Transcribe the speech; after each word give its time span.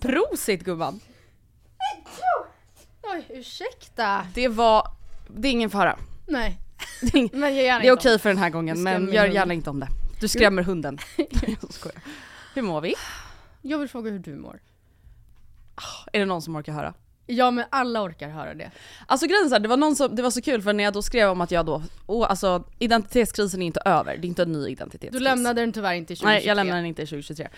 Prosit 0.00 0.64
gumman! 0.64 1.00
Oj, 3.02 3.26
ursäkta. 3.28 4.26
Det 4.34 4.48
var, 4.48 4.88
det 5.28 5.48
är 5.48 5.52
ingen 5.52 5.70
fara. 5.70 5.98
Nej. 6.26 6.58
Det 7.00 7.18
är, 7.18 7.28
Men 7.32 7.56
jag 7.56 7.64
gärna 7.64 7.80
det 7.80 7.88
är 7.88 7.92
okej 7.92 8.18
för 8.18 8.28
den 8.28 8.38
här 8.38 8.50
gången 8.50 8.82
men 8.82 9.12
gör 9.12 9.26
gärna 9.26 9.54
inte 9.54 9.70
om 9.70 9.80
det. 9.80 9.88
Du 10.20 10.28
skrämmer 10.28 10.62
hunden. 10.62 10.98
jag 11.16 11.72
skojar. 11.72 12.02
Hur 12.54 12.62
mår 12.62 12.80
vi? 12.80 12.94
Jag 13.62 13.78
vill 13.78 13.88
fråga 13.88 14.10
hur 14.10 14.18
du 14.18 14.36
mår. 14.36 14.60
Är 16.12 16.18
det 16.18 16.24
någon 16.26 16.42
som 16.42 16.56
orkar 16.56 16.72
höra? 16.72 16.94
Ja 17.30 17.50
men 17.50 17.64
alla 17.70 18.02
orkar 18.02 18.28
höra 18.28 18.54
det. 18.54 18.70
Alltså 19.06 19.26
grejen 19.26 19.62
det 19.62 19.68
var 19.68 19.76
någon 19.76 19.96
som, 19.96 20.16
det 20.16 20.22
var 20.22 20.30
så 20.30 20.42
kul 20.42 20.62
för 20.62 20.72
när 20.72 20.84
jag 20.84 20.92
då 20.92 21.02
skrev 21.02 21.28
om 21.28 21.40
att 21.40 21.50
jag 21.50 21.66
då, 21.66 21.82
åh 22.06 22.30
alltså 22.30 22.64
identitetskrisen 22.78 23.62
är 23.62 23.66
inte 23.66 23.80
över, 23.84 24.16
det 24.16 24.26
är 24.26 24.28
inte 24.28 24.42
en 24.42 24.52
ny 24.52 24.68
identitetskris. 24.68 25.12
Du 25.12 25.24
lämnade 25.24 25.60
den 25.60 25.72
tyvärr 25.72 25.94
inte 25.94 26.12
i 26.12 26.16
2023. 26.16 26.38
Nej 26.38 26.46
jag 26.46 26.56
lämnade 26.56 26.78
den 26.78 26.86
inte 26.86 27.02
i 27.02 27.06
2023. 27.06 27.48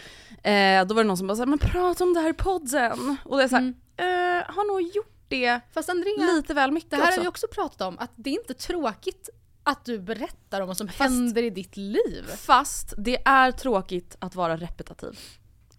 Eh, 0.43 0.87
då 0.87 0.95
var 0.95 1.03
det 1.03 1.09
någon 1.09 1.17
som 1.17 1.27
bara 1.27 1.37
såhär, 1.37 1.47
men 1.47 1.59
prata 1.59 2.05
om 2.05 2.15
det 2.15 2.21
här 2.21 2.31
i 2.31 2.33
podden. 2.33 3.17
Och 3.25 3.37
det 3.37 3.45
är 3.45 3.49
såhär, 3.49 3.75
eh, 3.97 4.55
har 4.55 4.73
nog 4.73 4.83
gjort 4.97 5.23
det 5.29 5.61
Fast 5.73 5.89
Andrea, 5.89 6.33
lite 6.35 6.55
väl 6.55 6.71
mycket 6.71 6.91
det 6.91 6.97
här 6.97 7.03
också. 7.05 7.19
har 7.19 7.23
vi 7.23 7.29
också 7.29 7.47
pratat 7.53 7.81
om, 7.81 7.99
att 7.99 8.11
det 8.17 8.31
är 8.31 8.35
inte 8.35 8.55
tråkigt 8.55 9.29
att 9.65 9.85
du 9.85 9.99
berättar 9.99 10.61
om 10.61 10.69
vad 10.69 10.77
som 10.77 10.89
händer 10.89 11.43
i 11.43 11.51
ditt 11.51 11.77
liv. 11.77 12.25
Fast 12.37 12.95
det 12.97 13.19
är 13.25 13.53
tråkigt 13.53 14.17
att 14.19 14.35
vara 14.35 14.57
repetitiv. 14.57 15.19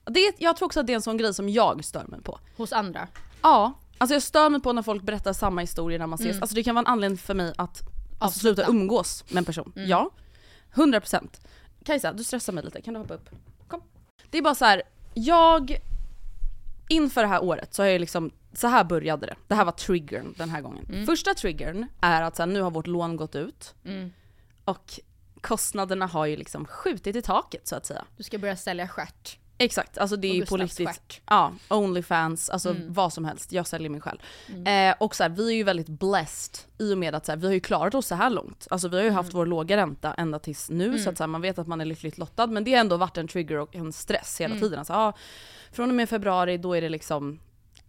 Det 0.06 0.20
är, 0.20 0.34
jag 0.38 0.58
tror 0.58 0.66
också 0.66 0.80
att 0.80 0.88
det 0.88 0.94
är 0.94 0.96
en 0.96 1.02
sån 1.02 1.18
grej 1.18 1.34
som 1.34 1.50
jag 1.50 1.86
stör 1.86 2.06
mig 2.08 2.22
på. 2.22 2.40
Hos 2.58 2.74
andra. 2.74 3.08
Ja, 3.42 3.74
alltså 3.98 4.14
jag 4.16 4.24
stör 4.24 4.50
mig 4.50 4.62
på 4.62 4.74
när 4.74 4.82
folk 4.82 5.04
berättar 5.04 5.34
samma 5.34 5.62
historier 5.62 6.00
när 6.00 6.08
man 6.08 6.16
ses. 6.20 6.32
Mm. 6.32 6.42
Alltså 6.44 6.56
det 6.56 6.64
kan 6.64 6.76
vara 6.76 6.82
en 6.86 6.92
anledning 6.92 7.18
för 7.18 7.34
mig 7.34 7.54
att 7.58 7.82
alltså, 8.20 8.40
sluta 8.40 8.66
umgås 8.68 9.24
med 9.30 9.38
en 9.38 9.46
person. 9.46 9.74
Mm. 9.76 9.90
Ja, 9.90 10.10
100%. 10.74 11.28
Kajsa, 11.86 12.14
du 12.14 12.24
stressar 12.24 12.54
mig 12.54 12.64
lite, 12.64 12.82
kan 12.82 12.94
du 12.94 13.00
hoppa 13.00 13.14
upp? 13.14 13.30
Kom. 13.68 13.82
Det 14.30 14.38
är 14.38 14.42
bara 14.42 14.56
så 14.56 14.66
här. 14.66 14.82
jag 15.14 15.78
inför 16.90 17.22
det 17.22 17.28
här 17.28 17.44
året 17.44 17.74
så 17.74 17.84
har 17.84 17.88
jag 17.88 18.00
liksom, 18.02 18.32
så 18.54 18.68
här 18.68 18.84
började 18.84 19.26
det. 19.26 19.36
Det 19.48 19.56
här 19.56 19.66
var 19.66 19.72
triggern 19.72 20.34
den 20.38 20.50
här 20.50 20.62
gången. 20.62 20.86
Mm. 20.90 21.06
Första 21.06 21.34
triggern 21.34 21.88
är 22.02 22.22
att 22.22 22.36
så 22.36 22.42
här, 22.42 22.48
nu 22.48 22.62
har 22.62 22.72
vårt 22.72 22.88
lån 22.88 23.16
gått 23.16 23.36
ut 23.36 23.76
Mm. 23.86 24.12
och 24.66 25.00
kostnaderna 25.42 26.06
har 26.06 26.26
ju 26.26 26.36
liksom 26.36 26.66
skjutit 26.66 27.16
i 27.16 27.22
taket 27.22 27.68
så 27.68 27.76
att 27.76 27.86
säga. 27.86 28.06
Du 28.18 28.24
ska 28.24 28.38
börja 28.38 28.56
sälja 28.56 28.88
stjärt. 28.88 29.38
Exakt, 29.58 29.98
alltså 29.98 30.16
det 30.16 30.28
är 30.40 30.46
på 30.46 30.58
riktigt, 30.58 30.88
stjärt. 30.88 31.22
ja, 31.30 31.52
Onlyfans, 31.70 32.50
alltså 32.50 32.70
Mm. 32.70 32.94
vad 32.94 33.14
som 33.14 33.26
helst. 33.26 33.52
Jag 33.52 33.68
säljer 33.68 33.90
mig 33.90 34.02
själv. 34.02 34.20
Eh, 34.68 34.96
och 35.00 35.16
så 35.16 35.24
här, 35.24 35.30
vi 35.30 35.48
är 35.52 35.56
ju 35.56 35.64
väldigt 35.64 35.88
blessed 35.90 36.60
i 36.80 36.94
och 36.94 36.98
med 36.98 37.16
att 37.16 37.26
så 37.26 37.32
här, 37.32 37.38
vi 37.40 37.48
har 37.48 37.54
ju 37.54 37.60
klarat 37.60 37.96
oss 37.96 38.08
så 38.08 38.16
här 38.16 38.30
långt. 38.30 38.68
Alltså 38.70 38.88
vi 38.88 38.98
har 38.98 39.04
ju 39.04 39.10
haft 39.12 39.34
vår 39.34 39.46
låga 39.46 39.78
ränta 39.78 40.14
ända 40.14 40.40
tills 40.40 40.70
nu 40.70 40.86
Mm. 40.88 41.00
så 41.00 41.10
att 41.10 41.18
så 41.18 41.24
här, 41.24 41.28
man 41.28 41.42
vet 41.42 41.60
att 41.60 41.68
man 41.68 41.82
är 41.82 41.86
lyckligt 41.86 42.18
lottad. 42.18 42.48
Men 42.48 42.64
det 42.64 42.74
har 42.74 42.80
ändå 42.80 42.98
varit 42.98 43.18
en 43.18 43.28
trigger 43.28 43.58
och 43.60 43.76
en 43.76 43.94
stress 43.94 44.42
hela 44.42 44.52
Mm. 44.56 44.62
tiden. 44.62 44.80
Alltså, 44.80 44.94
ja, 44.94 45.14
från 45.72 45.90
och 45.90 45.96
med 45.96 46.10
februari 46.10 46.58
då 46.58 46.74
är 46.74 46.82
det 46.82 46.90
liksom 46.90 47.40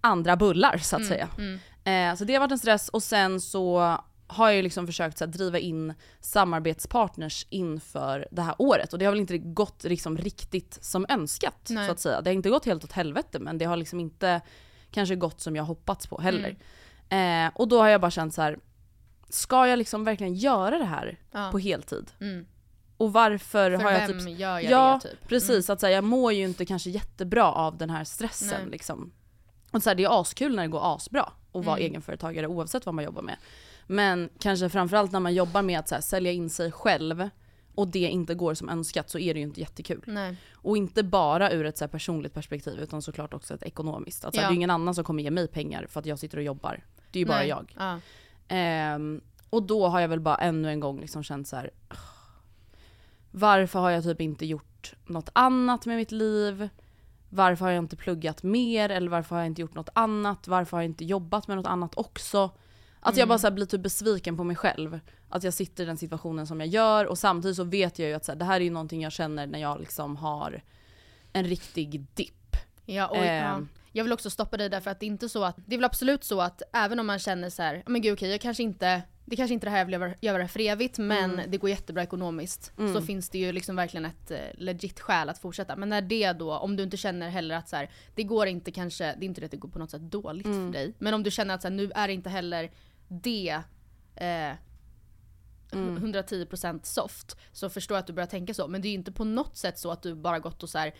andra 0.01 0.37
bullar 0.37 0.79
så 0.79 0.97
att 0.97 1.01
Mm, 1.03 1.09
säga. 1.09 1.29
mm. 1.39 1.61
Eh, 2.13 2.17
så 2.19 2.25
det 2.25 2.33
har 2.33 2.41
varit 2.41 2.53
en 2.53 2.59
stress 2.59 2.89
och 2.89 3.03
sen 3.03 3.41
så 3.41 3.99
har 4.27 4.47
jag 4.49 4.57
ju 4.57 4.63
liksom 4.63 4.87
försökt 4.87 5.19
så 5.19 5.25
här, 5.25 5.33
driva 5.33 5.59
in 5.59 5.95
samarbetspartners 6.21 7.47
inför 7.51 8.29
det 8.31 8.43
här 8.43 8.55
året 8.59 8.93
och 8.93 8.99
det 8.99 9.05
har 9.05 9.13
väl 9.13 9.21
inte 9.21 9.39
gått 9.39 9.85
liksom 9.85 10.19
riktigt 10.19 10.79
som 10.85 11.07
önskat 11.09 11.67
Nej. 11.71 11.87
så 11.87 11.93
att 11.93 12.01
säga. 12.01 12.21
Det 12.21 12.31
har 12.31 12.35
inte 12.35 12.51
gått 12.51 12.65
helt 12.67 12.85
åt 12.85 12.93
helvete 12.93 13.39
men 13.39 13.59
det 13.59 13.65
har 13.65 13.77
liksom 13.77 14.01
inte 14.01 14.41
kanske 14.91 15.17
gått 15.17 15.41
som 15.41 15.57
jag 15.57 15.65
hoppats 15.65 16.07
på 16.07 16.21
heller. 16.21 16.57
Eh, 17.09 17.51
och 17.55 17.69
då 17.69 17.81
har 17.81 17.89
jag 17.89 18.01
bara 18.01 18.11
känt 18.11 18.35
så 18.35 18.43
här. 18.43 18.59
ska 19.29 19.67
jag 19.67 19.79
liksom 19.79 20.05
verkligen 20.05 20.35
göra 20.35 20.79
det 20.79 20.85
här 20.85 21.21
Ja. 21.33 21.49
på 21.53 21.59
heltid? 21.59 22.11
Mm. 22.21 22.47
Och 22.97 23.13
varför 23.13 23.71
För 23.79 23.85
har 23.85 23.91
jag 23.93 24.09
vem 24.09 24.19
typ... 24.19 24.39
gör 24.39 24.59
jag 24.61 24.71
ja, 24.73 25.01
det 25.03 25.09
typ? 25.11 25.29
precis. 25.29 25.71
Att 25.71 25.81
så 25.81 25.87
här, 25.87 25.93
jag 25.93 26.05
mår 26.05 26.33
ju 26.33 26.45
inte 26.45 26.65
kanske 26.67 26.91
jättebra 26.91 27.53
av 27.53 27.79
den 27.79 27.91
här 27.91 28.05
stressen 28.05 28.61
Nej. 28.63 28.71
liksom. 28.71 29.13
Och 29.71 29.83
så 29.83 29.91
här, 29.91 29.95
det 29.95 30.05
är 30.05 30.21
askul 30.21 30.57
när 30.57 30.63
det 30.63 30.69
går 30.69 30.95
asbra 30.95 31.33
att 31.53 31.65
vara 31.65 31.77
Mm. 31.77 31.87
egenföretagare 31.91 32.47
oavsett 32.47 32.87
vad 32.87 32.95
man 32.95 33.05
jobbar 33.05 33.23
med. 33.23 33.37
Men 33.87 34.29
kanske 34.39 34.69
framförallt 34.69 35.13
när 35.13 35.21
man 35.21 35.35
jobbar 35.35 35.63
med 35.63 35.79
att 35.79 35.89
så 35.89 35.95
här, 35.95 36.03
sälja 36.03 36.33
in 36.33 36.51
sig 36.51 36.73
själv 36.73 37.29
och 37.75 37.89
det 37.89 37.99
inte 37.99 38.35
går 38.35 38.55
som 38.55 38.69
önskat 38.69 39.11
så 39.11 39.19
är 39.19 39.35
det 39.35 39.41
ju 39.41 39.47
inte 39.47 39.61
jättekul. 39.61 40.03
Nej. 40.07 40.37
Och 40.55 40.77
inte 40.77 41.03
bara 41.03 41.53
ur 41.53 41.67
ett 41.67 41.79
så 41.79 41.89
personligt 41.89 42.35
perspektiv 42.35 42.79
utan 42.79 43.03
såklart 43.03 43.35
också 43.35 43.55
ett 43.55 43.63
ekonomiskt. 43.63 44.25
Att, 44.25 44.35
så 44.35 44.41
här, 44.41 44.47
Ja. 44.47 44.49
Det 44.49 44.53
är 44.53 44.55
ju 44.55 44.57
ingen 44.57 44.71
annan 44.71 44.95
som 44.95 45.05
kommer 45.05 45.23
ge 45.23 45.31
mig 45.31 45.49
pengar 45.49 45.87
för 45.89 46.01
att 46.01 46.07
jag 46.07 46.19
sitter 46.19 46.39
och 46.39 46.45
jobbar. 46.45 46.85
Det 47.11 47.19
är 47.19 47.21
ju 47.21 47.27
bara 47.27 47.39
Nej. 47.39 47.49
jag. 47.49 47.75
Ja. 47.79 47.99
Ehm, 48.49 49.21
och 49.51 49.63
då 49.63 49.87
har 49.89 50.01
jag 50.01 50.09
väl 50.09 50.21
bara 50.21 50.37
ännu 50.37 50.69
en 50.69 50.81
gång 50.81 51.01
liksom 51.01 51.23
känt 51.23 51.49
så 51.49 51.57
här. 51.57 51.71
"Ugh, 51.91 51.99
Varför 53.31 53.79
har 53.81 53.91
jag 53.91 54.05
typ 54.05 54.21
inte 54.21 54.47
gjort 54.47 54.95
något 55.07 55.31
annat 55.33 55.87
med 55.87 55.97
mitt 55.97 56.13
liv? 56.13 56.69
Varför 57.29 57.65
har 57.65 57.73
jag 57.73 57.83
inte 57.85 57.97
pluggat 57.97 58.43
mer? 58.43 58.89
Eller 58.89 59.09
varför 59.11 59.35
har 59.37 59.43
jag 59.43 59.47
inte 59.47 59.61
gjort 59.61 59.75
något 59.75 59.89
annat? 59.93 60.49
Varför 60.49 60.77
har 60.77 60.83
jag 60.83 60.91
inte 60.91 61.05
jobbat 61.05 61.49
med 61.49 61.57
något 61.57 61.67
annat 61.67 61.93
också? 61.99 62.51
Att 63.05 63.17
jag 63.17 63.23
Mm. 63.23 63.29
bara 63.29 63.39
så 63.39 63.47
här 63.47 63.55
blir 63.55 63.67
typ 63.67 63.81
besviken 63.81 64.37
på 64.37 64.45
mig 64.45 64.57
själv. 64.57 65.01
Att 65.29 65.43
jag 65.45 65.55
sitter 65.55 65.83
i 65.85 65.87
den 65.87 65.97
situationen 65.97 66.47
som 66.47 66.61
jag 66.61 66.69
gör 66.69 67.05
och 67.07 67.19
samtidigt 67.19 67.57
så 67.57 67.65
vet 67.65 67.99
jag 67.99 68.09
ju 68.09 68.15
att 68.15 68.25
så 68.25 68.33
här, 68.33 68.39
det 68.39 68.45
här 68.45 68.57
är 68.61 68.65
ju 68.65 68.71
någonting 68.71 69.03
jag 69.03 69.13
känner 69.13 69.47
när 69.47 69.59
jag 69.59 69.81
liksom 69.81 70.17
har 70.17 70.63
en 71.33 71.45
riktig 71.45 72.07
dipp. 72.15 72.57
Ja, 72.87 73.07
och, 73.07 73.17
ja. 73.17 73.23
Ehm. 73.23 73.69
Jag 73.93 74.05
vill 74.05 74.13
också 74.13 74.31
stoppa 74.31 74.57
dig 74.57 74.69
därför 74.69 74.91
att 74.91 75.01
det 75.01 75.07
är 75.07 75.09
inte 75.09 75.29
så 75.29 75.45
att, 75.45 75.57
det 75.67 75.75
är 75.75 75.79
väl 75.79 75.85
absolut 75.85 76.25
så 76.25 76.41
att 76.41 76.63
även 76.73 77.01
om 77.01 77.07
man 77.07 77.19
känner 77.19 77.51
så 77.51 77.63
här, 77.63 77.83
men 77.87 78.03
gud 78.03 78.13
okej 78.13 78.31
jag 78.31 78.41
kanske 78.41 78.63
inte 78.63 79.03
det 79.27 79.37
kanske 79.37 79.55
inte 79.55 79.67
är 79.67 79.71
det 79.71 79.77
här 79.77 79.91
jag 79.91 79.99
vill 80.01 80.15
göra- 80.21 80.49
för 80.49 80.61
evigt 80.61 80.99
men 80.99 81.31
Mm. 81.31 81.51
det 81.51 81.57
går 81.59 81.71
jättebra 81.71 82.03
ekonomiskt. 82.03 82.73
Så 82.95 83.03
finns 83.03 83.29
det 83.31 83.39
ju 83.39 83.53
liksom 83.53 83.77
verkligen 83.77 84.05
ett 84.05 84.31
eh, 84.31 84.39
legit 84.55 85.01
skäl 85.01 85.29
att 85.29 85.39
fortsätta. 85.39 85.77
Men 85.77 85.89
när 85.89 86.03
det 86.03 86.33
då, 86.33 86.53
om 86.57 86.77
du 86.77 86.83
inte 86.83 86.97
känner 86.97 87.29
heller 87.29 87.55
att 87.57 87.69
så 87.69 87.77
här, 87.77 87.91
det 88.15 88.23
går 88.23 88.47
inte 88.47 88.73
kanske, 88.73 89.05
det 89.05 89.25
är 89.25 89.27
inte 89.27 89.41
det 89.41 89.45
att 89.45 89.51
det 89.51 89.57
går 89.57 89.69
på 89.69 89.79
något 89.79 89.91
sätt 89.91 90.03
dåligt 90.03 90.47
Mm. 90.47 90.67
för 90.67 90.79
dig. 90.79 90.95
Men 90.99 91.15
om 91.15 91.23
du 91.23 91.31
känner 91.31 91.55
att 91.55 91.63
så 91.63 91.69
här, 91.69 91.75
nu 91.75 91.91
är 91.95 92.07
det 92.09 92.15
inte 92.15 92.31
heller 92.31 92.71
det 93.09 93.61
eh, 94.17 94.53
Mm. 95.73 95.99
110% 96.15 96.81
soft 96.83 97.37
så 97.53 97.71
förstår 97.71 97.95
jag 97.95 98.01
att 98.01 98.07
du 98.07 98.13
börjar 98.13 98.27
tänka 98.27 98.55
så. 98.55 98.69
Men 98.69 98.83
det 98.83 98.89
är 98.89 98.91
ju 98.91 98.95
inte 98.99 99.13
på 99.13 99.25
något 99.25 99.57
sätt 99.57 99.79
så 99.79 99.91
att 99.91 100.03
du 100.03 100.15
bara 100.15 100.39
gått 100.39 100.63
och 100.63 100.69
så 100.71 100.79
här, 100.79 100.95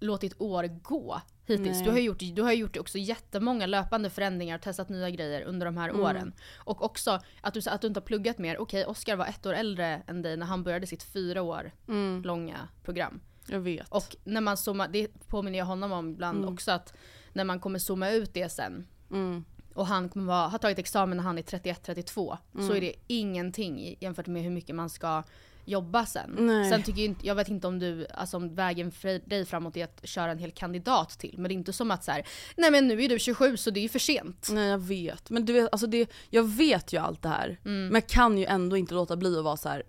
låtit 0.00 0.40
år 0.40 0.64
gå 0.82 1.20
hittills. 1.46 1.76
Nej. 1.76 1.84
Du 1.84 1.90
har, 1.90 1.98
gjort, 1.98 2.18
du 2.34 2.42
har 2.42 2.52
gjort 2.52 2.76
också 2.76 2.98
jättemånga 2.98 3.66
löpande 3.66 4.10
förändringar, 4.10 4.58
testat 4.58 4.88
nya 4.88 5.10
grejer 5.10 5.42
under 5.42 5.66
de 5.66 5.76
här 5.76 5.88
Mm. 5.88 6.00
åren. 6.00 6.34
Och 6.56 6.84
också 6.84 7.20
att 7.40 7.54
du, 7.54 7.60
att 7.70 7.80
du 7.80 7.86
inte 7.86 8.00
har 8.00 8.04
pluggat 8.06 8.38
mer. 8.38 8.58
Okej, 8.58 8.86
Oscar 8.86 9.16
var 9.16 9.26
ett 9.26 9.46
år 9.46 9.54
äldre 9.54 10.02
än 10.06 10.22
dig 10.22 10.36
när 10.36 10.46
han 10.46 10.62
började 10.64 10.86
sitt 10.86 11.02
fyra 11.02 11.42
år 11.42 11.72
Mm. 11.88 12.22
långa 12.22 12.68
program. 12.82 13.20
Jag 13.48 13.60
vet. 13.60 13.88
Och 13.88 14.16
när 14.24 14.40
man 14.40 14.56
zoomar, 14.56 14.88
det 14.88 15.08
påminner 15.28 15.58
jag 15.58 15.66
honom 15.66 15.92
om 15.92 16.10
ibland 16.10 16.38
Mm. 16.38 16.52
också 16.54 16.70
att 16.70 16.94
när 17.32 17.44
man 17.44 17.60
kommer 17.60 17.78
zooma 17.78 18.10
ut 18.10 18.34
det 18.34 18.48
sen 18.48 18.86
Mm. 19.10 19.44
Och 19.76 19.86
han 19.86 20.08
kommer 20.08 20.26
vara, 20.26 20.48
ha 20.48 20.58
tagit 20.58 20.78
examen 20.78 21.16
när 21.16 21.24
han 21.24 21.38
är 21.38 21.42
31-32 21.42 22.36
så 22.52 22.58
Mm. 22.58 22.76
är 22.76 22.80
det 22.80 22.92
ingenting 23.06 23.96
jämfört 24.00 24.26
med 24.26 24.42
hur 24.42 24.50
mycket 24.50 24.74
man 24.74 24.90
ska 24.90 25.22
jobba 25.68 26.06
sen. 26.06 26.36
Nej. 26.38 26.70
Sen 26.70 26.82
tycker 26.82 27.00
jag 27.00 27.04
inte, 27.10 27.26
jag 27.26 27.34
vet 27.34 27.48
inte 27.48 27.66
om 27.66 27.78
du, 27.78 28.06
alltså 28.14 28.36
om 28.36 28.54
vägen 28.54 28.90
för 28.92 29.28
dig 29.28 29.44
framåt 29.44 29.76
är 29.76 29.84
att 29.84 30.00
köra 30.08 30.30
en 30.30 30.38
hel 30.38 30.50
kandidat 30.50 31.10
till. 31.10 31.34
Men 31.38 31.48
det 31.48 31.52
är 31.52 31.56
inte 31.56 31.72
som 31.72 31.90
att 31.90 32.04
så 32.04 32.12
här, 32.12 32.26
nej 32.56 32.70
men 32.70 32.88
nu 32.88 33.02
är 33.04 33.08
du 33.08 33.18
27 33.18 33.56
så 33.56 33.70
det 33.70 33.80
är 33.80 33.82
ju 33.82 33.88
för 33.88 33.98
sent. 33.98 34.48
Nej 34.52 34.68
jag 34.68 34.78
vet, 34.78 35.30
men 35.30 35.44
du 35.44 35.52
vet, 35.52 35.68
alltså 35.72 35.86
det, 35.86 36.10
jag 36.30 36.42
vet 36.42 36.92
ju 36.92 36.96
allt 37.00 37.22
det 37.22 37.28
här. 37.28 37.60
Mm. 37.64 37.86
Men 37.86 37.94
jag 37.94 38.06
kan 38.06 38.38
ju 38.38 38.44
ändå 38.44 38.76
inte 38.76 38.94
låta 38.94 39.16
bli 39.16 39.38
att 39.38 39.44
vara 39.44 39.56
så 39.56 39.68
här. 39.68 39.82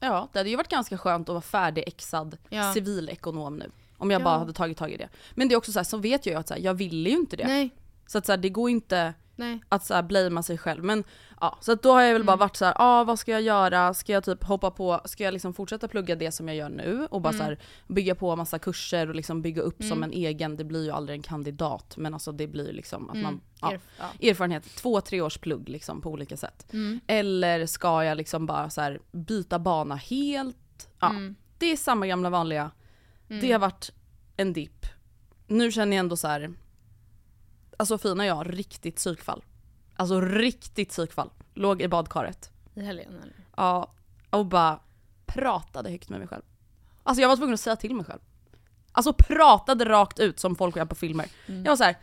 ja 0.00 0.28
det 0.32 0.38
hade 0.38 0.50
ju 0.50 0.56
varit 0.56 0.68
ganska 0.70 0.98
skönt 0.98 1.28
att 1.28 1.32
vara 1.32 1.42
färdigexad 1.42 2.36
Ja. 2.48 2.74
civilekonom 2.74 3.56
nu. 3.56 3.70
Om 3.98 4.10
jag 4.10 4.20
Ja. 4.20 4.24
bara 4.24 4.38
hade 4.38 4.52
tagit 4.52 4.76
tag 4.78 4.90
i 4.92 4.96
det. 4.96 5.08
Men 5.34 5.48
det 5.48 5.54
är 5.54 5.56
också 5.56 5.72
så 5.72 5.78
här, 5.78 5.84
så 5.84 5.96
vet 5.96 6.26
jag 6.26 6.32
ju 6.32 6.38
att 6.38 6.48
så 6.48 6.54
här, 6.54 6.60
jag 6.60 6.74
ville 6.74 7.10
ju 7.10 7.16
inte 7.16 7.36
det. 7.36 7.46
Nej, 7.46 7.70
Så 8.10 8.18
att 8.18 8.26
så 8.26 8.32
här, 8.32 8.36
det 8.36 8.48
går 8.48 8.70
inte 8.70 9.14
nej. 9.36 9.60
att 9.68 9.84
så 9.84 9.94
här 9.94 10.02
blamea 10.02 10.42
sig 10.42 10.58
själv. 10.58 10.84
Men 10.84 11.04
ja, 11.40 11.58
så 11.60 11.72
att 11.72 11.82
då 11.82 11.92
har 11.92 12.02
jag 12.02 12.12
väl 12.12 12.24
bara 12.24 12.32
Mm. 12.32 12.38
varit 12.40 12.56
så 12.56 12.64
här, 12.64 12.74
ah, 12.76 13.04
vad 13.04 13.18
ska 13.18 13.32
jag 13.32 13.42
göra? 13.42 13.94
Ska 13.94 14.12
jag 14.12 14.24
typ 14.24 14.44
hoppa 14.44 14.70
på, 14.70 15.00
ska 15.04 15.24
jag 15.24 15.32
liksom 15.32 15.54
fortsätta 15.54 15.88
plugga 15.88 16.16
det 16.16 16.32
som 16.32 16.48
jag 16.48 16.56
gör 16.56 16.68
nu 16.68 17.06
och 17.10 17.20
bara 17.20 17.28
Mm. 17.28 17.38
så 17.38 17.44
här, 17.44 17.58
bygga 17.88 18.14
på 18.14 18.36
massa 18.36 18.58
kurser 18.58 19.08
och 19.08 19.14
liksom 19.14 19.42
bygga 19.42 19.62
upp 19.62 19.84
som 19.84 20.02
en 20.02 20.12
egen, 20.12 20.56
det 20.56 20.64
blir 20.64 20.84
ju 20.84 20.90
aldrig 20.90 21.16
en 21.16 21.22
kandidat 21.22 21.96
men 21.96 22.14
alltså 22.14 22.32
det 22.32 22.46
blir 22.46 22.72
liksom 22.72 23.10
att 23.10 23.16
man, 23.16 23.40
ja, 23.60 23.68
Mm. 23.68 23.80
Erf- 23.80 24.04
ja. 24.20 24.28
erfarenhet, 24.30 24.64
två, 24.76 25.00
tre 25.00 25.20
års 25.20 25.38
plugg 25.38 25.68
liksom 25.68 26.00
på 26.00 26.10
olika 26.10 26.36
sätt. 26.36 26.72
Mm. 26.72 27.00
Eller 27.06 27.66
ska 27.66 28.04
jag 28.04 28.16
liksom 28.16 28.46
bara 28.46 28.70
så 28.70 28.80
här, 28.80 29.00
byta 29.12 29.58
bana 29.58 29.94
helt? 29.96 30.88
Ja, 31.00 31.10
Mm. 31.10 31.34
det 31.58 31.66
är 31.72 31.76
samma 31.76 32.06
gamla 32.06 32.30
vanliga. 32.30 32.70
Det 33.28 33.52
har 33.52 33.58
varit 33.58 33.92
en 34.36 34.52
dipp. 34.52 34.86
Nu 35.46 35.72
känner 35.72 35.96
jag 35.96 36.00
ändå 36.00 36.16
så 36.16 36.28
här. 36.28 36.52
Alltså 37.80 37.98
Fina 37.98 38.22
och 38.22 38.28
jag, 38.28 38.58
riktigt 38.58 38.96
psykfall. 38.96 39.44
Alltså 39.96 40.20
riktigt 40.20 40.88
psykfall. 40.88 41.30
Låg 41.54 41.82
i 41.82 41.88
badkaret. 41.88 42.50
I 42.74 42.80
helgen 42.80 43.16
eller? 43.22 43.34
Ja, 43.56 43.92
och 44.30 44.46
bara 44.46 44.80
pratade 45.26 45.90
högt 45.90 46.08
med 46.08 46.18
mig 46.18 46.28
själv. 46.28 46.42
Alltså 47.02 47.22
jag 47.22 47.28
var 47.28 47.36
tvungen 47.36 47.54
att 47.54 47.60
säga 47.60 47.76
till 47.76 47.94
mig 47.94 48.04
själv. 48.04 48.20
Alltså 48.92 49.12
pratade 49.12 49.84
rakt 49.84 50.18
ut 50.18 50.40
som 50.40 50.56
folk 50.56 50.76
gör 50.76 50.84
på 50.84 50.94
filmer. 50.94 51.26
Jag 51.46 51.64
var 51.64 51.76
så 51.76 51.84
här. 51.84 51.98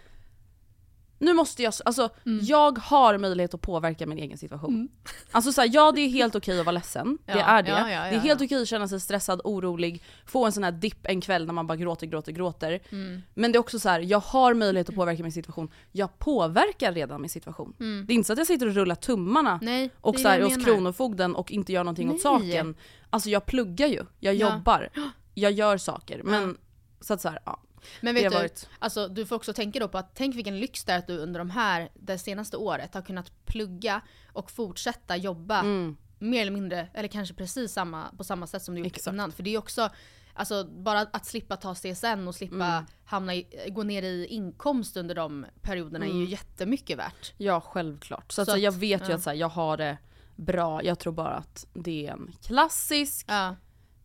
Nu 1.19 1.33
måste 1.33 1.63
jag, 1.63 1.73
alltså 1.85 2.09
jag 2.41 2.77
har 2.77 3.17
möjlighet 3.17 3.53
att 3.53 3.61
påverka 3.61 4.05
min 4.07 4.17
egen 4.17 4.37
situation. 4.37 4.89
Alltså 5.31 5.51
så 5.51 5.61
här, 5.61 5.69
ja 5.73 5.91
det 5.91 6.01
är 6.01 6.09
helt 6.09 6.35
okej 6.35 6.59
att 6.59 6.65
vara 6.65 6.73
ledsen, 6.73 7.17
det 7.25 7.31
Ja, 7.31 7.39
är 7.45 7.63
det. 7.63 7.69
ja, 7.69 7.79
ja, 7.91 8.01
det 8.03 8.15
är 8.15 8.19
helt 8.19 8.41
okej 8.41 8.61
att 8.61 8.67
känna 8.67 8.87
sig 8.87 8.99
stressad, 8.99 9.41
orolig, 9.43 10.03
få 10.25 10.45
en 10.45 10.51
sån 10.51 10.63
här 10.63 10.71
dipp 10.71 10.99
en 11.05 11.21
kväll 11.21 11.45
när 11.45 11.53
man 11.53 11.67
bara 11.67 11.75
gråter, 11.75 12.07
gråter, 12.07 12.31
gråter. 12.31 12.79
Mm. 12.89 13.21
Men 13.33 13.51
det 13.51 13.57
är 13.57 13.59
också 13.59 13.79
så 13.79 13.89
här, 13.89 13.99
jag 13.99 14.19
har 14.19 14.53
möjlighet 14.53 14.89
att 14.89 14.95
påverka 14.95 15.23
min 15.23 15.31
situation. 15.31 15.69
Jag 15.91 16.19
påverkar 16.19 16.93
redan 16.93 17.21
min 17.21 17.29
situation. 17.29 17.73
Det 17.77 18.13
är 18.13 18.15
inte 18.15 18.27
så 18.27 18.33
att 18.33 18.39
jag 18.39 18.47
sitter 18.47 18.67
och 18.67 18.73
rullar 18.73 18.95
tummarna 18.95 19.51
Mm. 19.51 19.65
Nej, 19.65 19.89
och 20.01 20.13
det 20.13 20.19
så 20.19 20.27
här, 20.27 20.39
det 20.39 20.45
hos. 20.45 20.65
Kronofogden 20.65 21.35
och 21.35 21.51
inte 21.51 21.73
gör 21.73 21.83
någonting 21.83 22.07
åt 22.07 22.13
Nej. 22.13 22.19
saken. 22.21 22.75
Alltså 23.09 23.29
jag 23.29 23.45
pluggar 23.45 23.87
ju, 23.87 24.03
jag 24.19 24.35
Ja. 24.35 24.53
jobbar, 24.55 24.89
jag 25.33 25.51
gör 25.51 25.77
saker. 25.77 26.21
Men 26.23 26.57
så 27.01 27.13
att 27.13 27.21
så 27.21 27.29
här, 27.29 27.39
ja. 27.45 27.59
Men 28.01 28.15
vet 28.15 28.31
du, 28.31 28.37
varit- 28.37 28.69
alltså, 28.79 29.07
du 29.07 29.25
får 29.25 29.35
också 29.35 29.53
tänka 29.53 29.79
då 29.79 29.87
på 29.87 29.97
att 29.97 30.15
tänk 30.15 30.35
vilken 30.35 30.59
lyx 30.59 30.83
det 30.83 30.91
är 30.93 30.97
att 30.97 31.07
du 31.07 31.17
under 31.17 31.39
de 31.39 31.49
här, 31.49 31.89
det 31.93 32.17
senaste 32.17 32.57
året 32.57 32.93
har 32.93 33.01
kunnat 33.01 33.45
plugga 33.45 34.01
och 34.33 34.51
fortsätta 34.51 35.15
jobba 35.15 35.59
Mm. 35.59 35.97
mer 36.19 36.41
eller 36.41 36.51
mindre, 36.51 36.89
eller 36.93 37.07
kanske 37.07 37.35
precis 37.35 37.71
samma, 37.73 38.11
på 38.17 38.23
samma 38.23 38.47
sätt 38.47 38.63
som 38.63 38.75
du 38.75 38.81
gjort 38.81 38.87
Exakt. 38.97 39.13
innan. 39.13 39.31
För 39.31 39.43
det 39.43 39.53
är 39.53 39.57
också, 39.57 39.89
alltså 40.33 40.63
bara 40.63 40.99
att 41.01 41.25
slippa 41.25 41.55
ta 41.57 41.75
CSN 41.75 42.27
och 42.27 42.35
slippa 42.35 42.55
Mm. 42.65 42.85
hamna 43.05 43.35
i, 43.35 43.47
gå 43.69 43.83
ner 43.83 44.03
i 44.03 44.25
inkomst 44.25 44.97
under 44.97 45.15
de 45.15 45.45
perioderna 45.61 46.05
är 46.05 46.09
ju 46.09 46.15
Mm. 46.15 46.29
jättemycket 46.29 46.97
värt. 46.97 47.33
Ja 47.37 47.61
självklart. 47.61 48.31
Så, 48.31 48.45
Så 48.45 48.51
så 48.51 48.57
jag 48.57 48.71
att- 48.73 48.79
vet 48.79 49.01
ju 49.01 49.09
ja. 49.09 49.15
att 49.15 49.21
så 49.23 49.29
här, 49.29 49.37
jag 49.37 49.49
har 49.49 49.77
det 49.77 49.97
bra, 50.35 50.83
jag 50.83 50.99
tror 50.99 51.13
bara 51.13 51.35
att 51.35 51.67
det 51.73 52.07
är 52.07 52.11
en 52.11 52.31
klassisk 52.43 53.25
Ja, 53.29 53.55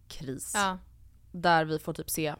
kris. 0.08 0.52
ja. 0.55 0.78
Där 1.32 1.64
vi 1.64 1.78
får 1.78 1.93
typ 1.94 2.11
se. 2.11 2.35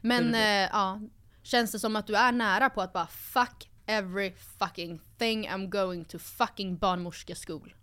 Men 0.00 0.34
eh, 0.34 0.70
ja, 0.72 1.00
känns 1.42 1.72
det 1.72 1.78
som 1.78 1.96
att 1.96 2.06
du 2.06 2.16
är 2.16 2.32
nära 2.32 2.70
på 2.70 2.82
att 2.82 2.92
bara 2.92 3.06
fuck 3.06 3.68
every 3.86 4.32
fucking 4.58 5.00
thing 5.18 5.48
I'm 5.48 5.68
going 5.68 6.04
to 6.04 6.18
fucking 6.18 6.78
barnmorskeskol. 6.78 7.74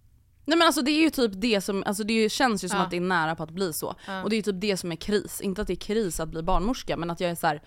Nej 0.45 0.57
men 0.57 0.65
alltså 0.65 0.81
det 0.81 0.91
är 0.91 1.01
ju 1.01 1.09
typ 1.09 1.31
det 1.35 1.61
som, 1.61 1.83
alltså 1.85 2.03
det 2.03 2.29
känns 2.29 2.63
ju 2.63 2.69
som 2.69 2.77
Ja. 2.77 2.83
att 2.83 2.91
det 2.91 2.97
är 2.97 3.01
nära 3.01 3.35
på 3.35 3.43
att 3.43 3.51
bli 3.51 3.73
så. 3.73 3.95
Ja. 4.07 4.23
Och 4.23 4.29
det 4.29 4.35
är 4.35 4.37
ju 4.37 4.41
typ 4.43 4.61
det 4.61 4.77
som 4.77 4.91
är 4.91 4.95
kris. 4.95 5.41
Inte 5.41 5.61
att 5.61 5.67
det 5.67 5.73
är 5.73 5.75
kris 5.75 6.19
att 6.19 6.29
bli 6.29 6.41
barnmorska 6.43 6.97
men 6.97 7.09
att 7.09 7.19
jag 7.19 7.31
är 7.31 7.35
så 7.35 7.47
här. 7.47 7.61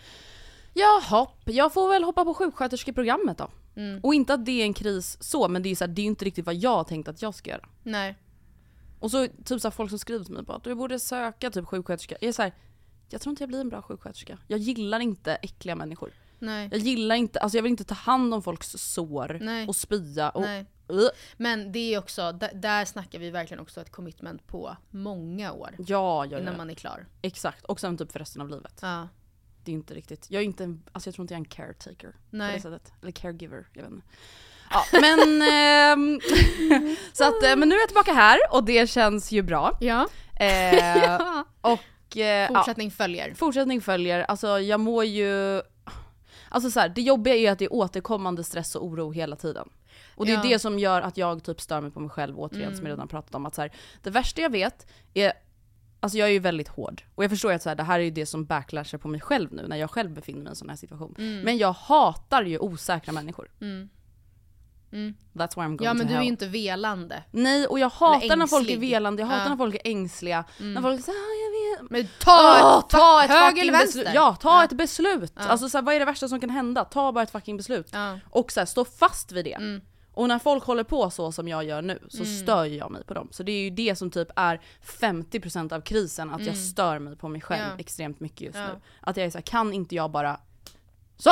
Jaha, 0.75 1.27
jag 1.45 1.73
får 1.73 1.89
väl 1.89 2.05
hoppa 2.05 2.25
på 2.25 2.35
sjuksköterskeprogrammet 2.35 3.39
då. 3.39 3.51
Mm. 3.77 4.01
Och 4.03 4.15
inte 4.15 4.35
att 4.35 4.45
det 4.47 4.61
är 4.61 4.65
en 4.65 4.75
kris 4.75 5.17
så, 5.21 5.49
men 5.49 5.63
det 5.63 5.67
är 5.67 5.71
ju 5.71 5.77
så 5.77 5.85
här, 5.85 5.93
det 5.93 6.03
är 6.03 6.07
inte 6.07 6.25
riktigt 6.25 6.47
vad 6.47 6.55
jag 6.55 6.77
har 6.77 6.85
tänkt 6.85 7.09
att 7.09 7.23
jag 7.23 7.35
ska 7.35 7.51
göra. 7.51 7.69
Nej. 7.83 8.19
Och 9.01 9.11
så 9.11 9.27
typ 9.45 9.61
så 9.61 9.69
här, 9.69 9.71
folk 9.71 9.91
som 9.91 9.99
skriver 9.99 10.25
till 10.25 10.35
mig 10.35 10.45
på 10.45 10.53
att 10.53 10.65
du 10.65 10.75
borde 10.75 10.99
söka 10.99 11.51
typ 11.51 11.67
sjuksköterska. 11.67 12.17
Jag 12.21 12.29
är 12.29 12.33
så 12.33 12.43
här, 12.43 12.53
jag 13.13 13.21
tror 13.21 13.31
inte 13.31 13.43
jag 13.43 13.49
blir 13.49 13.61
en 13.61 13.69
bra 13.69 13.83
sjuksköterska. 13.83 14.39
Jag 14.47 14.59
gillar 14.59 15.01
inte 15.01 15.35
äckliga 15.35 15.75
människor. 15.75 16.13
Nej. 16.39 16.69
Jag 16.73 16.81
gillar 16.81 17.15
inte, 17.15 17.41
alltså 17.41 17.59
jag 17.59 17.63
vill 17.63 17.71
inte 17.71 17.85
ta 17.85 17.95
hand 17.95 18.35
om 18.35 18.43
folks 18.43 18.71
sår 18.71 19.39
Nej. 19.41 19.69
och 19.69 19.77
spya 19.77 20.31
och... 20.31 20.43
Nej. 20.43 20.67
Men 21.37 21.73
det 21.73 21.95
är 21.95 21.99
också, 21.99 22.33
där, 22.33 22.51
där 22.55 22.85
snackar 22.85 23.19
vi 23.19 23.31
verkligen 23.31 23.61
också 23.61 23.81
ett 23.81 23.93
commitment 23.93 24.47
på 24.47 24.77
många 24.91 25.53
år. 25.53 25.75
Ja, 25.79 26.27
ja, 26.27 26.39
Innan 26.39 26.53
ja. 26.53 26.57
man 26.57 26.71
är 26.71 26.75
klar. 26.75 27.07
Exakt. 27.23 27.65
Och 27.65 27.81
sen 27.81 27.99
typ 27.99 28.13
för 28.13 28.19
resten 28.19 28.43
av 28.43 28.49
livet. 28.49 28.79
Ja. 28.83 29.09
Det 29.65 29.71
är 29.71 29.75
inte 29.75 29.95
riktigt, 29.95 30.31
jag 30.31 30.43
är 30.43 30.47
inte 30.47 30.65
en, 30.65 30.83
alltså 30.93 31.09
jag 31.09 31.15
tror 31.15 31.25
inte 31.25 31.35
jag 31.35 31.39
är 31.39 31.45
en 31.45 31.49
caretaker. 31.51 32.11
På 32.11 32.17
Nej. 32.37 32.55
det 32.55 32.61
sättet. 32.61 32.93
Eller 33.03 33.13
caregiver, 33.13 33.69
jag 33.73 33.83
vet 33.83 33.93
inte. 33.93 34.07
Ja, 34.71 34.85
men, 34.93 35.43
ehm, 35.43 36.21
så 37.13 37.25
att, 37.25 37.43
eh, 37.43 37.57
men 37.57 37.69
nu 37.69 37.75
är 37.75 37.81
jag 37.81 37.89
tillbaka 37.89 38.13
här 38.13 38.39
och 38.51 38.65
det 38.65 38.91
känns 38.91 39.33
ju 39.33 39.43
bra. 39.43 39.79
Ja. 39.81 40.09
Eh, 40.35 41.43
och 41.61 41.81
eh, 42.17 42.25
ja, 42.27 42.49
Fortsättning 42.55 42.91
följer. 42.91 43.35
fortsättning 43.35 43.81
följer. 43.81 44.21
Alltså 44.21 44.61
jag 44.61 44.81
mår 44.81 45.05
ju... 45.05 45.63
Alltså 46.49 46.71
så 46.71 46.81
här, 46.81 46.89
det 46.89 47.03
jobbiga 47.03 47.35
är 47.35 47.53
att 47.53 47.59
det 47.59 47.65
är 47.65 47.73
återkommande 47.73 48.45
stress 48.45 48.75
och 48.75 48.85
oro 48.87 49.11
hela 49.13 49.37
tiden. 49.37 49.69
Och 50.15 50.27
det 50.27 50.33
är 50.33 50.37
Ja. 50.37 50.43
det 50.43 50.59
som 50.59 50.79
gör 50.79 51.01
att 51.03 51.17
jag 51.17 51.43
typ 51.45 51.61
stör 51.61 51.81
mig 51.81 51.91
på 51.91 52.01
mig 52.01 52.11
själv 52.11 52.39
återigen 52.41 52.71
som 52.71 52.79
Mm. 52.79 52.87
jag 52.87 52.93
redan 52.97 53.09
pratat 53.09 53.35
om. 53.35 53.47
Att 53.47 53.55
så 53.55 53.63
här, 53.63 53.73
det 54.03 54.11
värsta 54.11 54.41
jag 54.41 54.51
vet 54.51 54.87
är 55.15 55.33
Alltså 56.01 56.19
jag 56.19 56.29
är 56.29 56.33
ju 56.33 56.39
väldigt 56.39 56.69
hård. 56.69 57.03
Och 57.15 57.25
jag 57.25 57.31
förstår 57.31 57.51
ju 57.51 57.57
att 57.57 57.63
så 57.63 57.69
här, 57.69 57.77
det 57.77 57.83
här 57.83 58.01
är 58.01 58.05
ju 58.05 58.11
det 58.11 58.27
som 58.27 58.45
backlashar 58.45 58.99
på 58.99 59.09
mig 59.09 59.21
själv 59.21 59.53
nu 59.53 59.67
när 59.69 59.77
jag 59.77 59.91
själv 59.91 60.11
befinner 60.11 60.39
mig 60.39 60.47
i 60.47 60.51
en 60.51 60.57
sån 60.57 60.69
här 60.69 60.77
situation. 60.77 61.15
Men 61.45 61.59
jag 61.59 61.73
hatar 61.73 62.43
ju 62.43 62.59
osäkra 62.59 63.13
människor. 63.13 63.51
Mm. 63.61 63.89
Mm. 64.93 65.15
That's 65.33 65.57
why 65.57 65.63
I'm 65.63 65.77
going 65.77 65.85
Ja 65.87 65.95
men 65.95 66.07
to 66.07 66.09
du 66.09 66.13
är 66.13 66.15
hell. 66.17 66.23
ju 66.25 66.29
inte 66.29 66.47
velande. 66.47 67.23
Nej 67.31 67.67
och 67.67 67.79
jag 67.79 67.89
hatar 67.91 68.37
när 68.37 68.47
folk 68.47 68.71
är 68.71 68.79
velande, 68.79 69.23
jag 69.23 69.27
hatar 69.27 69.43
Ja. 69.43 69.49
när 69.49 69.57
folk 69.57 69.75
är 69.75 69.81
ängsliga. 69.85 70.45
När 70.59 70.83
folk 70.83 71.05
säger 71.05 71.19
ah, 71.19 71.33
jag 71.45 71.81
vet. 71.83 71.91
Men 71.91 72.09
ta, 72.21 72.61
Åh, 72.63 72.79
ett, 72.79 72.89
ta 72.91 73.25
ett 73.25 73.31
höger 73.31 73.63
eller 73.63 73.73
vänster? 73.73 73.99
beslut. 73.99 74.15
Ja, 74.15 74.37
ta 74.41 74.49
Ja. 74.59 74.65
ett 74.65 74.73
beslut. 74.73 75.33
Ja. 75.37 75.43
Alltså 75.43 75.69
så 75.69 75.79
här, 75.79 75.83
vad 75.83 75.95
är 75.95 75.99
det 75.99 76.05
värsta 76.05 76.29
som 76.29 76.41
kan 76.41 76.51
hända? 76.51 76.85
Ta 76.85 77.13
bara 77.13 77.23
ett 77.23 77.31
fucking 77.31 77.57
beslut. 77.57 77.89
Ja. 77.93 78.19
Och 78.31 78.53
så 78.53 78.61
här, 78.61 78.65
stå 78.67 78.85
fast 78.85 79.33
vid 79.33 79.45
det. 79.45 79.53
Mm. 79.55 79.81
Och 80.15 80.29
när 80.29 80.39
folk 80.39 80.65
håller 80.65 80.85
på 80.85 81.11
så 81.11 81.33
som 81.33 81.49
jag 81.49 81.65
gör 81.65 81.83
nu 81.83 81.99
så 82.09 82.25
stör 82.25 82.65
jag 82.65 82.91
mig 82.91 83.05
på 83.05 83.15
dem. 83.15 83.29
Så 83.31 83.43
det 83.43 83.53
är 83.53 83.63
ju 83.65 83.71
det 83.71 83.97
som 83.99 84.11
typ 84.11 84.29
är 84.37 84.61
50% 85.01 85.73
av 85.73 85.81
krisen, 85.81 86.31
att 86.31 86.47
jag 86.47 86.57
stör 86.57 86.99
mig 86.99 87.17
på 87.17 87.29
mig 87.29 87.41
själv 87.41 87.63
Mm. 87.65 87.79
Extremt 87.79 88.21
mycket 88.21 88.41
just 88.41 88.55
nu. 88.59 88.81
Att 89.01 89.17
jag 89.17 89.27
är 89.27 89.31
såhär, 89.31 89.43
kan 89.43 89.73
inte 89.73 89.95
jag 89.95 90.11
bara... 90.11 90.41
Så! 91.17 91.31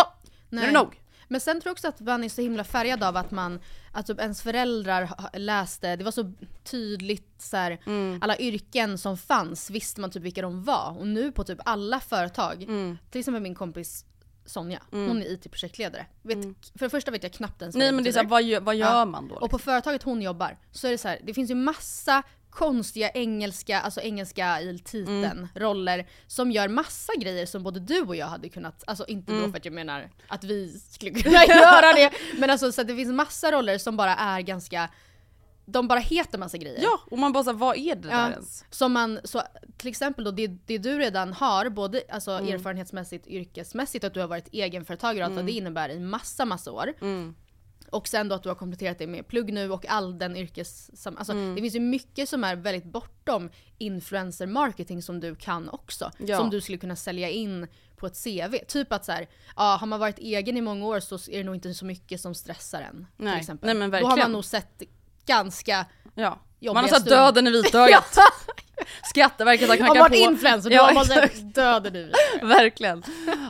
Nu 0.48 0.58
är 0.62 0.66
det 0.66 0.72
Nej. 0.72 0.82
nog! 0.84 0.99
Men 1.30 1.40
sen 1.40 1.60
tror 1.60 1.68
jag 1.70 1.72
också 1.72 1.88
att 1.88 2.00
man 2.00 2.24
är 2.24 2.28
så 2.28 2.42
himla 2.42 2.64
färgad 2.64 3.02
av 3.02 3.16
att 3.16 3.30
man, 3.30 3.60
att 3.92 4.06
typ 4.06 4.20
ens 4.20 4.42
föräldrar 4.42 5.10
läste, 5.38 5.96
det 5.96 6.04
var 6.04 6.10
så 6.12 6.32
tydligt 6.64 7.34
så 7.38 7.56
här, 7.56 7.78
Mm. 7.86 8.18
alla 8.22 8.38
yrken 8.38 8.98
som 8.98 9.16
fanns 9.18 9.70
visste 9.70 10.00
man 10.00 10.10
typ 10.10 10.22
vilka 10.22 10.42
de 10.42 10.64
var. 10.64 10.96
Och 10.98 11.06
nu 11.06 11.32
på 11.32 11.44
typ 11.44 11.58
alla 11.64 12.00
företag, 12.00 12.62
Mm. 12.62 12.98
till 13.10 13.18
exempel 13.18 13.42
min 13.42 13.54
kompis 13.54 14.04
Sonja, 14.44 14.82
hon 14.90 15.22
är 15.22 15.32
IT-projektledare. 15.32 16.06
Vet, 16.22 16.38
För 16.78 16.86
det 16.86 16.90
första 16.90 17.10
vet 17.10 17.22
jag 17.22 17.32
knappt 17.32 17.62
ens 17.62 17.74
vad 17.74 17.78
Nej 17.82 17.92
men 17.92 18.04
det 18.04 18.10
är 18.10 18.12
såhär, 18.12 18.26
vad, 18.26 18.42
gör- 18.42 18.60
vad 18.60 18.76
gör 18.76 18.90
Ja. 18.98 19.04
man 19.04 19.28
då? 19.28 19.34
Och 19.34 19.50
på 19.50 19.58
företaget 19.58 20.02
hon 20.02 20.22
jobbar 20.22 20.58
så 20.70 20.86
är 20.86 20.90
det 20.90 20.98
så 20.98 21.08
här, 21.08 21.20
det 21.24 21.34
finns 21.34 21.50
ju 21.50 21.54
massa 21.54 22.22
konstiga 22.50 23.10
engelska, 23.10 23.80
alltså 23.80 24.00
engelska 24.00 24.60
i 24.60 24.78
titeln, 24.78 25.24
Mm. 25.24 25.48
roller 25.54 26.06
som 26.26 26.50
gör 26.52 26.68
massa 26.68 27.12
grejer 27.18 27.46
som 27.46 27.62
både 27.62 27.80
du 27.80 28.00
och 28.00 28.16
jag 28.16 28.26
hade 28.26 28.48
kunnat, 28.48 28.84
alltså 28.86 29.04
inte 29.06 29.32
Mm. 29.32 29.44
då 29.44 29.50
för 29.50 29.58
att 29.58 29.64
jag 29.64 29.74
menar 29.74 30.10
att 30.28 30.44
vi 30.44 30.68
skulle 30.90 31.10
kunna 31.22 31.44
göra 31.44 31.92
det, 31.92 32.10
men 32.38 32.50
alltså 32.50 32.72
så 32.72 32.80
att 32.80 32.88
det 32.88 32.96
finns 32.96 33.12
massa 33.12 33.52
roller 33.52 33.78
som 33.78 33.96
bara 33.96 34.14
är 34.16 34.40
ganska, 34.40 34.90
de 35.66 35.88
bara 35.88 35.98
heter 35.98 36.38
massa 36.38 36.56
grejer. 36.56 36.82
Ja, 36.82 37.00
och 37.10 37.18
man 37.18 37.32
bara 37.32 37.44
såhär, 37.44 37.58
vad 37.58 37.76
är 37.76 37.94
det 37.94 38.08
Ja. 38.08 38.16
där 38.16 38.30
ens? 38.30 38.64
Som 38.70 38.92
man, 38.92 39.20
så 39.24 39.42
till 39.76 39.88
exempel 39.88 40.24
då 40.24 40.30
det, 40.30 40.46
det 40.46 40.78
du 40.78 40.98
redan 40.98 41.32
har, 41.32 41.68
både 41.68 42.02
alltså 42.08 42.30
Mm. 42.30 42.54
erfarenhetsmässigt, 42.54 43.26
yrkesmässigt, 43.26 44.04
att 44.04 44.14
du 44.14 44.20
har 44.20 44.28
varit 44.28 44.48
egenföretagare 44.52 45.18
och 45.24 45.26
allt 45.26 45.34
vad 45.34 45.40
Mm. 45.40 45.46
det 45.46 45.52
innebär 45.58 45.88
i 45.88 46.00
massa, 46.00 46.44
massa 46.44 46.72
år. 46.72 46.92
Och 47.90 48.08
sen 48.08 48.28
då 48.28 48.34
att 48.34 48.42
du 48.42 48.48
har 48.48 48.56
kompletterat 48.56 48.98
det 48.98 49.06
med 49.06 49.28
plugg 49.28 49.52
nu 49.52 49.70
och 49.70 49.86
all 49.88 50.18
den 50.18 50.36
yrkes... 50.36 50.90
Alltså 51.04 51.32
Mm. 51.32 51.54
det 51.54 51.60
finns 51.60 51.74
ju 51.74 51.80
mycket 51.80 52.28
som 52.28 52.44
är 52.44 52.56
väldigt 52.56 52.84
bortom 52.84 53.50
influencer 53.78 54.46
marketing 54.46 55.02
som 55.02 55.20
du 55.20 55.34
kan 55.36 55.68
också. 55.68 56.10
Ja. 56.18 56.36
Som 56.38 56.50
du 56.50 56.60
skulle 56.60 56.78
kunna 56.78 56.96
sälja 56.96 57.28
in 57.28 57.66
på 57.96 58.06
ett 58.06 58.24
CV. 58.24 58.56
Typ 58.68 58.92
att 58.92 59.04
så 59.04 59.12
här, 59.12 59.28
ja, 59.56 59.76
har 59.80 59.86
man 59.86 60.00
varit 60.00 60.18
egen 60.18 60.56
i 60.56 60.60
många 60.60 60.86
år 60.86 61.00
så 61.00 61.14
är 61.14 61.38
det 61.38 61.44
nog 61.44 61.54
inte 61.54 61.74
så 61.74 61.84
mycket 61.84 62.20
som 62.20 62.34
stressar 62.34 62.80
en. 62.82 63.06
Nej. 63.16 63.32
Till 63.32 63.40
exempel. 63.40 63.66
Nej, 63.66 63.88
men 63.88 64.00
Då 64.02 64.08
har 64.08 64.16
man 64.16 64.32
nog 64.32 64.44
sett 64.44 64.82
ganska 65.26 65.86
Ja. 66.14 66.38
Man 66.62 66.76
har 66.76 66.88
stund. 66.88 67.04
döden 67.06 67.46
i 67.46 67.50
vitögat. 67.50 68.18
Skatteverket 69.04 69.68
har 69.68 69.76
knackat 69.76 69.98
man 69.98 70.08
på. 70.08 70.14
är 70.14 70.20
influencer, 70.30 70.70
då 70.70 70.76
Ja, 70.76 70.82
har 70.82 70.94
man 70.94 71.04
sett 71.04 71.54
döden 71.54 71.92
nu. 71.92 72.12
Verkligen. 72.42 73.02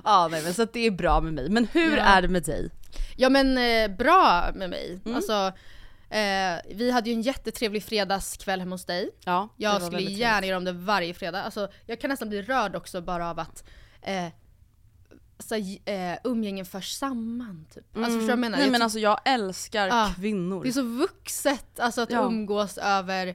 Ja 0.04 0.28
nej 0.30 0.42
men 0.42 0.54
så 0.54 0.64
det 0.64 0.86
är 0.86 0.90
bra 0.90 1.20
med 1.20 1.32
mig. 1.34 1.48
Men 1.48 1.66
hur 1.66 1.96
Ja. 1.96 2.02
är 2.02 2.22
det 2.22 2.28
med 2.28 2.42
dig? 2.42 2.70
Ja 3.20 3.28
men 3.28 3.58
eh, 3.58 3.96
bra 3.96 4.50
med 4.54 4.70
mig. 4.70 5.00
Mm. 5.04 5.16
Alltså, 5.16 5.52
eh, 6.10 6.74
vi 6.76 6.90
hade 6.90 7.10
ju 7.10 7.14
en 7.14 7.22
jättetrevlig 7.22 7.82
fredagskväll 7.84 8.60
hemma 8.60 8.74
hos 8.74 8.84
dig. 8.84 9.10
Ja, 9.24 9.48
Jag 9.56 9.82
skulle 9.82 10.02
gärna 10.02 10.46
göra 10.46 10.56
om 10.56 10.64
det 10.64 10.72
varje 10.72 11.14
fredag. 11.14 11.42
Alltså, 11.42 11.68
jag 11.86 12.00
kan 12.00 12.10
nästan 12.10 12.28
bli 12.28 12.42
rörd 12.42 12.76
också 12.76 13.00
bara 13.00 13.30
av 13.30 13.38
att 13.38 13.64
eh, 14.02 14.26
så, 15.38 15.54
eh, 15.84 16.18
umgängen 16.24 16.66
förs 16.66 16.90
samman 16.92 17.66
typ. 17.74 17.96
Alltså 17.96 18.04
förstår 18.04 18.18
du 18.20 18.20
vad 18.26 18.30
jag 18.30 18.38
menar? 18.38 18.58
Nej 18.58 18.66
Jag 18.66 18.72
men 18.72 18.82
alltså 18.82 18.98
jag 18.98 19.20
älskar 19.24 19.86
Ja, 19.86 20.12
kvinnor. 20.16 20.62
det 20.62 20.68
är 20.68 20.72
så 20.72 20.82
vuxet 20.82 21.80
alltså, 21.80 22.00
att 22.00 22.10
Ja. 22.10 22.22
umgås 22.22 22.78
över 22.78 23.26
eh, 23.26 23.34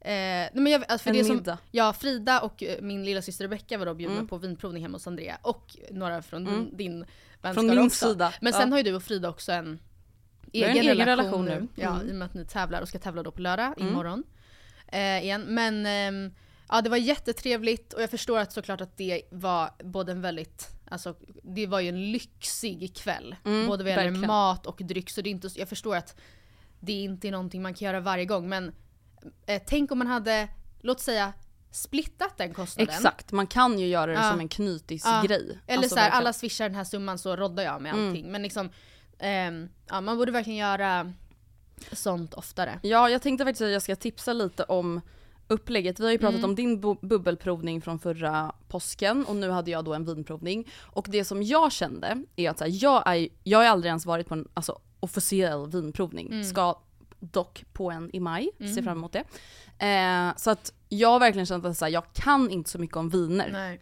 nej, 0.00 0.50
men 0.52 0.66
jag, 0.72 0.84
alltså, 0.88 0.98
för 1.04 1.10
En 1.10 1.16
det 1.16 1.24
som, 1.24 1.36
middag. 1.36 1.52
Mm. 1.52 1.64
Ja, 1.70 1.92
Frida 1.92 2.40
och 2.40 2.62
eh, 2.62 2.80
min 2.82 3.04
lilla 3.04 3.22
syster 3.22 3.44
Rebecca 3.44 3.78
var 3.78 3.86
då 3.86 3.94
bjudna 3.94 4.24
på 4.24 4.38
vinprovning 4.38 4.82
hemma 4.82 4.96
hos 4.96 5.06
Andrea 5.06 5.38
och 5.42 5.76
några 5.90 6.22
från 6.22 6.44
din, 6.44 6.76
din 6.76 7.04
vänskap 7.44 7.64
min 7.64 7.78
också. 7.78 8.08
sida, 8.12 8.32
Men 8.40 8.52
sen 8.52 8.72
har 8.72 8.78
ju 8.78 8.84
du 8.84 8.94
och 8.94 9.02
Frida 9.02 9.28
också 9.28 9.52
en 9.52 9.78
egen, 10.52 10.70
en 10.70 10.76
egen 10.76 10.96
relation, 10.96 11.16
relation 11.16 11.44
nu. 11.44 11.82
Ja, 11.82 11.94
Mm. 11.94 12.08
i 12.08 12.12
och 12.12 12.14
med 12.16 12.26
att 12.26 12.34
ni 12.34 12.44
tävlar 12.44 12.80
och 12.82 12.88
ska 12.88 12.98
tävla 12.98 13.22
då 13.22 13.30
på 13.30 13.40
lördag 13.40 13.74
imorgon. 13.76 14.24
Eh, 14.88 15.22
igen. 15.24 15.42
Men 15.42 15.86
ehm, 15.86 16.34
ja, 16.68 16.80
det 16.82 16.90
var 16.90 16.96
jättetrevligt 16.96 17.92
och 17.92 18.02
jag 18.02 18.10
förstår 18.10 18.38
att 18.38 18.52
såklart 18.52 18.80
att 18.80 18.96
det 18.96 19.22
var 19.30 19.70
både 19.84 20.12
en 20.12 20.20
väldigt 20.20 20.70
Alltså 20.88 21.14
det 21.42 21.66
var 21.66 21.80
ju 21.80 21.88
en 21.88 22.12
lyxig 22.12 22.96
kväll. 22.96 23.36
Mm, 23.44 23.66
både 23.66 23.84
vad 23.84 23.90
gäller 23.90 24.04
verkligen. 24.04 24.26
mat 24.26 24.66
och 24.66 24.80
dryck. 24.84 25.10
Så 25.10 25.20
det 25.22 25.28
är 25.28 25.30
inte, 25.30 25.48
jag 25.56 25.68
förstår 25.68 25.96
att 25.96 26.16
det 26.80 26.92
inte 26.92 27.28
är 27.28 27.32
någonting 27.32 27.62
man 27.62 27.74
kan 27.74 27.86
göra 27.86 28.00
varje 28.00 28.24
gång. 28.24 28.48
Men 28.48 28.72
eh, 29.46 29.62
tänk 29.66 29.92
om 29.92 29.98
man 29.98 30.06
hade, 30.06 30.48
låt 30.80 31.00
säga, 31.00 31.32
splittat 31.74 32.36
den 32.36 32.54
kostnaden. 32.54 32.94
Exakt, 32.94 33.32
man 33.32 33.46
kan 33.46 33.78
ju 33.78 33.86
göra 33.86 34.06
det 34.06 34.12
Ja. 34.12 34.30
som 34.30 34.40
en 34.40 34.48
knytis 34.48 35.02
Ja. 35.04 35.22
grej. 35.26 35.58
Eller 35.66 35.78
Alltså, 35.82 35.94
så 35.94 36.00
här, 36.00 36.10
alla 36.10 36.32
swishar 36.32 36.64
den 36.68 36.74
här 36.74 36.84
summan 36.84 37.18
så 37.18 37.36
roddar 37.36 37.62
jag 37.62 37.82
med 37.82 37.92
Mm. 37.94 38.08
allting. 38.08 38.32
Men 38.32 38.42
liksom, 38.42 38.70
ehm, 39.18 39.68
ja, 39.88 40.00
man 40.00 40.16
borde 40.18 40.32
verkligen 40.32 40.58
göra 40.58 41.12
sånt 41.92 42.34
oftare. 42.34 42.78
Ja, 42.82 43.08
jag 43.08 43.22
tänkte 43.22 43.44
faktiskt 43.44 43.62
att 43.62 43.70
jag 43.70 43.82
ska 43.82 43.96
tipsa 43.96 44.32
lite 44.32 44.64
om 44.64 45.00
upplägget. 45.48 46.00
Vi 46.00 46.04
har 46.04 46.12
ju 46.12 46.18
pratat 46.18 46.38
Mm. 46.38 46.50
om 46.50 46.54
din 46.54 46.82
bu- 46.82 46.98
bubbelprovning 47.06 47.82
från 47.82 47.98
förra 47.98 48.52
påsken 48.68 49.24
och 49.24 49.36
nu 49.36 49.50
hade 49.50 49.70
jag 49.70 49.84
då 49.84 49.94
en 49.94 50.04
vinprovning. 50.04 50.68
Och 50.82 51.06
det 51.10 51.24
som 51.24 51.42
jag 51.42 51.72
kände 51.72 52.22
är 52.36 52.50
att 52.50 52.60
här, 52.60 52.68
jag, 52.84 53.02
är, 53.16 53.28
jag 53.42 53.58
har 53.58 53.64
aldrig 53.66 53.88
ens 53.88 54.06
varit 54.06 54.28
på 54.28 54.34
en 54.34 54.48
alltså, 54.54 54.78
officiell 55.00 55.66
vinprovning. 55.70 56.26
Mm. 56.26 56.44
Ska 56.44 56.78
dock 57.20 57.64
på 57.72 57.90
en 57.90 58.10
i 58.16 58.20
maj, 58.20 58.50
ser 58.58 58.82
fram 58.82 58.98
emot 58.98 59.12
det. 59.12 59.24
Eh, 59.86 60.36
så 60.36 60.50
att 60.50 60.72
jag 60.98 61.08
har 61.08 61.20
verkligen 61.20 61.46
känt 61.46 61.64
att 61.64 61.76
så 61.76 61.84
här, 61.84 61.92
jag 61.92 62.04
kan 62.12 62.50
inte 62.50 62.70
så 62.70 62.78
mycket 62.78 62.96
om 62.96 63.08
viner. 63.08 63.48
Nej. 63.52 63.80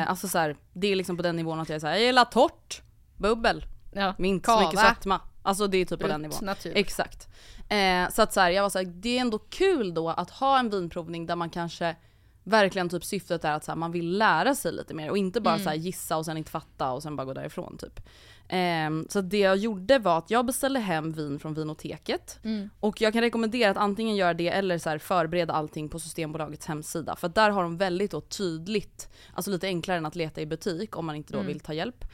Eh, 0.00 0.10
alltså 0.10 0.28
så 0.28 0.38
här, 0.38 0.56
det 0.72 0.86
är 0.92 0.96
liksom 0.96 1.16
på 1.16 1.22
den 1.22 1.36
nivån 1.36 1.60
att 1.60 1.68
jag 1.68 1.76
är 1.76 1.80
såhär, 1.80 1.94
jag 1.94 2.02
gillar 2.04 2.24
torrt, 2.24 2.82
bubbel, 3.16 3.64
Ja. 3.92 4.14
inte 4.18 4.50
så 4.52 4.60
mycket 4.60 4.74
Kava. 4.78 4.88
sötma. 4.94 5.20
Alltså 5.42 5.66
det 5.66 5.78
är 5.78 5.84
typ 5.84 6.00
på 6.00 6.06
den 6.06 6.22
Brut 6.22 6.32
nivån. 6.32 6.46
natur. 6.46 6.72
Exakt. 6.76 7.28
Eh, 7.68 8.08
så 8.10 8.22
att 8.22 8.32
så 8.32 8.40
här, 8.40 8.50
jag 8.50 8.62
var 8.62 8.70
såhär, 8.70 8.84
det 8.86 9.16
är 9.16 9.20
ändå 9.20 9.38
kul 9.38 9.94
då 9.94 10.08
att 10.10 10.30
ha 10.30 10.58
en 10.58 10.70
vinprovning 10.70 11.26
där 11.26 11.36
man 11.36 11.50
kanske 11.50 11.96
verkligen 12.44 12.88
typ 12.88 13.04
syftet 13.04 13.44
är 13.44 13.52
att 13.52 13.64
så 13.64 13.70
här, 13.70 13.76
man 13.76 13.92
vill 13.92 14.18
lära 14.18 14.54
sig 14.54 14.72
lite 14.72 14.94
mer 14.94 15.10
och 15.10 15.18
inte 15.18 15.40
bara 15.40 15.54
Mm. 15.54 15.64
så 15.64 15.70
här, 15.70 15.76
gissa 15.76 16.16
och 16.16 16.24
sen 16.24 16.36
inte 16.36 16.50
fatta 16.50 16.90
och 16.92 17.02
sen 17.02 17.16
bara 17.16 17.24
gå 17.24 17.34
därifrån 17.34 17.78
typ. 17.78 18.00
Eh, 18.48 18.90
så 19.08 19.20
det 19.20 19.38
jag 19.38 19.56
gjorde 19.56 19.98
var 19.98 20.18
att 20.18 20.30
jag 20.30 20.46
beställde 20.46 20.80
hem 20.80 21.12
vin 21.12 21.38
från 21.38 21.54
vinoteket 21.54 22.38
Mm. 22.44 22.70
och 22.80 23.00
jag 23.00 23.12
kan 23.12 23.22
rekommendera 23.22 23.70
att 23.70 23.76
antingen 23.76 24.16
göra 24.16 24.34
det 24.34 24.48
eller 24.48 24.78
så 24.78 24.98
förbereda 24.98 25.52
allting 25.52 25.88
på 25.88 25.98
Systembolagets 25.98 26.66
hemsida. 26.66 27.16
För 27.16 27.28
där 27.28 27.50
har 27.50 27.62
de 27.62 27.76
väldigt 27.76 28.10
då 28.10 28.20
tydligt, 28.20 29.08
alltså 29.34 29.50
lite 29.50 29.66
enklare 29.66 29.98
än 29.98 30.06
att 30.06 30.16
leta 30.16 30.40
i 30.40 30.46
butik 30.46 30.96
om 30.96 31.06
man 31.06 31.16
inte 31.16 31.32
då 31.32 31.38
Mm. 31.38 31.46
vill 31.46 31.60
ta 31.60 31.72
hjälp. 31.74 32.04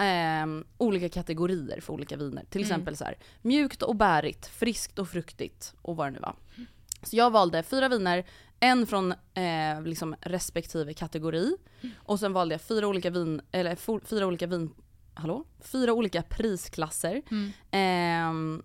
ehm, 0.00 0.64
olika 0.78 1.08
kategorier 1.08 1.80
för 1.80 1.92
olika 1.92 2.16
viner. 2.16 2.44
Till 2.50 2.60
Mm. 2.60 2.70
exempel 2.70 2.96
så 2.96 3.04
här, 3.04 3.18
mjukt 3.42 3.82
och 3.82 3.96
bärigt, 3.96 4.46
friskt 4.46 4.98
och 4.98 5.08
fruktigt 5.08 5.74
och 5.82 5.96
vad 5.96 6.06
det 6.06 6.10
nu 6.10 6.18
var. 6.18 6.34
Så 7.02 7.16
jag 7.16 7.30
valde 7.30 7.62
fyra 7.62 7.88
viner, 7.88 8.24
en 8.60 8.86
från 8.86 9.12
eh, 9.34 9.82
liksom 9.84 10.14
respektive 10.20 10.94
kategori. 10.94 11.56
Och 11.96 12.20
sen 12.20 12.32
valde 12.32 12.54
jag 12.54 12.60
fyra 12.60 12.86
olika 12.86 13.10
vin, 13.10 13.40
eller 13.52 13.76
fyra 14.06 14.26
olika 14.26 14.46
vin, 14.46 14.70
hallå? 15.18 15.44
Fyra 15.60 15.92
olika 15.92 16.22
prisklasser. 16.22 17.22
Ehm, 17.70 18.62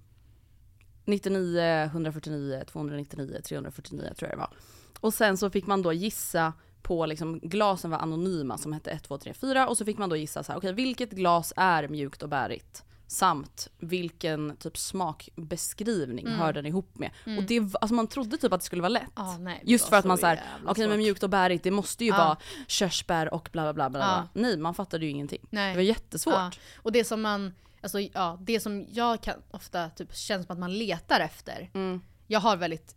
99, 1.05 1.83
149, 1.83 2.63
299, 2.67 3.41
349 3.43 4.13
tror 4.17 4.29
jag 4.29 4.37
det 4.37 4.39
var. 4.41 4.53
Och 4.99 5.13
sen 5.13 5.37
så 5.37 5.49
fick 5.49 5.67
man 5.67 5.81
då 5.81 5.93
gissa 5.93 6.53
på 6.81 7.05
liksom, 7.05 7.39
glasen 7.39 7.91
var 7.91 7.97
anonyma 7.97 8.57
som 8.57 8.73
hette 8.73 8.91
1, 8.91 9.03
2, 9.03 9.17
3, 9.17 9.33
4 9.33 9.67
och 9.67 9.77
så 9.77 9.85
fick 9.85 9.97
man 9.97 10.09
då 10.09 10.15
gissa 10.15 10.43
så 10.43 10.51
här, 10.51 10.59
okej 10.59 10.73
vilket 10.73 11.11
glas 11.11 11.53
är 11.55 11.87
mjukt 11.87 12.23
och 12.23 12.29
bärigt? 12.29 12.83
Samt 13.07 13.67
vilken 13.79 14.57
typ 14.57 14.77
smakbeskrivning 14.77 16.27
hör 16.27 16.53
den 16.53 16.65
ihop 16.65 16.97
med? 16.97 17.11
Och 17.37 17.43
det, 17.43 17.59
alltså 17.59 17.93
man 17.93 18.07
trodde 18.07 18.37
typ 18.37 18.53
att 18.53 18.59
det 18.59 18.65
skulle 18.65 18.81
vara 18.81 18.89
lätt. 18.89 19.09
Ah, 19.13 19.37
nej, 19.37 19.61
Just 19.65 19.89
för 19.89 19.95
att 19.95 20.05
man 20.05 20.17
såhär, 20.17 20.41
okej 20.67 20.87
men 20.87 20.95
svårt. 20.95 20.97
mjukt 21.03 21.23
och 21.23 21.29
bärigt 21.29 21.63
det 21.63 21.71
måste 21.71 22.05
ju 22.05 22.09
Ja. 22.11 22.17
vara 22.17 22.37
körsbär 22.67 23.33
och 23.33 23.49
bla 23.51 23.61
bla 23.63 23.73
bla. 23.73 23.89
bla. 23.89 23.99
Ja. 24.33 24.41
Nej 24.41 24.57
man 24.57 24.73
fattade 24.73 25.05
ju 25.05 25.11
ingenting. 25.11 25.41
Nej. 25.49 25.69
Det 25.71 25.77
var 25.77 25.83
jättesvårt. 25.83 26.33
Ja. 26.33 26.51
Och 26.77 26.91
det 26.91 27.03
som 27.03 27.21
man, 27.21 27.53
alltså 27.81 27.99
ja, 27.99 28.37
det 28.41 28.59
som 28.59 28.85
jag 28.91 29.21
kan 29.21 29.35
ofta 29.51 29.89
typ 29.89 30.15
känns 30.15 30.45
som 30.45 30.53
att 30.53 30.59
man 30.59 30.73
letar 30.77 31.19
efter. 31.19 31.69
Mm. 31.73 32.01
Jag 32.27 32.39
har 32.39 32.57
väldigt, 32.57 32.95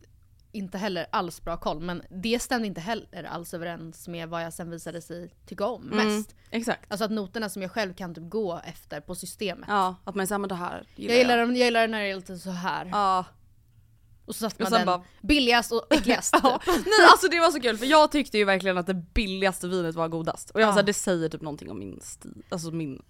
inte 0.57 0.79
heller 0.79 1.07
alls 1.11 1.43
bra 1.45 1.57
koll, 1.57 1.81
men 1.81 2.03
det 2.11 2.43
stämde 2.43 2.67
inte 2.67 2.81
heller 2.81 3.25
alls 3.25 3.55
överens 3.55 4.09
med 4.09 4.29
vad 4.29 4.45
jag 4.45 4.53
sen 4.53 4.71
visade 4.71 5.01
sig 5.03 5.31
tycka 5.47 5.67
om 5.67 5.93
Mm, 5.93 6.17
mest. 6.17 6.35
Exakt. 6.51 6.85
Alltså 6.89 7.05
att 7.05 7.11
noterna 7.11 7.49
som 7.49 7.63
jag 7.63 7.71
själv 7.71 7.95
kan 7.95 8.15
typ 8.15 8.31
gå 8.31 8.61
efter 8.65 9.01
på 9.01 9.15
systemet. 9.15 9.65
Ja, 9.69 9.95
att 10.05 10.15
man 10.15 10.27
säger 10.27 10.39
men 10.39 10.49
det 10.49 10.55
här 10.55 10.85
gillar 10.97 11.15
Jag 11.15 11.19
gillar, 11.23 11.37
den- 11.37 11.57
jag 11.57 11.65
gillar 11.65 11.81
den 11.81 11.91
när 11.91 12.01
det 12.03 12.11
är 12.11 12.17
lite 12.17 12.39
så 12.39 12.51
här. 12.51 12.87
Ja. 12.93 13.25
Och 14.27 14.35
så 14.35 14.51
satte 14.51 14.63
man 14.63 14.73
den 14.73 14.87
bara- 14.87 15.03
billigast 15.23 15.73
och 15.73 15.87
äckligast. 15.95 16.35
Ja. 16.43 16.61
Nej 16.67 17.07
alltså 17.11 17.29
det 17.29 17.41
var 17.41 17.51
så 17.51 17.61
kul 17.61 17.79
för 17.79 17.87
jag 17.87 18.13
tyckte 18.13 18.39
ju 18.39 18.45
verkligen 18.45 18.79
att 18.79 18.87
det 18.87 18.95
billigaste 18.95 19.69
vinet 19.69 19.95
var 19.95 20.09
godast. 20.09 20.51
Och 20.51 20.61
jag 20.61 20.69
Ja. 20.69 20.73
såhär, 20.73 20.83
det 20.87 20.93
säger 20.93 21.29
typ 21.29 21.41
någonting 21.43 21.71
om 21.71 21.79
min 21.79 22.01
stil, 22.03 22.43
alltså 22.49 22.71
min 22.71 23.03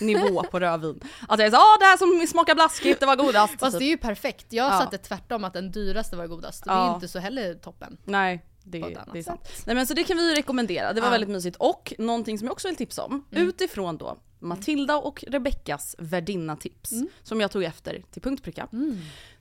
nivå 0.00 0.42
på 0.50 0.60
rödvin. 0.60 1.00
Att 1.28 1.38
jag 1.38 1.46
är 1.46 1.50
såhär, 1.50 1.62
ah 1.62 1.76
det 1.80 1.84
här 1.84 1.96
som 1.96 2.26
smakar 2.26 2.54
blaskigt, 2.54 3.00
det 3.00 3.06
var 3.06 3.16
godast. 3.16 3.58
Fast 3.60 3.72
det 3.72 3.78
typ. 3.78 3.86
är 3.86 3.90
ju 3.90 3.96
perfekt. 3.98 4.46
Jag 4.52 4.72
Ja. 4.72 4.78
satte 4.78 4.98
tvärtom 4.98 5.44
att 5.44 5.52
den 5.52 5.70
dyraste 5.70 6.16
var 6.16 6.26
godast. 6.26 6.64
Det 6.64 6.70
är 6.70 6.74
Ja. 6.74 6.94
inte 6.94 7.08
så 7.08 7.18
heller 7.18 7.54
toppen. 7.54 7.96
Nej, 8.04 8.44
det, 8.64 8.78
det 9.12 9.18
är 9.18 9.22
sant. 9.22 9.46
sätt. 9.46 9.62
Nej 9.66 9.76
men 9.76 9.86
så 9.86 9.94
det 9.94 10.04
kan 10.04 10.16
vi 10.16 10.34
rekommendera, 10.34 10.92
det 10.92 11.00
var 11.00 11.08
Ja. 11.08 11.12
väldigt 11.12 11.30
mysigt. 11.30 11.56
Och 11.56 11.92
någonting 11.98 12.38
som 12.38 12.46
jag 12.46 12.52
också 12.52 12.68
vill 12.68 12.76
tipsa 12.76 13.02
om, 13.04 13.24
Mm. 13.32 13.48
utifrån 13.48 13.96
då 13.96 14.16
Matilda 14.40 14.96
och 14.96 15.24
Rebeckas 15.28 15.96
värdinna-tips, 15.98 16.92
Mm. 16.92 17.08
som 17.22 17.40
jag 17.40 17.50
tog 17.50 17.64
efter 17.64 18.02
till 18.12 18.22
punkt 18.22 18.42
pricka. 18.44 18.68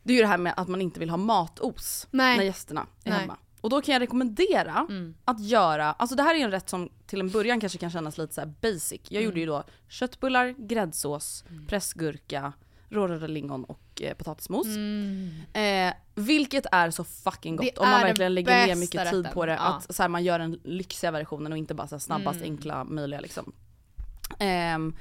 Det 0.03 0.13
är 0.13 0.15
ju 0.15 0.21
det 0.21 0.27
här 0.27 0.37
med 0.37 0.53
att 0.57 0.67
man 0.67 0.81
inte 0.81 0.99
vill 0.99 1.09
ha 1.09 1.17
matos 1.17 2.07
Nej. 2.11 2.37
när 2.37 2.43
gästerna 2.43 2.87
är 3.03 3.09
Nej. 3.11 3.19
hemma. 3.19 3.37
Och 3.61 3.69
då 3.69 3.81
kan 3.81 3.93
jag 3.93 4.01
rekommendera 4.01 4.85
Mm. 4.89 5.15
att 5.25 5.39
göra, 5.39 5.93
alltså 5.93 6.15
det 6.15 6.23
här 6.23 6.35
är 6.35 6.39
en 6.39 6.51
rätt 6.51 6.69
som 6.69 6.89
till 7.07 7.19
en 7.19 7.29
början 7.29 7.59
kanske 7.59 7.77
kan 7.77 7.89
kännas 7.91 8.17
lite 8.17 8.33
så 8.33 8.45
basic. 8.61 9.01
Jag 9.03 9.11
Mm. 9.21 9.25
gjorde 9.25 9.39
ju 9.39 9.45
då 9.45 9.63
köttbullar, 9.87 10.55
gräddsås, 10.57 11.43
pressgurka, 11.67 12.53
rårörda 12.89 13.27
lingon 13.27 13.63
och 13.63 14.01
eh, 14.01 14.13
potatismos. 14.13 14.67
Eh, 15.53 15.93
vilket 16.15 16.65
är 16.71 16.91
så 16.91 17.03
fucking 17.03 17.55
gott 17.55 17.63
Mm. 17.63 17.73
Det 17.75 17.81
om 17.81 17.89
man 17.89 18.01
verkligen 18.01 18.33
lägger 18.33 18.67
ner 18.67 18.75
mycket 18.75 19.11
tid 19.11 19.17
rätten. 19.17 19.33
på 19.33 19.45
det. 19.45 19.53
Ja. 19.53 19.59
Att 19.59 19.95
så 19.95 20.03
här, 20.03 20.09
man 20.09 20.23
gör 20.23 20.39
den 20.39 20.59
lyxiga 20.63 21.11
versionen 21.11 21.51
och 21.51 21.57
inte 21.57 21.73
bara 21.73 21.87
så 21.87 21.95
här, 21.95 21.99
snabbast 21.99 22.37
Mm. 22.39 22.51
enkla 22.51 22.83
möjliga 22.83 23.19
liksom. 23.19 23.51
Ehm, 24.39 24.95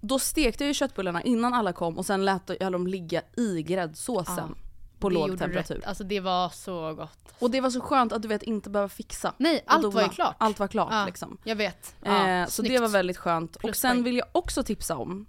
Då 0.00 0.18
stekte 0.18 0.64
jag 0.64 0.68
ju 0.68 0.74
köttbullarna 0.74 1.22
innan 1.22 1.54
alla 1.54 1.72
kom 1.72 1.98
och 1.98 2.06
sen 2.06 2.24
lät 2.24 2.50
jag 2.60 2.72
dem 2.72 2.86
ligga 2.86 3.22
i 3.36 3.62
gräddsåsen 3.62 4.54
på 4.98 5.08
Det 5.08 5.14
låg 5.14 5.38
temperatur. 5.38 5.74
rätt. 5.74 5.84
Alltså 5.84 6.04
det 6.04 6.20
var 6.20 6.48
så 6.48 6.94
gott. 6.94 7.34
Och 7.38 7.50
det 7.50 7.60
var 7.60 7.70
så 7.70 7.80
skönt 7.80 8.12
att 8.12 8.22
du 8.22 8.28
vet 8.28 8.42
inte 8.42 8.70
behöva 8.70 8.88
fixa. 8.88 9.34
Nej, 9.38 9.62
och 9.66 9.72
allt 9.72 9.94
var 9.94 10.02
ju 10.02 10.08
klart. 10.08 10.36
Allt 10.38 10.58
var 10.58 10.68
klart 10.68 10.88
Ja, 10.92 11.06
liksom. 11.06 11.38
Jag 11.44 11.56
vet. 11.56 11.94
Ja, 12.04 12.28
eh, 12.28 12.46
så 12.46 12.50
snyggt. 12.52 12.74
det 12.74 12.78
var 12.80 12.88
väldigt 12.88 13.16
skönt. 13.16 13.56
Och 13.56 13.62
Pluspoäng. 13.62 13.94
sen 13.94 14.02
vill 14.04 14.16
jag 14.16 14.26
också 14.32 14.62
tipsa 14.62 14.96
om 14.96 15.26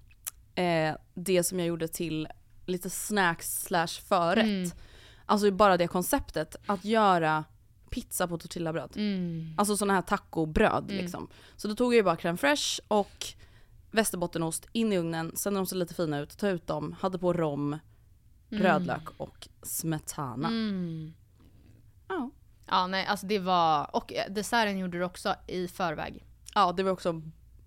eh, 0.55 0.95
det 1.13 1.43
som 1.43 1.59
jag 1.59 1.67
gjorde 1.67 1.87
till 1.87 2.27
lite 2.65 2.89
snacks 2.89 3.63
slash 3.63 3.87
förrätt. 4.07 4.45
Mm. 4.45 4.71
Alltså 5.25 5.51
bara 5.51 5.77
det 5.77 5.87
konceptet, 5.87 6.55
att 6.65 6.85
göra 6.85 7.43
pizza 7.89 8.27
på 8.27 8.37
tortillabröd. 8.37 8.91
Mm. 8.95 9.53
Alltså 9.57 9.77
sådana 9.77 9.93
här 9.93 10.01
tacobröd 10.01 10.91
liksom. 10.91 11.27
Så 11.55 11.67
då 11.67 11.75
tog 11.75 11.93
jag 11.93 11.97
ju 11.97 12.03
bara 12.03 12.15
crème 12.15 12.37
fraîche 12.37 12.79
och 12.87 13.25
västerbottenost 13.91 14.67
in 14.71 14.93
i 14.93 14.98
ugnen, 14.98 15.31
sen 15.36 15.53
när 15.53 15.60
de 15.60 15.65
såg 15.65 15.77
lite 15.77 15.93
fina 15.93 16.19
ut, 16.19 16.38
ta 16.38 16.50
ut 16.50 16.67
dem, 16.67 16.95
hade 17.00 17.19
på 17.19 17.33
rom, 17.33 17.77
rödlök 18.50 19.10
och 19.17 19.48
smetana. 19.63 20.48
Mm. 20.48 21.13
Ja. 22.07 22.29
Ja 22.67 22.88
nej 22.88 23.05
alltså 23.05 23.27
det 23.27 23.39
var, 23.39 23.95
och 23.95 24.13
eh, 24.13 24.31
desserten 24.33 24.77
gjorde 24.79 24.98
du 24.98 25.03
också 25.03 25.36
i 25.48 25.67
förväg. 25.67 26.25
ja, 26.55 26.71
det 26.71 26.83
var 26.83 26.91
också 26.91 27.21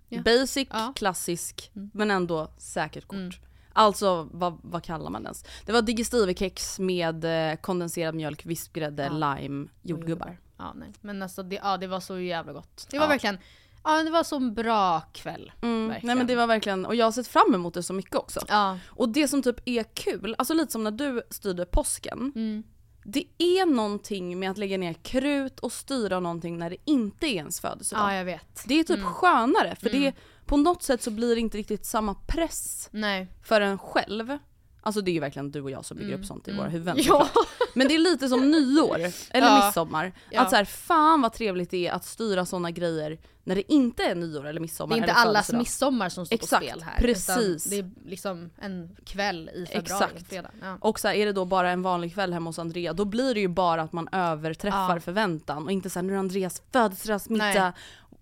Ja. 0.08 0.22
basic, 0.22 0.68
Ja. 0.70 0.80
Mm. 0.82 0.94
klassisk, 0.94 1.70
men 1.72 2.10
ändå 2.10 2.50
säkert 2.58 3.06
kort. 3.06 3.40
Alltså 3.72 4.28
vad, 4.32 4.58
vad 4.62 4.84
kallar 4.84 5.10
man 5.10 5.22
den? 5.22 5.34
Det 5.66 5.72
var 5.72 5.82
digestivekex 5.82 6.78
med 6.78 7.24
eh, 7.50 7.56
kondenserad 7.56 8.14
mjölk, 8.14 8.46
vispgrädde, 8.46 9.10
lime, 9.10 9.68
jordgubbar. 9.82 10.38
Ja 10.56 10.72
nej 10.76 10.92
men 11.00 11.22
alltså 11.22 11.42
det, 11.42 11.56
ja, 11.56 11.76
det 11.76 11.86
var 11.86 12.00
så 12.00 12.18
jävla 12.18 12.52
gott. 12.52 12.86
Det 12.90 12.98
var 12.98 13.04
Ja. 13.06 13.08
verkligen, 13.08 13.38
ja 13.84 14.02
det 14.02 14.10
var 14.10 14.24
så 14.24 14.36
en 14.36 14.54
bra 14.54 15.00
kväll. 15.00 15.52
Mm. 15.62 15.94
Nej 16.02 16.16
men 16.16 16.26
det 16.26 16.36
var 16.36 16.46
verkligen, 16.46 16.86
och 16.86 16.94
jag 16.94 17.04
har 17.04 17.12
sett 17.12 17.26
fram 17.26 17.54
emot 17.54 17.74
det 17.74 17.82
så 17.82 17.92
mycket 17.92 18.14
också. 18.16 18.40
Ja. 18.48 18.78
Och 18.86 19.08
det 19.08 19.28
som 19.28 19.42
typ 19.42 19.60
är 19.64 19.82
kul, 19.82 20.34
alltså 20.38 20.54
lite 20.54 20.72
som 20.72 20.84
när 20.84 20.90
du 20.90 21.22
styrde 21.30 21.66
påsken. 21.66 22.32
Mm. 22.34 22.62
Det 23.04 23.24
är 23.38 23.66
någonting 23.66 24.38
med 24.38 24.50
att 24.50 24.58
lägga 24.58 24.78
ner 24.78 24.92
krut 24.92 25.60
och 25.60 25.72
styra 25.72 26.20
någonting 26.20 26.58
när 26.58 26.70
det 26.70 26.76
inte 26.84 27.26
är 27.26 27.34
ens 27.34 27.60
födelsedag. 27.60 28.02
ja 28.02 28.14
jag 28.14 28.24
vet. 28.24 28.64
Det 28.66 28.80
är 28.80 28.84
typ 28.84 29.02
skönare 29.02 29.76
för 29.80 29.90
det, 29.90 30.12
på 30.46 30.56
något 30.56 30.82
sätt 30.82 31.02
så 31.02 31.10
blir 31.10 31.34
det 31.34 31.40
inte 31.40 31.58
riktigt 31.58 31.86
samma 31.86 32.14
press 32.14 32.88
Nej. 32.92 33.28
för 33.42 33.60
en 33.60 33.78
själv. 33.78 34.38
Alltså 34.84 35.00
det 35.00 35.10
är 35.10 35.12
ju 35.12 35.20
verkligen 35.20 35.50
du 35.50 35.60
och 35.62 35.70
jag 35.70 35.84
som 35.84 35.96
bygger 35.96 36.14
upp 36.18 36.24
sånt 36.24 36.48
i 36.48 36.52
våra 36.52 36.68
huvuden 36.68 36.94
Mm. 36.98 37.04
Ja. 37.08 37.24
såklart. 37.26 37.46
Men 37.74 37.88
det 37.88 37.94
är 37.94 37.98
lite 37.98 38.28
som 38.28 38.50
nyår, 38.50 38.98
eller 39.30 39.46
Ja. 39.48 39.64
midsommar. 39.66 40.12
Ja. 40.30 40.40
Att 40.40 40.50
så 40.50 40.56
här, 40.56 40.64
fan 40.64 41.22
vad 41.22 41.32
trevligt 41.32 41.70
det 41.70 41.86
är 41.88 41.92
att 41.92 42.04
styra 42.04 42.46
såna 42.46 42.70
grejer 42.70 43.18
när 43.44 43.54
det 43.54 43.72
inte 43.72 44.02
är 44.04 44.14
nyår 44.14 44.40
eller 44.40 44.52
Det 44.52 44.60
midsommar 44.60 44.96
är 44.96 45.00
inte 45.00 45.12
allas 45.12 45.46
födelsedag. 45.46 45.58
midsommar 45.58 46.08
som 46.08 46.26
står 46.26 46.34
Exakt, 46.34 46.62
på 46.62 46.70
spel 46.70 46.82
här. 46.82 46.96
precis. 46.98 47.64
Det 47.64 47.78
är 47.78 47.90
liksom 48.06 48.50
en 48.58 48.96
kväll 49.04 49.50
i 49.54 49.66
februari, 49.66 50.04
Exakt. 50.16 50.32
Ja. 50.62 50.78
Och 50.80 51.00
så 51.00 51.08
här, 51.08 51.14
är 51.14 51.26
det 51.26 51.32
då 51.32 51.44
bara 51.44 51.70
en 51.70 51.82
vanlig 51.82 52.14
kväll 52.14 52.32
hemma 52.32 52.48
hos 52.48 52.58
Andrea, 52.58 52.92
då 52.92 53.04
blir 53.04 53.34
det 53.34 53.40
ju 53.40 53.48
bara 53.48 53.82
att 53.82 53.92
man 53.92 54.08
överträffar 54.12 54.94
Ja. 54.94 55.00
förväntan 55.00 55.64
och 55.64 55.72
inte 55.72 55.90
såhär 55.90 56.02
nu 56.04 56.14
är 56.14 56.18
Andreas 56.18 56.62
födelsedagsmiddag, 56.72 57.72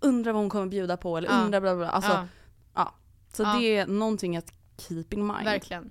undrar 0.00 0.32
vad 0.32 0.42
hon 0.42 0.50
kommer 0.50 0.66
bjuda 0.66 0.96
på 0.96 1.16
eller 1.18 1.28
Ja. 1.28 1.40
undrar 1.44 1.60
bla 1.60 1.76
bla. 1.76 1.88
Alltså, 1.90 2.10
Ja. 2.12 2.26
ja. 2.74 2.94
Så 3.32 3.42
Ja. 3.42 3.54
det 3.58 3.76
är 3.76 3.86
någonting 3.86 4.36
att 4.36 4.52
keep 4.78 5.04
in 5.10 5.26
mind. 5.26 5.44
Verkligen. 5.44 5.90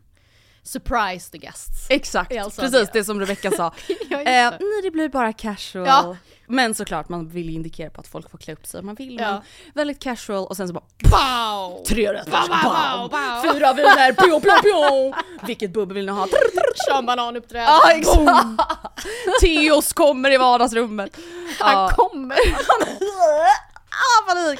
Surprise 0.64 1.32
the 1.32 1.38
guests. 1.38 1.86
Exakt, 1.90 2.30
precis 2.30 2.72
det. 2.72 2.90
det. 2.94 3.04
som 3.04 3.20
Rebecca 3.20 3.52
sa. 3.52 3.74
Ja, 4.10 4.20
eh, 4.20 4.24
det. 4.26 4.58
nej 4.60 4.82
det 4.84 4.92
blir 4.92 5.10
bara 5.10 5.34
casual. 5.34 5.88
Ja. 5.88 6.16
Men 6.48 6.74
såklart 6.76 7.10
man 7.10 7.30
vill 7.30 7.50
ju 7.50 7.56
indikera 7.56 7.90
på 7.90 8.02
att 8.02 8.08
folk 8.08 8.32
får 8.32 8.38
klä 8.38 8.54
upp 8.54 8.66
sig 8.68 8.80
om 8.80 8.86
man 8.86 8.96
vill. 8.96 9.18
Ja. 9.20 9.30
Men 9.32 9.42
väldigt 9.74 10.00
casual 10.04 10.46
och 10.48 10.58
sen 10.58 10.68
så 10.68 10.74
bara 10.74 10.84
Pow! 11.12 11.84
tre 11.86 12.14
rätter, 12.14 12.32
pow, 12.32 13.10
bam! 13.10 13.10
pow. 13.10 13.52
fyra 13.54 13.74
viner, 13.74 14.14
pjo 14.14 14.40
pjo 14.40 14.52
pjo! 14.62 15.14
Vilket 15.48 15.72
bubbel 15.74 15.96
vill 15.96 16.06
ni 16.06 16.12
ha? 16.12 16.28
Sean 16.88 17.06
Banan-uppträdande. 17.06 17.72
Ja 17.84 17.92
exakt! 17.92 18.70
Theos 19.42 19.94
kommer 19.94 20.32
i 20.32 20.38
vardagsrummet. 20.38 21.18
Han 21.60 21.72
Ja. 21.74 21.90
kommer! 21.96 22.38
Ah, 23.94 24.34
panik! 24.34 24.60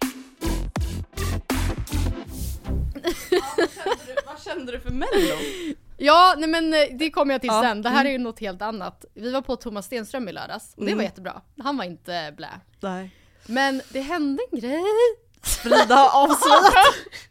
Kände 4.55 4.71
du 4.71 4.79
för 4.79 4.89
mello? 4.89 5.35
Ja, 5.97 6.35
nej 6.37 6.49
men 6.49 6.73
eh, 6.73 6.79
det 6.91 7.09
kommer 7.11 7.33
jag 7.33 7.41
till 7.41 7.47
Ja. 7.53 7.61
sen. 7.63 7.81
Det 7.81 7.89
här 7.89 8.05
är 8.05 8.09
ju 8.09 8.17
något 8.17 8.39
helt 8.39 8.61
annat. 8.61 9.05
Vi 9.13 9.31
var 9.31 9.41
på 9.41 9.55
Thomas 9.55 9.85
Stenström 9.85 10.29
i 10.29 10.31
lördags. 10.31 10.73
och 10.77 10.79
Det 10.81 10.85
var 10.85 10.91
Mm. 10.93 11.05
jättebra. 11.05 11.41
Han 11.63 11.77
var 11.77 11.85
inte 11.85 12.33
blä. 12.37 12.49
Nej. 12.79 13.15
Men 13.45 13.81
det 13.89 14.01
hände 14.01 14.43
en 14.51 14.59
grej. 14.59 14.83
Frida 15.43 15.95
har 15.95 16.23
avslöjat. 16.23 16.73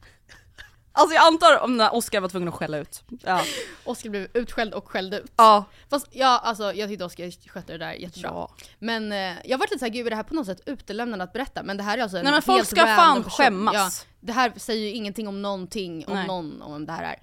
Alltså 1.00 1.14
jag 1.14 1.26
antar 1.26 1.58
om 1.58 1.76
när 1.76 1.94
Oscar 1.94 2.20
var 2.20 2.28
tvungen 2.28 2.48
att 2.48 2.54
skälla 2.54 2.78
ut. 2.78 3.02
Ja. 3.24 3.42
Oskar 3.84 4.10
blev 4.10 4.28
utskälld 4.34 4.74
och 4.74 4.88
skälld 4.88 5.14
ut. 5.14 5.32
Ja. 5.36 5.64
Fast 5.90 6.06
ja, 6.10 6.38
alltså 6.38 6.72
jag 6.72 6.88
tyckte 6.88 7.04
Oskar 7.04 7.48
skötte 7.48 7.72
det 7.72 7.78
där 7.78 7.92
jättebra. 7.92 8.30
Ja. 8.30 8.50
Men 8.78 9.12
eh, 9.12 9.36
jag 9.44 9.58
var 9.58 9.66
lite 9.66 9.78
såhär, 9.78 9.92
gud 9.92 10.06
är 10.06 10.10
det 10.10 10.16
här 10.16 10.22
på 10.22 10.34
något 10.34 10.46
sätt 10.46 10.60
utelämnande 10.66 11.24
att 11.24 11.32
berätta? 11.32 11.62
Men 11.62 11.76
det 11.76 11.82
här 11.82 11.98
är 11.98 12.02
alltså 12.02 12.18
en 12.18 12.24
Nej, 12.24 12.32
men 12.32 12.42
folk 12.42 12.58
helt 12.58 12.68
ska 12.68 12.86
fan 12.86 13.16
person. 13.22 13.30
skämmas. 13.30 13.74
Ja, 13.74 13.90
det 14.20 14.32
här 14.32 14.52
säger 14.56 14.82
ju 14.86 14.92
ingenting 14.94 15.28
om 15.28 15.42
någonting, 15.42 16.04
om 16.06 16.14
Nej. 16.14 16.26
någon, 16.26 16.62
om 16.62 16.86
det 16.86 16.92
här 16.92 17.02
är. 17.04 17.22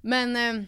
Men 0.00 0.36
eh, 0.36 0.64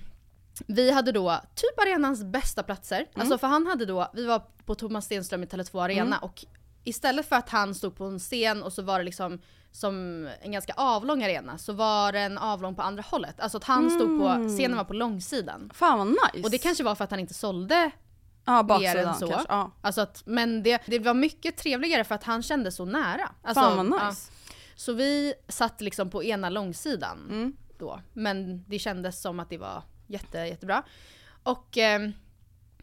vi 0.66 0.90
hade 0.90 1.12
då 1.12 1.40
typ 1.54 1.80
arenans 1.80 2.24
bästa 2.24 2.62
platser. 2.62 2.96
Mm. 2.96 3.08
Alltså 3.20 3.38
för 3.38 3.46
han 3.46 3.66
hade 3.66 3.86
då, 3.86 4.10
vi 4.14 4.26
var 4.26 4.42
på 4.64 4.74
Thomas 4.74 5.04
Stenström 5.04 5.42
i 5.42 5.46
Tele2 5.46 5.84
Arena 5.84 6.16
Mm. 6.16 6.18
och 6.22 6.44
istället 6.84 7.28
för 7.28 7.36
att 7.36 7.48
han 7.50 7.74
stod 7.74 7.96
på 7.96 8.04
en 8.04 8.18
scen 8.18 8.62
och 8.62 8.72
så 8.72 8.82
var 8.82 8.98
det 8.98 9.04
liksom 9.04 9.38
som 9.72 10.28
en 10.42 10.52
ganska 10.52 10.72
avlång 10.76 11.22
arena 11.22 11.58
så 11.58 11.72
var 11.72 12.12
den 12.12 12.38
avlång 12.38 12.74
på 12.74 12.82
andra 12.82 13.02
hållet. 13.02 13.40
Alltså 13.40 13.58
att 13.58 13.64
han 13.64 13.90
stod 13.90 14.20
på, 14.20 14.48
scenen 14.48 14.76
var 14.76 14.84
på 14.84 14.94
långsidan. 14.94 15.70
Fan 15.74 15.98
vad 15.98 16.06
nice. 16.08 16.44
Och 16.44 16.50
det 16.50 16.58
kanske 16.58 16.84
var 16.84 16.94
för 16.94 17.04
att 17.04 17.10
han 17.10 17.20
inte 17.20 17.34
sålde 17.34 17.90
ja, 18.44 18.56
mer 18.56 18.62
baksidan 18.62 19.08
än 19.08 19.14
så. 19.14 19.28
kanske. 19.28 19.46
Ja. 19.52 19.70
Alltså 19.80 20.00
att, 20.00 20.22
men 20.26 20.62
det, 20.62 20.82
det 20.86 20.98
var 20.98 21.14
mycket 21.14 21.56
trevligare 21.56 22.04
för 22.04 22.14
att 22.14 22.24
han 22.24 22.42
kände 22.42 22.72
så 22.72 22.84
nära. 22.84 23.30
Alltså, 23.42 23.60
Fan 23.64 23.90
vad 23.90 24.00
ja. 24.00 24.08
nice. 24.08 24.30
Så 24.74 24.92
vi 24.92 25.34
satt 25.48 25.80
liksom 25.80 26.10
på 26.10 26.24
ena 26.24 26.48
långsidan 26.50 27.18
Mm. 27.30 27.56
då. 27.78 28.00
Men 28.12 28.64
det 28.68 28.78
kändes 28.78 29.20
som 29.20 29.40
att 29.40 29.50
det 29.50 29.58
var 29.58 29.82
jätte, 30.06 30.38
jättebra. 30.38 30.82
Och 31.42 31.78
eh, 31.78 32.10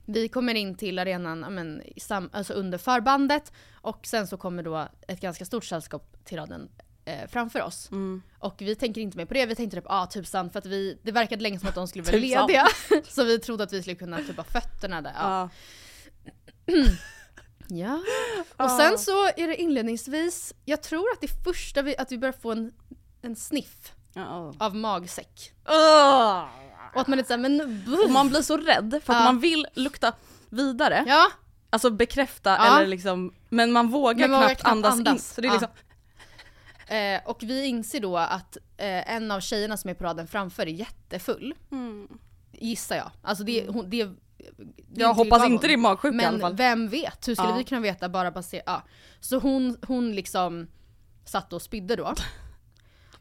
vi 0.05 0.27
kommer 0.27 0.55
in 0.55 0.75
till 0.75 0.99
arenan 0.99 1.41
ja, 1.41 1.49
men, 1.49 1.81
i 1.85 1.99
sam, 1.99 2.29
alltså 2.33 2.53
under 2.53 2.77
förbandet 2.77 3.51
och 3.73 4.07
sen 4.07 4.27
så 4.27 4.37
kommer 4.37 4.63
då 4.63 4.87
ett 5.07 5.21
ganska 5.21 5.45
stort 5.45 5.65
sällskap 5.65 6.25
till 6.25 6.37
raden 6.37 6.69
eh, 7.05 7.27
framför 7.29 7.61
oss. 7.61 7.91
Mm. 7.91 8.21
Och 8.39 8.55
vi 8.57 8.75
tänker 8.75 9.01
inte 9.01 9.17
mer 9.17 9.25
på 9.25 9.33
det, 9.33 9.45
vi 9.45 9.55
tänkte 9.55 9.77
typ 9.77 9.85
ah 9.87 10.05
tusan 10.05 10.49
för 10.49 10.59
att 10.59 10.65
vi, 10.65 10.97
det 11.03 11.11
verkade 11.11 11.43
länge 11.43 11.59
som 11.59 11.69
att 11.69 11.75
de 11.75 11.87
skulle 11.87 12.03
vara 12.03 12.11
Tusan. 12.21 12.47
lediga. 12.47 12.67
så 13.07 13.23
vi 13.23 13.39
trodde 13.39 13.63
att 13.63 13.73
vi 13.73 13.81
skulle 13.81 13.95
kunna 13.95 14.17
typ 14.17 14.37
ha 14.37 14.43
fötterna 14.43 15.01
där. 15.01 15.13
Ja. 15.15 15.49
Ja. 17.67 17.99
Och 18.65 18.71
sen 18.71 18.99
så 18.99 19.25
är 19.25 19.47
det 19.47 19.55
inledningsvis, 19.55 20.53
jag 20.65 20.83
tror 20.83 21.11
att 21.11 21.21
det 21.21 21.27
är 21.27 21.43
första 21.43 21.81
vi, 21.81 21.97
att 21.97 22.11
vi 22.11 22.17
börjar 22.17 22.33
få 22.33 22.51
en, 22.51 22.73
en 23.21 23.35
sniff 23.35 23.91
av 24.57 24.75
magsäck. 24.75 25.51
Och 26.95 27.01
att 27.01 27.07
man 27.07 27.17
lite 27.17 27.27
såhär, 27.27 27.39
men 27.49 27.61
Och 28.05 28.11
man 28.11 28.29
blir 28.29 28.41
så 28.41 28.57
rädd 28.57 28.99
för 29.03 29.13
att 29.13 29.19
Ja. 29.19 29.23
man 29.25 29.39
vill 29.39 29.67
lukta 29.73 30.13
vidare. 30.49 31.03
Ja, 31.07 31.27
Alltså 31.69 31.89
bekräfta 31.89 32.49
Ja. 32.49 32.77
eller 32.77 32.87
liksom, 32.87 33.33
men 33.49 33.71
man 33.71 33.87
vågar 33.91 34.27
Men 34.27 34.31
man 34.31 34.41
knappt, 34.45 34.61
knappt 34.61 34.71
andas, 34.75 34.99
in. 34.99 35.07
andas. 35.07 35.33
Så 35.33 35.41
det 35.41 35.47
är 35.47 35.51
liksom, 35.51 35.69
eh, 36.87 37.21
och 37.29 37.43
vi 37.43 37.65
inser 37.65 37.99
då 37.99 38.17
att 38.17 38.57
eh, 38.77 39.11
en 39.15 39.31
av 39.31 39.39
tjejerna 39.39 39.77
som 39.77 39.89
är 39.89 39.93
på 39.93 40.03
raden 40.03 40.27
framför 40.27 40.63
är 40.63 40.67
jättefull. 40.71 41.53
Gissar 42.51 42.95
jag. 42.95 43.11
Alltså 43.21 43.43
det, 43.43 43.67
hon, 43.69 43.89
det, 43.89 44.09
jag 44.95 45.13
hoppas 45.13 45.45
inte 45.45 45.67
det 45.67 45.73
är 45.73 45.77
magsjuka 45.77 46.15
i 46.15 46.25
alla 46.25 46.31
Men 46.31 46.41
fall. 46.41 46.55
vem 46.55 46.89
vet? 46.89 47.27
Hur 47.27 47.35
skulle 47.35 47.49
Ja. 47.49 47.55
vi 47.57 47.63
kunna 47.63 47.81
veta 47.81 48.09
bara 48.09 48.31
baserat... 48.31 48.63
Ja. 48.65 48.83
Så 49.19 49.39
hon, 49.39 49.77
hon 49.87 50.11
liksom 50.15 50.67
satt 51.25 51.53
och 51.53 51.61
spydde 51.61 51.95
då. 51.95 52.13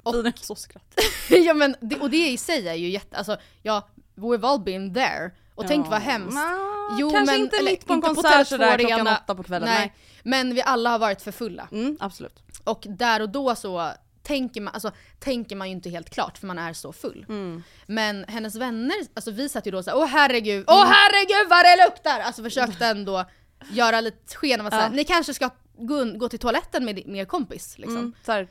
Och- 0.05 0.15
Fina 0.15 0.33
så 0.37 0.55
skratt. 0.55 1.01
ja 1.31 1.55
men, 1.55 1.77
det, 1.81 1.97
och 2.01 2.11
det 2.11 2.29
i 2.29 2.37
sig 2.37 2.69
är 2.69 2.75
ju 2.75 2.89
jätte, 2.89 3.17
alltså 3.17 3.37
ja, 3.63 3.89
we've 4.15 4.47
all 4.49 4.61
been 4.61 4.95
there. 4.95 5.31
Och 5.55 5.67
tänk 5.69 5.87
Ja. 5.87 5.91
vad 5.91 6.01
hemskt. 6.01 6.35
Nja, 6.35 7.11
kanske 7.13 7.37
inte 7.37 7.57
eller 7.57 7.71
mitt 7.71 7.87
på 7.87 7.93
en 7.93 7.97
inte 7.97 8.09
konsert 8.09 8.47
sådär 8.49 8.79
Tele2 8.79 8.87
klockan 8.87 9.07
åtta 9.07 9.35
på 9.35 9.43
kvällen, 9.43 9.69
Nej. 9.69 9.79
nej. 9.79 9.95
Men 10.23 10.55
vi 10.55 10.63
alla 10.63 10.91
har 10.91 10.99
varit 10.99 11.23
för 11.23 11.33
fulla. 11.33 11.69
Mm, 11.73 11.97
absolut. 12.01 12.43
Och 12.65 12.87
där 12.89 13.23
och 13.23 13.29
då 13.29 13.55
så 13.55 13.91
tänker 14.23 14.61
man, 14.61 14.75
alltså, 14.75 14.91
tänker 15.19 15.57
man 15.57 15.69
ju 15.69 15.75
inte 15.75 15.91
helt 15.91 16.11
klart 16.11 16.39
för 16.39 16.47
man 16.47 16.59
är 16.59 16.73
så 16.73 16.93
full. 16.93 17.27
Mm. 17.29 17.63
Men 17.87 18.25
hennes 18.29 18.55
vänner, 18.57 18.97
alltså 19.15 19.31
vi 19.31 19.49
satt 19.49 19.67
ju 19.67 19.71
då 19.71 19.83
såhär 19.83 19.97
åh 19.99 20.07
herregud, 20.07 20.65
åh 20.69 20.85
herregud 20.87 21.51
vad 21.51 21.65
det 21.65 21.85
luktar! 21.85 22.21
Alltså 22.21 22.43
försökte 22.43 22.87
ändå 22.87 23.25
göra 23.71 24.01
lite 24.01 24.37
sken 24.37 24.61
av 24.61 24.67
att 24.67 24.73
Ja. 24.73 24.89
ni 24.89 25.05
kanske 25.05 25.35
ska 25.35 25.51
gå, 25.79 26.05
gå 26.05 26.29
till 26.29 26.39
toaletten 26.39 26.85
med, 26.85 27.07
med 27.07 27.21
er 27.21 27.25
kompis. 27.25 27.79
Liksom. 27.79 27.97
Mm, 27.97 28.13
här, 28.27 28.49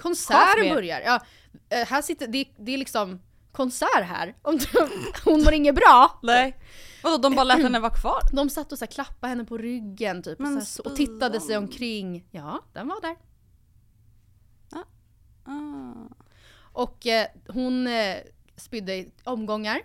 Konserten, 0.00 0.74
börjar. 0.74 1.00
Ja, 1.00 1.20
eh, 1.68 1.86
här 1.86 2.02
sitter, 2.02 2.26
det, 2.26 2.48
det 2.58 2.74
är 2.74 2.78
liksom 2.78 3.20
konsert 3.52 4.04
här. 4.04 4.34
Om 4.42 4.58
du, 4.58 4.66
hon 5.24 5.44
mår 5.44 5.52
inget 5.52 5.74
bra. 5.74 6.18
nej. 6.22 6.56
Vadå, 7.02 7.16
de 7.16 7.34
bara 7.34 7.44
lät 7.44 7.62
henne 7.62 7.80
vara 7.80 7.92
kvar? 7.92 8.22
De 8.32 8.50
satt 8.50 8.72
och 8.72 8.78
så 8.78 8.86
klappade 8.86 9.28
henne 9.28 9.44
på 9.44 9.58
ryggen 9.58 10.22
typ, 10.22 10.40
och, 10.40 10.46
så 10.46 10.82
här, 10.82 10.90
och 10.92 10.96
tittade 10.96 11.40
sig 11.40 11.56
omkring. 11.56 12.26
Ja, 12.30 12.60
den 12.72 12.88
var 12.88 13.00
där. 13.00 13.16
Ah. 14.72 16.08
Och 16.72 17.06
eh, 17.06 17.26
hon 17.48 17.86
eh, 17.86 18.16
spydde 18.56 18.94
i 18.94 19.12
omgångar. 19.24 19.80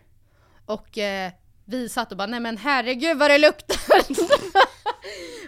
Och 0.65 0.97
eh, 0.97 1.31
vi 1.65 1.89
satt 1.89 2.11
och 2.11 2.17
bara 2.17 2.27
nej 2.27 2.39
men 2.39 2.57
herregud 2.57 3.17
vad 3.17 3.31
det 3.31 3.37
luktar! 3.37 3.77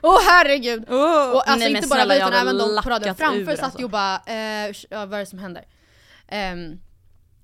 Åh 0.01 0.19
herregud! 0.29 0.89
Oh, 0.89 1.31
Och 1.35 1.49
alltså 1.49 1.67
nej, 1.67 1.75
inte 1.75 1.87
bara 1.87 2.05
vi 2.05 2.15
utan 2.17 2.33
även 2.33 2.57
de 2.57 2.81
på 2.83 2.89
lackat 2.89 3.17
framför 3.17 3.55
satt 3.55 3.63
alltså. 3.65 3.79
ju 3.79 3.87
bara 3.87 4.15
eh, 4.15 4.73
vad 4.89 5.13
är 5.13 5.19
det 5.19 5.25
som 5.25 5.39
händer? 5.39 5.65
Um, 6.31 6.79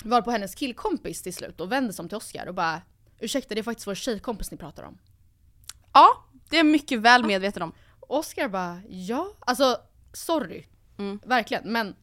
var 0.04 0.22
på 0.22 0.32
hennes 0.32 0.56
killkompis 0.56 1.22
till 1.22 1.34
slut 1.34 1.62
och 1.62 1.72
vände 1.72 1.94
sig 1.94 2.04
om 2.04 2.10
till 2.10 2.18
Oscar 2.18 2.48
och 2.48 2.54
bara 2.54 2.82
ursäkta 3.20 3.56
det 3.56 3.62
är 3.62 3.64
faktiskt 3.64 3.88
vår 3.88 3.96
tjejkompis 3.96 4.52
ni 4.52 4.58
pratar 4.58 4.84
om. 4.84 4.98
Ja, 5.94 6.26
det 6.50 6.56
är 6.56 6.60
jag 6.60 6.66
mycket 6.66 7.00
väl 7.00 7.26
medveten 7.26 7.62
om. 7.62 7.74
Oscar 8.00 8.48
bara 8.48 8.82
ja, 8.90 9.28
alltså 9.40 9.78
sorry. 10.14 10.66
Mm. 10.98 11.20
Verkligen 11.26 11.72
men 11.72 11.96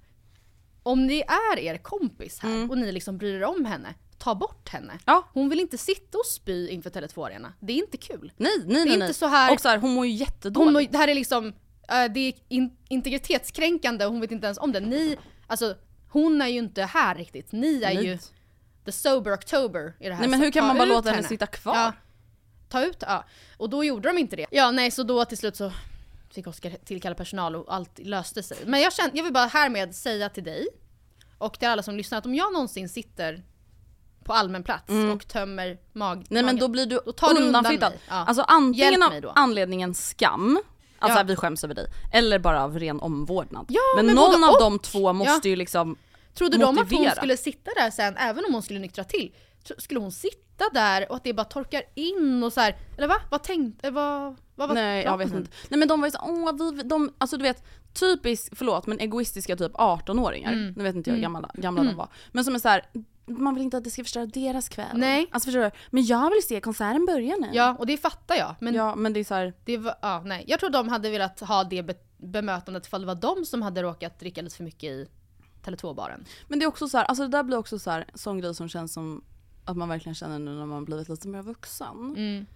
om 0.83 1.07
ni 1.07 1.21
är 1.21 1.59
er 1.59 1.77
kompis 1.79 2.39
här 2.41 2.51
Mm. 2.51 2.71
och 2.71 2.79
ni 2.79 2.93
liksom 2.93 3.19
bryr 3.19 3.35
er 3.35 3.45
om 3.45 3.65
henne, 3.65 3.95
ta 4.21 4.35
bort 4.35 4.69
henne. 4.69 4.99
Ja. 5.07 5.29
Hon 5.33 5.49
vill 5.49 5.61
inte 5.61 5.79
sitta 5.79 6.19
och 6.19 6.27
spy 6.27 6.69
inför 6.69 6.91
Tele2 6.91 7.27
Arena. 7.27 7.53
Det 7.61 7.73
är 7.73 7.77
inte 7.77 7.97
kul. 7.97 8.33
Nej, 8.37 8.51
nej, 8.67 8.81
är 8.81 8.85
nej. 8.85 8.95
inte 8.95 9.05
nej. 9.05 9.15
så 9.15 9.27
här- 9.27 9.53
Och 9.53 9.61
så 9.61 9.69
här, 9.69 9.79
hon 9.79 9.91
mår 9.95 10.07
ju 10.07 10.13
jättedåligt. 10.13 10.73
Mår- 10.73 10.93
det 10.93 10.99
här 10.99 11.09
är 11.09 11.15
liksom, 11.15 11.47
eh, 11.89 12.05
det 12.15 12.21
är 12.21 12.33
in, 12.49 12.77
integritetskränkande 12.89 14.07
och 14.07 14.13
hon 14.13 14.21
vet 14.21 14.31
inte 14.33 14.47
ens 14.47 14.59
om 14.59 14.73
det. 14.73 14.81
Ni, 14.81 15.17
alltså 15.47 15.75
hon 16.09 16.43
är 16.43 16.47
ju 16.47 16.59
inte 16.59 16.83
här 16.83 17.15
riktigt. 17.15 17.53
Ni 17.53 17.83
är 17.83 17.95
Nej. 17.95 18.07
ju 18.07 18.19
the 18.85 18.93
sober 18.93 19.33
october 19.33 19.93
i 20.01 20.09
det 20.09 20.15
här. 20.15 20.21
Nej 20.21 20.31
men 20.31 20.41
hur 20.41 20.51
kan 20.51 20.67
man 20.67 20.77
bara 20.79 20.85
låta 20.89 21.11
henne 21.11 21.29
sitta 21.29 21.47
kvar? 21.47 21.75
Ja, 21.77 21.93
ta 22.69 22.85
ut, 22.85 22.99
ja. 23.01 23.25
Och 23.57 23.71
då 23.71 23.85
gjorde 23.85 24.09
de 24.09 24.19
inte 24.19 24.37
det. 24.37 24.47
Ja 24.51 24.71
nej 24.71 24.91
så 24.91 25.03
då 25.03 25.25
till 25.25 25.39
slut 25.39 25.57
så 25.57 25.73
fick 26.31 26.47
Oskar 26.47 26.71
tillkalla 26.85 27.15
personal 27.15 27.57
och 27.57 27.75
allt 27.75 27.99
löste 27.99 28.43
sig. 28.43 28.59
Men 28.67 28.81
jag, 28.81 28.93
kände, 28.93 29.17
jag 29.17 29.25
vill 29.25 29.33
bara 29.33 29.47
härmed 29.47 29.95
säga 29.95 30.29
till 30.29 30.45
dig 30.45 30.67
och 31.39 31.59
till 31.59 31.69
alla 31.69 31.83
som 31.83 31.97
lyssnar 31.97 32.19
att 32.19 32.27
om 32.27 32.35
jag 32.35 32.53
någonsin 32.53 32.89
sitter 32.89 33.43
på 34.25 34.33
allmän 34.33 34.63
plats 34.63 34.91
och 35.15 35.29
tömmer 35.29 35.79
mag 35.93 36.13
Mm. 36.17 36.27
Nej 36.31 36.43
men 36.43 36.57
då 36.57 36.69
blir 36.69 36.87
du, 36.87 37.01
Då 37.07 37.13
tar 37.13 37.41
undanflyttad. 37.41 37.93
Ja. 38.09 38.15
Alltså 38.15 38.43
antingen 38.43 39.03
av 39.03 39.13
anledningen 39.35 39.95
skam, 39.95 40.61
alltså 40.99 41.19
Ja. 41.19 41.25
vi 41.25 41.37
skäms 41.37 41.65
över 41.65 41.75
dig, 41.75 41.87
eller 42.13 42.39
bara 42.39 42.65
av 42.65 42.79
ren 42.79 43.01
omvårdnad. 43.01 43.67
Ja, 43.69 43.81
men, 43.97 44.07
men 44.07 44.15
någon 44.15 44.45
av 44.45 44.51
och. 44.51 44.61
de 44.61 44.79
två 44.79 45.13
måste 45.13 45.49
Ja. 45.49 45.51
ju 45.51 45.57
liksom 45.57 45.97
Trodde 46.35 46.59
de 46.59 46.79
att 46.79 46.93
hon 46.93 47.11
skulle 47.11 47.37
sitta 47.37 47.71
där 47.77 47.91
sen, 47.91 48.17
även 48.17 48.45
om 48.45 48.53
hon 48.53 48.63
skulle 48.63 48.79
nyktra 48.81 49.05
till? 49.05 49.35
Skulle 49.79 50.01
hon 50.01 50.13
sitta 50.13 50.65
där 50.73 51.11
och 51.11 51.17
att 51.17 51.25
det 51.25 51.33
bara 51.35 51.45
torkar 51.45 51.83
in 51.95 52.43
och 52.45 52.53
så 52.53 52.61
här, 52.61 52.77
eller 52.99 53.09
va? 53.09 53.17
Vad 53.31 53.43
tänkte, 53.43 53.91
vad, 53.91 54.37
vad 54.55 54.69
var 54.69 54.75
Nej 54.75 55.05
jag 55.05 55.19
vet 55.19 55.33
inte. 55.35 55.51
Nej 55.69 55.79
men 55.79 55.89
de 55.89 56.01
var 56.01 56.07
ju 56.07 56.11
så, 56.13 56.19
åh 56.23 56.73
vi, 56.75 56.83
de, 56.83 57.15
alltså 57.19 57.37
du 57.37 57.43
vet 57.43 57.65
typiskt, 57.95 58.59
förlåt 58.59 58.87
men 58.87 58.99
egoistiska 59.01 59.57
typ 59.57 59.73
18-åringar, 59.73 60.53
Mm. 60.53 60.75
nu 60.77 60.83
vet 60.85 60.95
inte 60.97 61.11
jag 61.11 61.15
hur 61.15 61.23
gamla, 61.23 61.51
gamla 61.55 61.83
de 61.83 61.97
var. 61.97 62.09
Men 62.33 62.45
som 62.45 62.55
är 62.55 62.59
så 62.59 62.69
här, 62.69 62.85
man 63.31 63.55
vill 63.55 63.65
inte 63.65 63.77
att 63.77 63.85
det 63.85 63.91
ska 63.91 64.05
förstöra 64.05 64.27
deras 64.27 64.69
kväll. 64.69 64.97
Nej. 64.99 65.29
Alltså 65.31 65.47
förstår 65.47 65.61
du? 65.61 65.71
Men 65.91 66.07
jag 66.07 66.31
vill 66.31 66.43
se 66.43 66.61
konserten 66.61 67.07
börja 67.07 67.37
nu. 67.37 67.49
Ja, 67.53 67.77
och 67.79 67.87
det 67.87 67.97
fattar 67.97 68.35
jag. 68.35 68.55
Men 68.61 68.75
ja 68.75 68.95
men 68.95 69.13
det 69.13 69.21
är 69.21 69.25
så 69.25 69.35
här, 69.35 69.55
det 69.65 69.77
var, 69.77 69.95
ja, 70.03 70.23
nej. 70.25 70.45
Jag 70.49 70.61
tror 70.61 70.71
de 70.71 70.89
hade 70.89 71.11
velat 71.11 71.41
ha 71.41 71.65
det 71.65 71.83
be 71.83 71.95
bemötandet 72.23 72.87
ifall 72.87 73.01
det 73.01 73.07
var 73.07 73.15
de 73.15 73.45
som 73.45 73.63
hade 73.63 73.83
råkat 73.83 74.19
dricka 74.21 74.43
lite 74.43 74.57
för 74.57 74.65
mycket 74.65 74.91
i 74.91 75.09
Tele2-baren. 75.65 76.25
Men 76.49 76.59
det 76.59 76.65
är 76.65 76.67
också 76.67 76.89
så 76.89 76.99
här, 76.99 77.05
alltså 77.05 77.23
det 77.23 77.29
där 77.29 77.43
blir 77.43 77.57
också 77.57 77.79
så 77.79 77.91
här, 77.91 78.05
sån 78.15 78.39
grej 78.39 78.55
som 78.55 78.69
känns 78.69 78.93
som 78.93 79.25
att 79.65 79.77
man 79.77 79.89
verkligen 79.89 80.15
känner 80.15 80.39
nu 80.39 80.51
när 80.51 80.67
man 80.67 80.85
blivit 80.85 81.09
lite 81.09 81.29
mer 81.29 81.43
vuxen. 81.43 82.15
Mm. 82.17 82.47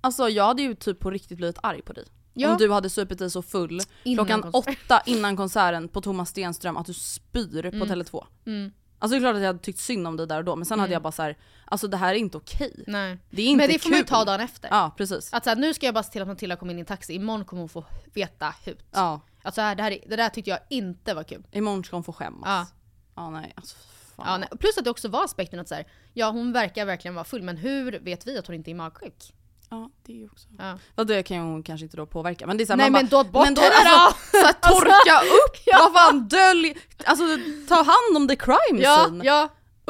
Alltså 0.00 0.28
jag 0.28 0.44
hade 0.44 0.62
ju 0.62 0.74
typ 0.74 1.00
på 1.00 1.10
riktigt 1.10 1.38
blivit 1.38 1.58
arg 1.62 1.82
på 1.82 1.92
dig. 1.92 2.04
Ja. 2.34 2.52
Om 2.52 2.58
du 2.58 2.72
hade 2.72 2.90
supit 2.90 3.18
dig 3.18 3.30
så 3.30 3.42
full 3.42 3.80
Innan 4.02 4.26
klockan 4.26 4.50
åtta 4.52 5.02
innan 5.06 5.36
konserten 5.36 5.88
på 5.88 6.00
Thomas 6.00 6.28
Stenström 6.28 6.76
att 6.76 6.86
du 6.86 6.94
spyr 6.94 7.62
på 7.62 7.86
Tele2. 7.86 8.24
Mm. 8.46 8.72
Alltså 9.02 9.14
det 9.14 9.18
är 9.18 9.20
klart 9.20 9.34
att 9.34 9.40
jag 9.40 9.46
hade 9.46 9.58
tyckt 9.58 9.78
synd 9.78 10.06
om 10.06 10.16
dig 10.16 10.26
där 10.26 10.38
och 10.38 10.44
då 10.44 10.56
men 10.56 10.66
sen 10.66 10.80
hade 10.80 10.92
jag 10.92 11.02
bara 11.02 11.12
så 11.12 11.22
här, 11.22 11.36
alltså 11.64 11.88
det 11.88 11.96
här 11.96 12.14
är 12.14 12.18
inte 12.18 12.36
okej. 12.36 12.84
Nej. 12.86 13.18
Det 13.30 13.42
är 13.42 13.46
inte 13.46 13.56
Men 13.62 13.68
det 13.72 13.78
får 13.78 13.90
man 13.90 13.98
ju 13.98 14.04
kul. 14.04 14.08
ta 14.08 14.24
dagen 14.24 14.40
efter. 14.40 14.68
Ja 14.72 14.94
precis. 14.96 15.32
Att 15.32 15.44
så 15.44 15.50
här, 15.50 15.56
nu 15.56 15.74
ska 15.74 15.86
jag 15.86 15.94
bara 15.94 16.04
se 16.04 16.10
till 16.12 16.22
att 16.22 16.28
Matilda 16.28 16.56
kommer 16.56 16.72
in 16.72 16.78
i 16.78 16.80
en 16.80 16.86
taxi, 16.86 17.14
imorgon 17.14 17.44
kommer 17.44 17.60
hon 17.62 17.68
få 17.68 17.84
veta 18.14 18.54
hut. 18.64 18.78
Ja. 18.92 19.20
Alltså 19.42 19.60
det, 19.60 19.64
här, 19.64 19.74
det, 19.74 19.82
här, 19.82 19.90
är- 19.90 20.04
det 20.08 20.16
där 20.16 20.28
tyckte 20.28 20.50
jag 20.50 20.58
inte 20.70 21.14
var 21.14 21.24
kul. 21.24 21.42
Imorgon 21.52 21.84
ska 21.84 21.96
hon 21.96 22.04
få 22.04 22.12
skämmas. 22.12 22.42
Ja. 22.46 22.66
Ja 23.14 23.30
nej 23.30 23.52
alltså 23.56 23.76
fan. 24.16 24.26
Ja, 24.28 24.38
nej. 24.38 24.48
Plus 24.60 24.78
att 24.78 24.84
det 24.84 24.90
också 24.90 25.08
var 25.08 25.24
aspekten 25.24 25.60
att 25.60 25.68
så 25.68 25.74
här, 25.74 25.86
ja 26.12 26.30
hon 26.30 26.52
verkar 26.52 26.84
verkligen 26.86 27.14
vara 27.14 27.24
full 27.24 27.42
men 27.42 27.56
hur 27.56 27.98
vet 27.98 28.26
vi 28.26 28.38
att 28.38 28.46
hon 28.46 28.56
inte 28.56 28.70
är 28.70 28.74
magsjuk? 28.74 29.32
Ja, 29.72 29.90
det 30.06 30.12
är 30.12 30.16
ju 30.16 30.26
också. 30.26 30.48
Ja. 30.58 30.78
Ja, 30.96 31.04
det 31.04 31.22
kan 31.22 31.36
ju 31.36 31.42
hon 31.42 31.62
kanske 31.62 31.84
inte 31.84 31.96
då 31.96 32.06
påverka 32.06 32.46
men 32.46 32.56
det 32.56 32.64
är 32.64 32.66
så 32.66 32.72
här, 32.72 32.76
Nej 32.76 32.90
man 32.90 33.02
men 33.02 33.08
bara, 33.10 33.22
då 33.22 33.30
bort 33.30 33.44
men 33.44 33.54
då, 33.54 33.60
henne 33.62 33.74
alltså, 33.90 34.18
då! 34.32 34.38
så 34.38 34.46
här, 34.46 34.52
torka 34.52 35.26
upp, 35.26 35.56
vad 35.72 35.92
fan 35.92 36.28
dölj, 36.28 36.76
alltså 37.04 37.24
ta 37.68 37.74
hand 37.74 38.16
om 38.16 38.28
the 38.28 38.36
crime 38.36 38.82
Ja, 38.82 39.04
scene. 39.04 39.24
ja. 39.24 39.48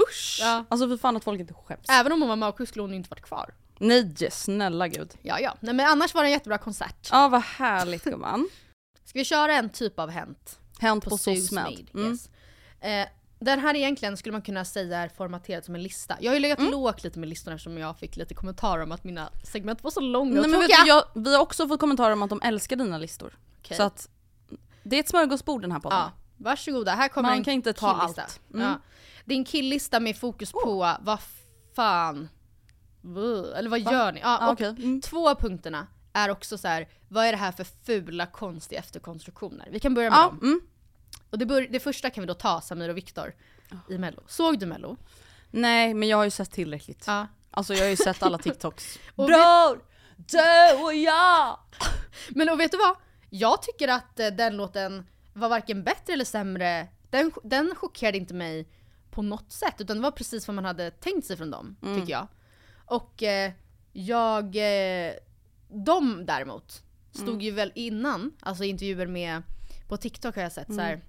Usch! 0.08 0.38
Ja. 0.40 0.64
Alltså 0.68 0.88
för 0.88 0.96
fan 0.96 1.16
att 1.16 1.24
folk 1.24 1.40
inte 1.40 1.54
skäms. 1.54 1.86
Även 1.90 2.12
om 2.12 2.20
hon 2.20 2.28
var 2.28 2.36
magsjuk 2.36 2.68
skulle 2.68 2.82
hon 2.82 2.94
inte 2.94 3.10
varit 3.10 3.22
kvar. 3.22 3.54
Nej 3.78 4.28
snälla 4.30 4.88
gud. 4.88 5.10
Ja 5.22 5.40
ja, 5.40 5.54
nej 5.60 5.74
men 5.74 5.86
annars 5.86 6.14
var 6.14 6.22
det 6.22 6.28
en 6.28 6.32
jättebra 6.32 6.58
konsert. 6.58 7.08
Ja 7.10 7.28
vad 7.28 7.42
härligt 7.42 8.04
gumman. 8.04 8.48
Ska 9.04 9.18
vi 9.18 9.24
köra 9.24 9.52
en 9.54 9.70
typ 9.70 9.98
av 9.98 10.10
Hänt? 10.10 10.58
Hänt 10.78 11.04
på, 11.04 11.10
På. 11.10 11.54
Made, 11.54 11.76
Mm. 11.94 12.12
yes. 12.12 12.28
eh, 12.80 13.08
Den 13.44 13.58
här 13.60 13.74
egentligen 13.76 14.16
skulle 14.16 14.32
man 14.32 14.42
kunna 14.42 14.64
säga 14.64 14.98
är 14.98 15.08
formaterad 15.08 15.64
som 15.64 15.74
en 15.74 15.82
lista. 15.82 16.16
Jag 16.20 16.30
har 16.30 16.34
ju 16.34 16.40
legat 16.40 16.58
Mm. 16.58 16.70
lågt 16.70 17.04
lite 17.04 17.18
med 17.18 17.28
listorna 17.28 17.54
eftersom 17.54 17.78
jag 17.78 17.98
fick 17.98 18.16
lite 18.16 18.34
kommentarer 18.34 18.82
om 18.82 18.92
att 18.92 19.04
mina 19.04 19.30
segment 19.44 19.82
var 19.84 19.90
så 19.90 20.00
långa 20.00 20.30
Nej, 20.30 20.40
och 20.40 20.50
men 20.50 20.60
vet 20.60 20.68
tråkiga. 20.70 20.82
du, 20.84 20.88
jag, 20.88 21.04
vi 21.24 21.34
har 21.34 21.42
också 21.42 21.68
fått 21.68 21.80
kommentarer 21.80 22.12
om 22.12 22.22
att 22.22 22.30
de 22.30 22.40
älskar 22.42 22.76
dina 22.76 22.98
listor. 22.98 23.38
Okej. 23.58 23.76
Så 23.76 23.82
att 23.82 24.08
det 24.82 24.96
är 24.96 25.00
ett 25.00 25.08
smörgåsbord 25.08 25.62
den 25.62 25.72
här 25.72 25.80
podden. 25.80 25.98
Ja, 25.98 26.10
varsågoda, 26.36 26.92
här 26.94 27.08
kommer 27.08 27.28
Man 27.28 27.38
en 27.38 27.44
kan 27.44 27.54
inte 27.54 27.72
ta 27.72 27.88
allt. 27.88 28.40
Mm. 28.54 28.66
Ja. 28.66 28.74
Det 29.24 29.34
är 29.34 29.38
en 29.38 29.44
killlista 29.44 30.00
med 30.00 30.16
fokus 30.16 30.52
på 30.52 30.96
vad 31.00 31.18
fan, 31.74 32.28
eller 33.56 33.68
vad 33.68 33.80
gör 33.80 34.12
ni? 34.12 34.20
Ja, 34.20 34.46
och 34.46 34.52
okej. 34.52 34.66
Mm. 34.68 35.00
Två 35.00 35.34
punkterna 35.34 35.86
är 36.12 36.28
också 36.30 36.58
så 36.58 36.68
här: 36.68 36.88
vad 37.08 37.26
är 37.26 37.32
det 37.32 37.38
här 37.38 37.52
för 37.52 37.64
fula 37.86 38.26
konstiga 38.26 38.78
efterkonstruktioner? 38.80 39.68
Vi 39.72 39.80
kan 39.80 39.94
börja 39.94 40.10
med 40.10 40.16
Ja, 40.18 40.26
dem. 40.26 40.38
mm. 40.42 40.60
Och 41.32 41.38
det, 41.38 41.46
bör, 41.46 41.66
det 41.70 41.80
första 41.80 42.10
kan 42.10 42.22
vi 42.22 42.26
då 42.26 42.34
ta, 42.34 42.60
Samir 42.60 42.88
och 42.88 42.96
Viktor, 42.96 43.34
i 43.88 43.98
mello. 43.98 44.22
Såg 44.26 44.58
du 44.58 44.66
mello? 44.66 44.96
Nej 45.50 45.94
men 45.94 46.08
jag 46.08 46.16
har 46.16 46.24
ju 46.24 46.30
sett 46.30 46.50
tillräckligt. 46.50 47.04
Ja. 47.06 47.26
Alltså 47.50 47.74
jag 47.74 47.82
har 47.82 47.88
ju 47.88 47.96
sett 47.96 48.22
alla 48.22 48.38
TikToks. 48.48 48.98
Och 49.14 49.26
Bror! 49.26 49.84
Du 50.16 50.84
och 50.84 50.94
jag! 50.94 51.58
Men 52.28 52.48
och 52.48 52.60
vet 52.60 52.70
du 52.70 52.78
vad? 52.78 52.96
Jag 53.30 53.62
tycker 53.62 53.88
att 53.88 54.20
eh, 54.20 54.26
den 54.26 54.56
låten 54.56 55.06
var 55.32 55.48
varken 55.48 55.84
bättre 55.84 56.12
eller 56.12 56.24
sämre. 56.24 56.88
Den, 57.10 57.32
den 57.44 57.74
chockerade 57.76 58.18
inte 58.18 58.34
mig 58.34 58.68
på 59.10 59.22
något 59.22 59.52
sätt 59.52 59.74
utan 59.78 59.96
det 59.96 60.02
var 60.02 60.10
precis 60.10 60.48
vad 60.48 60.54
man 60.54 60.64
hade 60.64 60.90
tänkt 60.90 61.26
sig 61.26 61.36
från 61.36 61.50
dem, 61.50 61.76
tycker 61.80 62.12
jag. 62.12 62.26
Och 62.86 63.22
eh, 63.22 63.52
jag... 63.92 64.56
Eh, 64.56 65.12
de 65.74 66.26
däremot 66.26 66.82
stod 67.12 67.42
ju 67.42 67.50
väl 67.50 67.72
innan, 67.74 68.32
alltså 68.40 68.64
intervjuer 68.64 69.06
med, 69.06 69.42
på 69.88 69.96
TikTok 69.96 70.34
har 70.34 70.42
jag 70.42 70.52
sett 70.52 70.74
så 70.74 70.80
här. 70.80 71.00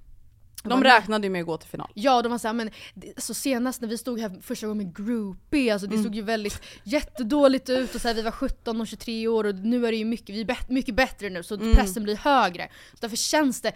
De 0.64 0.84
räknade 0.84 1.28
ju 1.28 1.32
med 1.32 1.40
att 1.42 1.46
gå 1.48 1.58
till 1.58 1.70
final. 1.70 1.92
Ja, 1.94 2.22
de 2.22 2.32
var 2.32 2.38
såhär, 2.40 2.54
men 2.54 2.70
det, 2.94 3.22
så 3.22 3.34
senast 3.34 3.82
när 3.82 3.88
vi 3.88 3.98
stod 3.98 4.20
här 4.20 4.42
första 4.42 4.68
gången 4.68 4.86
med 4.86 4.96
groupie, 4.96 5.74
alltså 5.74 5.88
det 5.88 6.04
såg 6.04 6.16
ju 6.16 6.22
väldigt 6.22 6.62
jättedåligt 6.84 7.70
ut 7.70 7.96
och 7.96 8.02
så 8.02 8.08
här, 8.08 8.16
vi 8.16 8.22
var 8.22 8.32
17 8.32 8.82
och 8.82 8.88
23 8.88 9.28
år 9.28 9.44
och 9.44 9.56
nu 9.56 9.88
är 9.88 9.92
det 9.92 9.98
ju 9.98 10.06
mycket, 10.06 10.30
vi 10.36 10.42
är 10.42 10.46
bet- 10.46 10.70
mycket 10.70 10.96
bättre 10.96 11.30
nu 11.30 11.44
så 11.44 11.58
pressen 11.58 12.04
blir 12.04 12.16
högre. 12.16 12.70
Så 12.92 12.98
därför 13.00 13.18
känns 13.18 13.62
det 13.62 13.72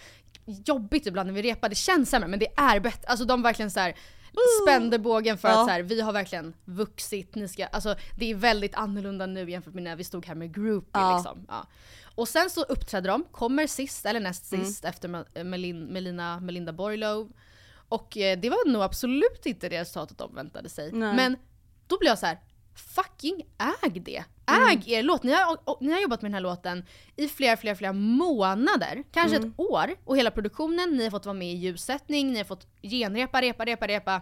jobbigt 0.66 1.06
ibland 1.06 1.28
när 1.28 1.34
vi 1.34 1.42
repar, 1.42 1.70
det 1.70 1.76
känns 1.76 2.10
sämre 2.10 2.28
men 2.28 2.40
det 2.40 2.48
är 2.58 2.80
bättre. 2.80 3.08
Alltså 3.08 3.26
de 3.26 3.42
verkligen 3.42 3.72
så 3.72 3.80
här 3.80 3.96
spände 4.64 5.00
bågen 5.00 5.38
för 5.38 5.48
Ja. 5.48 5.60
att 5.62 5.66
så 5.68 5.72
här, 5.72 5.82
vi 5.84 6.02
har 6.02 6.14
verkligen 6.14 6.54
vuxit, 6.66 7.36
ni 7.36 7.48
ska, 7.48 7.66
alltså 7.66 7.96
det 8.20 8.32
är 8.32 8.36
väldigt 8.36 8.76
annorlunda 8.76 9.26
nu 9.26 9.50
jämfört 9.52 9.74
med 9.74 9.84
när 9.84 9.96
vi 9.96 10.04
stod 10.04 10.26
här 10.26 10.36
med 10.36 10.54
groupie 10.56 10.90
Ja. 10.94 11.18
liksom. 11.18 11.46
Ja. 11.48 11.68
Och 12.16 12.28
sen 12.28 12.50
så 12.50 12.62
uppträdde 12.64 13.08
de, 13.10 13.24
kommer 13.32 13.68
sist 13.68 14.06
eller 14.06 14.20
näst 14.20 14.54
Mm. 14.54 14.66
sist 14.66 14.86
efter 14.86 15.08
Mel- 15.10 15.44
Melin, 15.44 15.86
Melina, 15.86 16.40
Melinda 16.40 16.74
Borglove. 16.74 17.30
Och 17.90 18.18
eh, 18.18 18.40
det 18.40 18.50
var 18.50 18.70
nog 18.70 18.82
absolut 18.82 19.46
inte 19.46 19.70
det 19.70 19.82
resultatet 19.82 20.18
de 20.18 20.36
väntade 20.36 20.70
sig. 20.70 20.92
Nej. 20.92 21.16
Men 21.16 21.36
då 21.88 21.98
blev 22.00 22.10
jag 22.10 22.20
så 22.20 22.26
här: 22.26 22.40
fucking 22.80 23.42
äg 23.84 24.00
det! 24.00 24.24
Mm. 24.52 24.70
Äg 24.70 24.92
er 24.94 25.04
låt! 25.04 25.24
Ni 25.24 25.34
har, 25.34 25.58
och, 25.64 25.78
ni 25.82 25.92
har 25.92 26.00
jobbat 26.00 26.22
med 26.22 26.32
den 26.32 26.34
här 26.34 26.42
låten 26.42 26.86
i 27.16 27.28
flera, 27.28 27.58
flera, 27.58 27.76
flera 27.76 27.94
månader, 27.94 29.04
kanske 29.12 29.38
Mm. 29.38 29.50
ett 29.50 29.60
år. 29.60 29.96
Och 30.06 30.18
hela 30.18 30.32
produktionen, 30.32 30.90
ni 30.98 31.04
har 31.04 31.12
fått 31.12 31.26
vara 31.26 31.34
med 31.38 31.48
i 31.54 31.56
ljussättning, 31.58 32.32
ni 32.32 32.38
har 32.38 32.46
fått 32.46 32.68
genrepa, 32.82 33.42
repa, 33.42 33.66
repa, 33.66 33.88
repa 33.88 34.22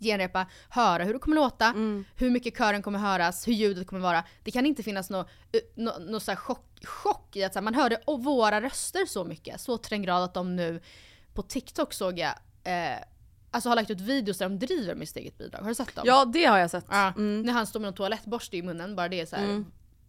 genrepa, 0.00 0.46
höra 0.68 1.04
hur 1.04 1.12
det 1.12 1.18
kommer 1.18 1.36
låta, 1.36 1.66
Mm. 1.66 2.04
hur 2.16 2.30
mycket 2.30 2.58
kören 2.58 2.82
kommer 2.82 2.98
höras, 2.98 3.48
hur 3.48 3.52
ljudet 3.52 3.86
kommer 3.86 4.02
vara. 4.02 4.24
Det 4.44 4.50
kan 4.50 4.66
inte 4.66 4.82
finnas 4.82 5.10
någon 5.10 5.24
no, 5.74 5.90
no, 6.00 6.20
här 6.26 6.36
chock, 6.36 6.66
chock 6.84 7.36
i 7.36 7.44
att 7.44 7.54
här, 7.54 7.62
man 7.62 7.74
hörde 7.74 8.00
våra 8.06 8.60
röster 8.60 9.06
så 9.06 9.24
mycket. 9.24 9.60
Så 9.60 9.78
till 9.78 9.90
den 9.90 10.02
grad 10.02 10.22
att 10.22 10.34
de 10.34 10.56
nu 10.56 10.80
på 11.34 11.42
TikTok 11.42 11.92
såg 11.92 12.18
jag, 12.18 12.34
eh, 12.64 12.98
alltså 13.54 13.68
har 13.68 13.76
lagt 13.76 13.90
ut 13.90 14.00
videos 14.00 14.38
där 14.38 14.48
de 14.48 14.58
driver 14.58 14.94
med 14.94 15.08
sitt 15.08 15.16
eget 15.16 15.38
bidrag. 15.38 15.60
Har 15.60 15.68
du 15.68 15.74
sett 15.74 15.94
dem? 15.94 16.04
Ja 16.06 16.24
det 16.24 16.44
har 16.44 16.58
jag 16.58 16.70
sett. 16.70 16.86
Ja, 16.90 17.12
Mm. 17.16 17.42
När 17.42 17.52
han 17.52 17.66
står 17.66 17.80
med 17.80 17.88
en 17.88 17.94
toalettborste 17.94 18.56
i 18.56 18.62
munnen, 18.62 18.96
bara 18.96 19.08
det 19.08 19.20
är 19.20 19.26
så 19.26 19.36
här, 19.36 19.44
Mm. 19.44 19.64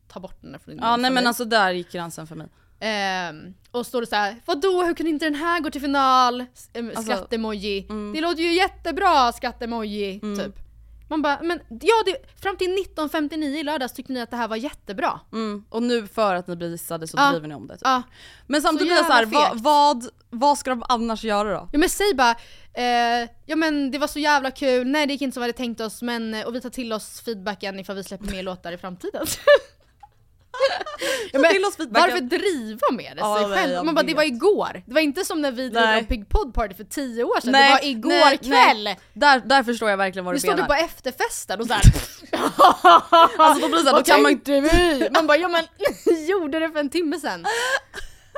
ta 0.08 0.20
bort 0.20 0.42
den 0.42 0.52
där 0.52 0.60
från 0.60 0.74
din 0.76 0.84
Ja 0.84 0.92
nej 0.98 1.12
men 1.12 1.14
mig. 1.14 1.26
alltså 1.26 1.46
där 1.46 1.72
gick 1.72 1.92
gränsen 1.92 2.28
för 2.28 2.36
mig. 2.36 2.48
Ehm, 2.80 3.54
och 3.72 3.86
står 3.88 4.02
det 4.02 4.08
så 4.08 4.16
här, 4.16 4.36
vadå 4.46 4.84
hur 4.84 4.94
kan 4.94 5.08
inte 5.08 5.26
den 5.26 5.36
här 5.36 5.60
gå 5.60 5.70
till 5.70 5.82
final? 5.82 6.46
Em, 6.74 6.88
Alltså, 6.96 7.04
Skattemoji. 7.04 7.86
mm. 7.90 8.14
Det 8.14 8.22
låter 8.22 8.42
ju 8.44 8.54
jättebra 8.54 9.32
skattemoji, 9.32 10.20
typ. 10.20 10.60
Man 11.10 11.22
bara, 11.22 11.40
men 11.42 11.60
ja 11.70 11.94
det, 12.06 12.42
fram 12.42 12.58
till 12.58 12.74
1959 12.74 13.60
i 13.60 13.64
lördags 13.64 13.94
tyckte 13.94 14.14
ni 14.14 14.22
att 14.22 14.32
det 14.32 14.38
här 14.38 14.48
var 14.48 14.56
jättebra. 14.56 15.20
Mm. 15.34 15.66
Och 15.70 15.84
nu 15.84 16.08
för 16.08 16.36
att 16.36 16.48
ni 16.48 16.56
blir 16.56 16.70
dissade 16.70 17.08
så 17.08 17.18
Ja. 17.18 17.32
driver 17.32 17.48
ni 17.48 17.56
om 17.56 17.68
det. 17.68 17.74
Typ. 17.74 17.82
Ja. 17.84 18.02
Men 18.48 18.62
samtidigt 18.62 18.88
blir 18.88 18.96
jag 18.98 19.06
såhär, 19.06 19.26
vad, 19.26 19.62
vad, 19.62 20.10
vad 20.30 20.58
ska 20.58 20.70
de 20.70 20.84
annars 20.90 21.24
göra 21.24 21.54
då? 21.54 21.70
Ja 21.72 21.80
men 21.80 21.90
säg 21.90 22.14
bara, 22.16 22.36
eh, 22.74 23.30
ja 23.46 23.56
men 23.56 23.92
det 23.92 23.98
var 23.98 24.08
så 24.08 24.20
jävla 24.20 24.52
kul, 24.52 24.88
nej 24.88 25.08
det 25.08 25.14
gick 25.14 25.22
inte 25.22 25.34
som 25.34 25.42
vi 25.42 25.44
hade 25.48 25.58
tänkt 25.58 25.82
oss 25.82 26.02
men, 26.02 26.34
eh, 26.34 26.46
och 26.46 26.56
vi 26.56 26.62
tar 26.62 26.70
till 26.70 26.94
oss 26.94 27.22
feedbacken 27.22 27.80
ifall 27.80 27.96
vi 27.96 28.04
släpper 28.04 28.32
mer 28.32 28.44
låtar 28.44 28.72
i 28.72 28.78
framtiden. 28.78 29.26
ja, 31.34 31.40
men. 31.40 31.52
Varför 31.90 32.20
driva 32.22 32.92
med 32.92 33.12
det 33.18 33.20
Ja, 33.22 33.38
sig 33.40 33.58
själv? 33.58 33.86
Man 33.86 33.96
bara, 33.96 34.04
det 34.06 34.14
var 34.14 34.24
igår. 34.24 34.84
Det 34.86 34.94
var 34.94 35.02
inte 35.02 35.26
som 35.26 35.42
när 35.42 35.52
vi 35.52 35.70
drev 35.70 35.84
en 35.90 36.06
Pig 36.06 36.30
Pod 36.30 36.54
Party 36.54 36.74
för 36.76 36.84
tio 36.84 37.24
år 37.24 37.42
sedan, 37.42 37.52
Nej, 37.52 37.68
det 37.68 37.74
var 37.74 37.90
igår 37.92 38.10
nej, 38.10 38.38
kväll! 38.38 38.84
nej. 38.84 39.00
Där, 39.14 39.40
där 39.40 39.64
förstår 39.64 39.90
jag 39.90 39.98
verkligen 39.98 40.26
vad 40.26 40.34
Nu 40.34 40.38
du 40.38 40.40
står 40.40 40.50
du 40.52 40.56
menar. 40.56 40.68
på 40.68 40.74
efterfesten 40.74 41.62
och 41.62 41.68
såhär 41.68 41.82
Alltså 43.38 43.62
då 43.62 43.68
blir 43.68 43.78
det 43.78 43.84
såhär, 43.84 43.98
då 43.98 44.04
kan 44.04 44.22
man 44.22 44.32
tänkte 44.32 44.60
vi? 44.62 45.10
Man 45.12 45.28
bara, 45.28 45.38
ja 45.38 45.48
men 45.48 45.64
gjorde 46.28 46.60
det 46.60 46.70
för 46.72 46.80
en 46.80 46.90
timme 46.90 47.20
sedan. 47.20 47.46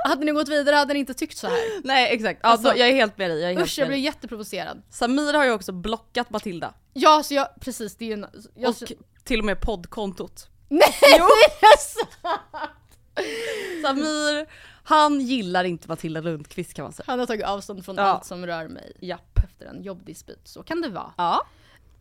Hade 0.06 0.26
ni 0.26 0.32
gått 0.32 0.50
vidare 0.50 0.76
hade 0.76 0.94
ni 0.94 1.00
inte 1.00 1.14
tyckt 1.14 1.38
så 1.38 1.48
här. 1.48 1.58
Nej 1.84 2.14
exakt, 2.14 2.40
Alltså, 2.44 2.70
då, 2.72 2.78
jag 2.78 2.88
är 2.90 2.94
helt 2.94 3.18
med 3.18 3.30
dig. 3.30 3.40
Jag 3.42 3.52
är 3.52 3.62
Usch 3.64 3.80
jag 3.80 3.88
blev 3.88 3.98
dig. 3.98 4.06
jätteprovocerad. 4.06 4.82
Samir 4.90 5.34
har 5.34 5.46
ju 5.46 5.52
också 5.52 5.72
blockat 5.72 6.30
Matilda. 6.30 6.74
Ja 6.94 7.24
så 7.24 7.34
jag, 7.34 7.48
precis 7.62 7.96
det 7.98 8.12
är 8.12 8.18
ju. 8.18 8.26
Jag, 8.56 8.70
Och 8.70 8.76
till 9.24 9.40
och 9.40 9.46
med 9.46 9.62
poddkontot. 9.62 10.48
Nej! 10.68 10.94
Yes! 11.62 11.96
Samir, 13.82 14.46
han 14.84 15.20
gillar 15.22 15.64
inte 15.64 15.88
Matilda 15.88 16.22
Lundqvist 16.22 16.74
kan 16.74 16.84
man 16.84 16.94
säga. 16.94 17.04
Han 17.08 17.20
har 17.20 17.26
tagit 17.26 17.46
avstånd 17.46 17.86
från 17.86 17.96
Ja. 17.96 18.04
allt 18.04 18.26
som 18.26 18.46
rör 18.46 18.68
mig 18.68 18.92
Japp. 19.02 19.38
efter 19.44 19.66
en 19.66 19.84
jobbdispyt. 19.84 20.48
Så 20.48 20.64
kan 20.64 20.82
det 20.82 20.90
vara. 20.90 21.14
Ja. 21.18 21.46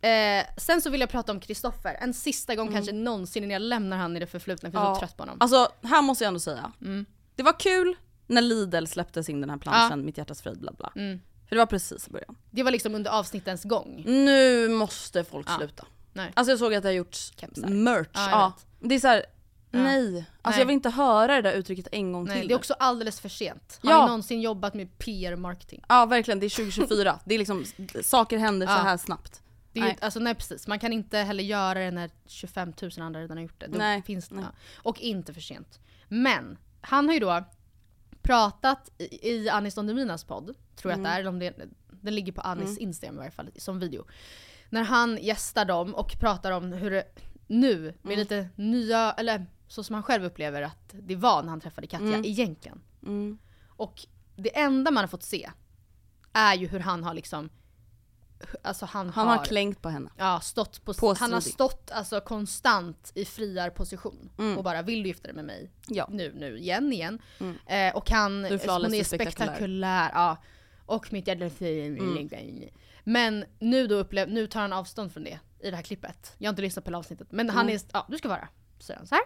Eh, 0.09 0.45
sen 0.57 0.81
så 0.81 0.89
vill 0.89 1.01
jag 1.01 1.09
prata 1.09 1.31
om 1.31 1.39
Kristoffer. 1.39 1.97
En 2.01 2.13
sista 2.13 2.55
gång 2.55 2.71
kanske 2.71 2.91
någonsin 2.91 3.43
innan 3.43 3.53
jag 3.53 3.61
lämnar 3.61 3.97
han 3.97 4.17
i 4.17 4.19
det 4.19 4.27
förflutna 4.27 4.71
för 4.71 4.77
jag 4.77 4.83
är 4.83 4.87
Mm. 4.87 4.93
Ja. 4.93 4.95
så 4.95 4.99
trött 5.07 5.17
på 5.17 5.23
honom. 5.23 5.37
Alltså 5.39 5.71
här 5.83 6.01
måste 6.01 6.23
jag 6.23 6.27
ändå 6.27 6.39
säga. 6.39 6.71
Mm. 6.81 7.05
Det 7.35 7.43
var 7.43 7.59
kul 7.59 7.95
när 8.27 8.41
Lidl 8.41 8.85
släppte 8.85 9.23
sin 9.23 9.41
den 9.41 9.49
här 9.49 9.57
planschen, 9.57 10.05
Mitt 10.05 10.17
hjärtas 10.17 10.41
frid 10.41 10.59
bla 10.59 10.71
bla. 10.71 10.91
Mm. 10.95 11.21
För 11.49 11.55
det 11.55 11.59
var 11.61 11.65
precis 11.65 12.07
i 12.07 12.11
början. 12.11 12.35
Det 12.51 12.63
var 12.63 12.71
liksom 12.71 12.95
under 12.95 13.11
avsnittens 13.11 13.63
gång. 13.63 14.03
Nu 14.05 14.67
måste 14.69 15.23
folk 15.23 15.47
Ja. 15.49 15.57
sluta. 15.57 15.85
Nej. 16.17 16.31
Alltså 16.35 16.51
jag 16.51 16.59
såg 16.59 16.73
att 16.73 16.83
det 16.83 16.89
har 16.89 16.93
gjorts 16.93 17.33
Kepsar. 17.35 17.67
merch. 17.67 18.07
Jag 18.13 18.29
Ja. 18.31 18.53
Det 18.79 18.95
är 18.95 18.99
så 18.99 19.07
här. 19.07 19.25
Ja. 19.71 19.79
nej. 19.83 20.17
Alltså 20.41 20.57
Nej. 20.57 20.59
jag 20.59 20.65
vill 20.65 20.73
inte 20.73 20.89
höra 20.89 21.35
det 21.35 21.41
där 21.41 21.53
uttrycket 21.53 21.87
en 21.91 22.11
gång 22.13 22.25
Nej, 22.25 22.39
till. 22.39 22.47
det 22.47 22.53
är 22.53 22.55
också 22.57 22.73
alldeles 22.73 23.19
för 23.19 23.29
sent. 23.29 23.79
Har 23.83 23.91
Ja. 23.91 24.01
ni 24.01 24.07
någonsin 24.07 24.41
jobbat 24.41 24.73
med 24.73 24.97
PR 24.97 25.31
och 25.31 25.39
marketing? 25.39 25.83
Ja 25.89 26.05
verkligen, 26.05 26.39
det 26.39 26.45
är 26.45 26.49
2024. 26.49 27.19
det 27.25 27.35
är 27.35 27.39
liksom, 27.39 27.65
saker 28.01 28.37
händer 28.37 28.67
så 28.67 28.73
Ja. 28.73 28.77
här 28.77 28.97
snabbt. 28.97 29.41
Det 29.73 29.79
är, 29.79 29.83
ju- 29.83 29.89
Nej. 29.89 29.97
Alltså 30.01 30.19
nej 30.19 30.35
precis, 30.35 30.67
man 30.67 30.79
kan 30.79 30.93
inte 30.93 31.17
heller 31.17 31.43
göra 31.43 31.79
det 31.79 31.91
när 31.91 32.09
25 32.25 32.73
000 32.81 32.91
andra 32.99 33.21
redan 33.21 33.37
har 33.37 33.41
gjort 33.43 33.59
det. 33.59 33.67
Då 33.67 33.77
Nej, 33.77 34.01
Finns, 34.03 34.31
nej. 34.31 34.43
Ja. 34.43 34.57
Och 34.83 34.99
inte 34.99 35.33
för 35.33 35.41
sent. 35.41 35.79
Men, 36.07 36.57
han 36.81 37.05
har 37.07 37.13
ju 37.13 37.19
då 37.19 37.43
pratat 38.21 38.89
i, 38.97 39.29
i 39.31 39.49
Anis 39.49 39.75
Don 39.75 39.87
Deminas 39.87 40.23
podd, 40.23 40.55
tror 40.75 40.91
jag 40.91 40.97
att 40.99 41.03
det 41.03 41.09
är, 41.09 41.19
eller 41.19 41.29
om 41.29 41.39
det, 41.39 41.53
den 42.01 42.15
ligger 42.15 42.31
på 42.31 42.41
Anis 42.41 42.77
Instagram 42.77 43.15
i 43.15 43.17
varje 43.17 43.31
fall 43.31 43.49
som 43.57 43.79
video. 43.79 44.05
När 44.69 44.83
han 44.83 45.17
gästar 45.21 45.65
dem 45.65 45.95
och 45.95 46.19
pratar 46.19 46.51
om 46.51 46.71
hur 46.73 46.91
det 46.91 47.03
nu, 47.47 47.93
med 48.01 48.17
lite 48.17 48.49
nya, 48.55 49.11
eller 49.17 49.45
så 49.67 49.83
som 49.83 49.93
han 49.93 50.03
själv 50.03 50.25
upplever 50.25 50.61
att 50.61 50.93
det 50.93 51.15
var 51.15 51.43
när 51.43 51.49
han 51.49 51.61
träffade 51.61 51.87
Katja 51.87 52.17
egentligen. 52.23 52.81
Mm. 53.03 53.37
Och 53.67 54.05
det 54.35 54.57
enda 54.57 54.91
man 54.91 55.03
har 55.03 55.07
fått 55.07 55.23
se 55.23 55.49
är 56.33 56.55
ju 56.55 56.67
hur 56.67 56.79
han 56.79 57.03
har 57.03 57.13
liksom 57.13 57.49
Alltså 58.61 58.85
han, 58.85 59.09
Han 59.09 59.27
har 59.27 59.45
klängt 59.45 59.81
på 59.81 59.89
henne. 59.89 60.09
Ja, 60.17 60.39
stått 60.39 60.85
på, 60.85 60.93
Påstridig. 60.93 61.19
han 61.19 61.33
har 61.33 61.41
stått 61.41 61.91
alltså 61.91 62.21
konstant 62.21 63.11
i 63.15 63.25
friarposition 63.25 64.29
Mm. 64.37 64.57
och 64.57 64.63
bara 64.63 64.81
vill 64.81 65.03
du 65.03 65.07
gifta 65.09 65.23
dig 65.27 65.35
med 65.35 65.45
mig? 65.45 65.71
Ja. 65.87 66.07
Nu, 66.11 66.33
nu, 66.35 66.57
igen, 66.57 66.93
igen. 66.93 67.19
Mm. 67.39 67.57
Eh, 67.65 67.95
och 67.95 68.09
han, 68.11 68.33
hon 68.33 68.45
är 68.45 68.57
spektakulär. 68.57 69.03
spektakulär. 69.03 70.11
Ja. 70.13 70.37
Och 70.85 71.13
mitt 71.13 71.27
hjärta 71.27 71.49
säger 71.49 71.87
Mm. 71.87 72.29
Men 73.09 73.45
nu 73.59 73.87
då 73.87 73.95
upplev, 73.95 74.29
nu 74.29 74.47
tar 74.47 74.61
han 74.61 74.73
avstånd 74.73 75.13
från 75.13 75.23
det 75.23 75.39
i 75.59 75.69
det 75.69 75.75
här 75.75 75.83
klippet. 75.83 76.33
Jag 76.37 76.47
har 76.47 76.49
inte 76.53 76.61
lyssnat 76.61 76.85
på 76.85 76.89
hela 76.89 76.97
avsnittet. 76.97 77.27
Men 77.31 77.49
han 77.49 77.65
Mm. 77.65 77.75
är, 77.75 77.81
ja 77.93 78.05
du 78.09 78.17
ska 78.17 78.27
vara. 78.29 78.47
Säger 78.79 78.97
han 78.97 79.07
så 79.07 79.15
här. 79.15 79.23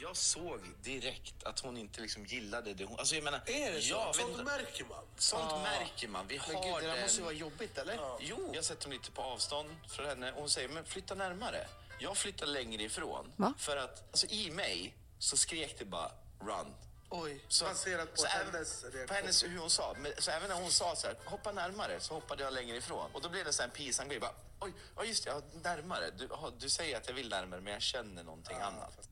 Jag 0.00 0.16
såg 0.16 0.60
direkt 0.82 1.44
att 1.44 1.60
hon 1.60 1.76
inte 1.76 2.00
liksom 2.00 2.26
gillade 2.26 2.74
det. 2.74 2.84
Hon, 2.84 2.98
alltså 2.98 3.14
jag 3.14 3.24
menar, 3.24 3.40
Är 3.46 3.72
det 3.72 3.80
så? 3.80 3.94
Ja, 3.94 4.12
Sånt 4.14 4.38
vet- 4.38 4.44
märker 4.44 4.84
man. 4.84 5.04
Sånt 5.16 5.62
märker 5.62 6.08
man. 6.08 6.26
Vi 6.28 6.40
Men 6.46 6.56
har 6.56 6.62
gud, 6.64 6.74
det 6.82 6.86
där 6.86 6.92
den... 6.94 7.02
måste 7.02 7.18
ju 7.18 7.24
vara 7.24 7.34
jobbigt 7.34 7.78
eller? 7.78 7.98
Jo, 8.20 8.50
jag 8.54 8.64
sätter 8.64 8.88
mig 8.88 8.98
lite 8.98 9.10
på 9.10 9.22
avstånd 9.22 9.70
från 9.88 10.06
henne 10.06 10.32
och 10.32 10.38
hon 10.40 10.48
säger 10.50 10.68
men 10.68 10.84
flytta 10.84 11.14
närmare. 11.14 11.66
Jag 12.00 12.16
flyttar 12.16 12.46
längre 12.46 12.82
ifrån. 12.82 13.32
Va? 13.36 13.54
För 13.58 13.76
att 13.76 14.04
alltså, 14.10 14.26
i 14.26 14.50
mig 14.50 14.96
så 15.18 15.36
skrek 15.36 15.76
det 15.78 15.84
bara 15.84 16.10
run. 16.40 16.66
Oj, 17.10 17.44
Så, 17.48 17.64
baserat 17.64 18.10
på 18.14 18.16
så 18.20 18.26
även- 18.26 18.52
hennes 18.54 18.82
reaktion. 18.84 19.06
På 19.08 19.14
hennes, 19.14 19.44
hur 19.44 19.58
hon 19.58 19.70
sa. 19.70 19.94
Men, 19.98 20.12
så 20.18 20.30
även 20.30 20.48
när 20.48 20.56
hon 20.56 20.70
sa 20.70 20.96
så 20.96 21.06
här, 21.06 21.16
hoppa 21.24 21.52
närmare, 21.52 22.00
så 22.00 22.14
hoppade 22.14 22.42
jag 22.42 22.52
längre 22.52 22.76
ifrån. 22.76 23.10
Och 23.12 23.20
då 23.22 23.28
blev 23.28 23.44
det 23.44 23.52
så 23.52 23.62
här 23.62 23.68
en 23.68 23.74
pinsam 23.74 24.08
grej. 24.08 24.20
Bara, 24.20 24.30
Oj, 24.60 24.72
ja 24.96 25.04
just 25.04 25.24
det, 25.24 25.30
ja, 25.30 25.40
närmare. 25.70 26.04
Du, 26.18 26.26
ja, 26.30 26.50
du 26.58 26.68
säger 26.68 26.96
att 26.96 27.08
jag 27.08 27.14
vill 27.14 27.28
närmare, 27.28 27.60
men 27.60 27.72
jag 27.72 27.82
känner 27.82 28.24
någonting 28.24 28.56
annat. 28.56 29.08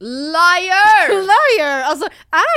Liar! 0.00 1.08
Liar! 1.22 1.80
Alltså 1.82 2.06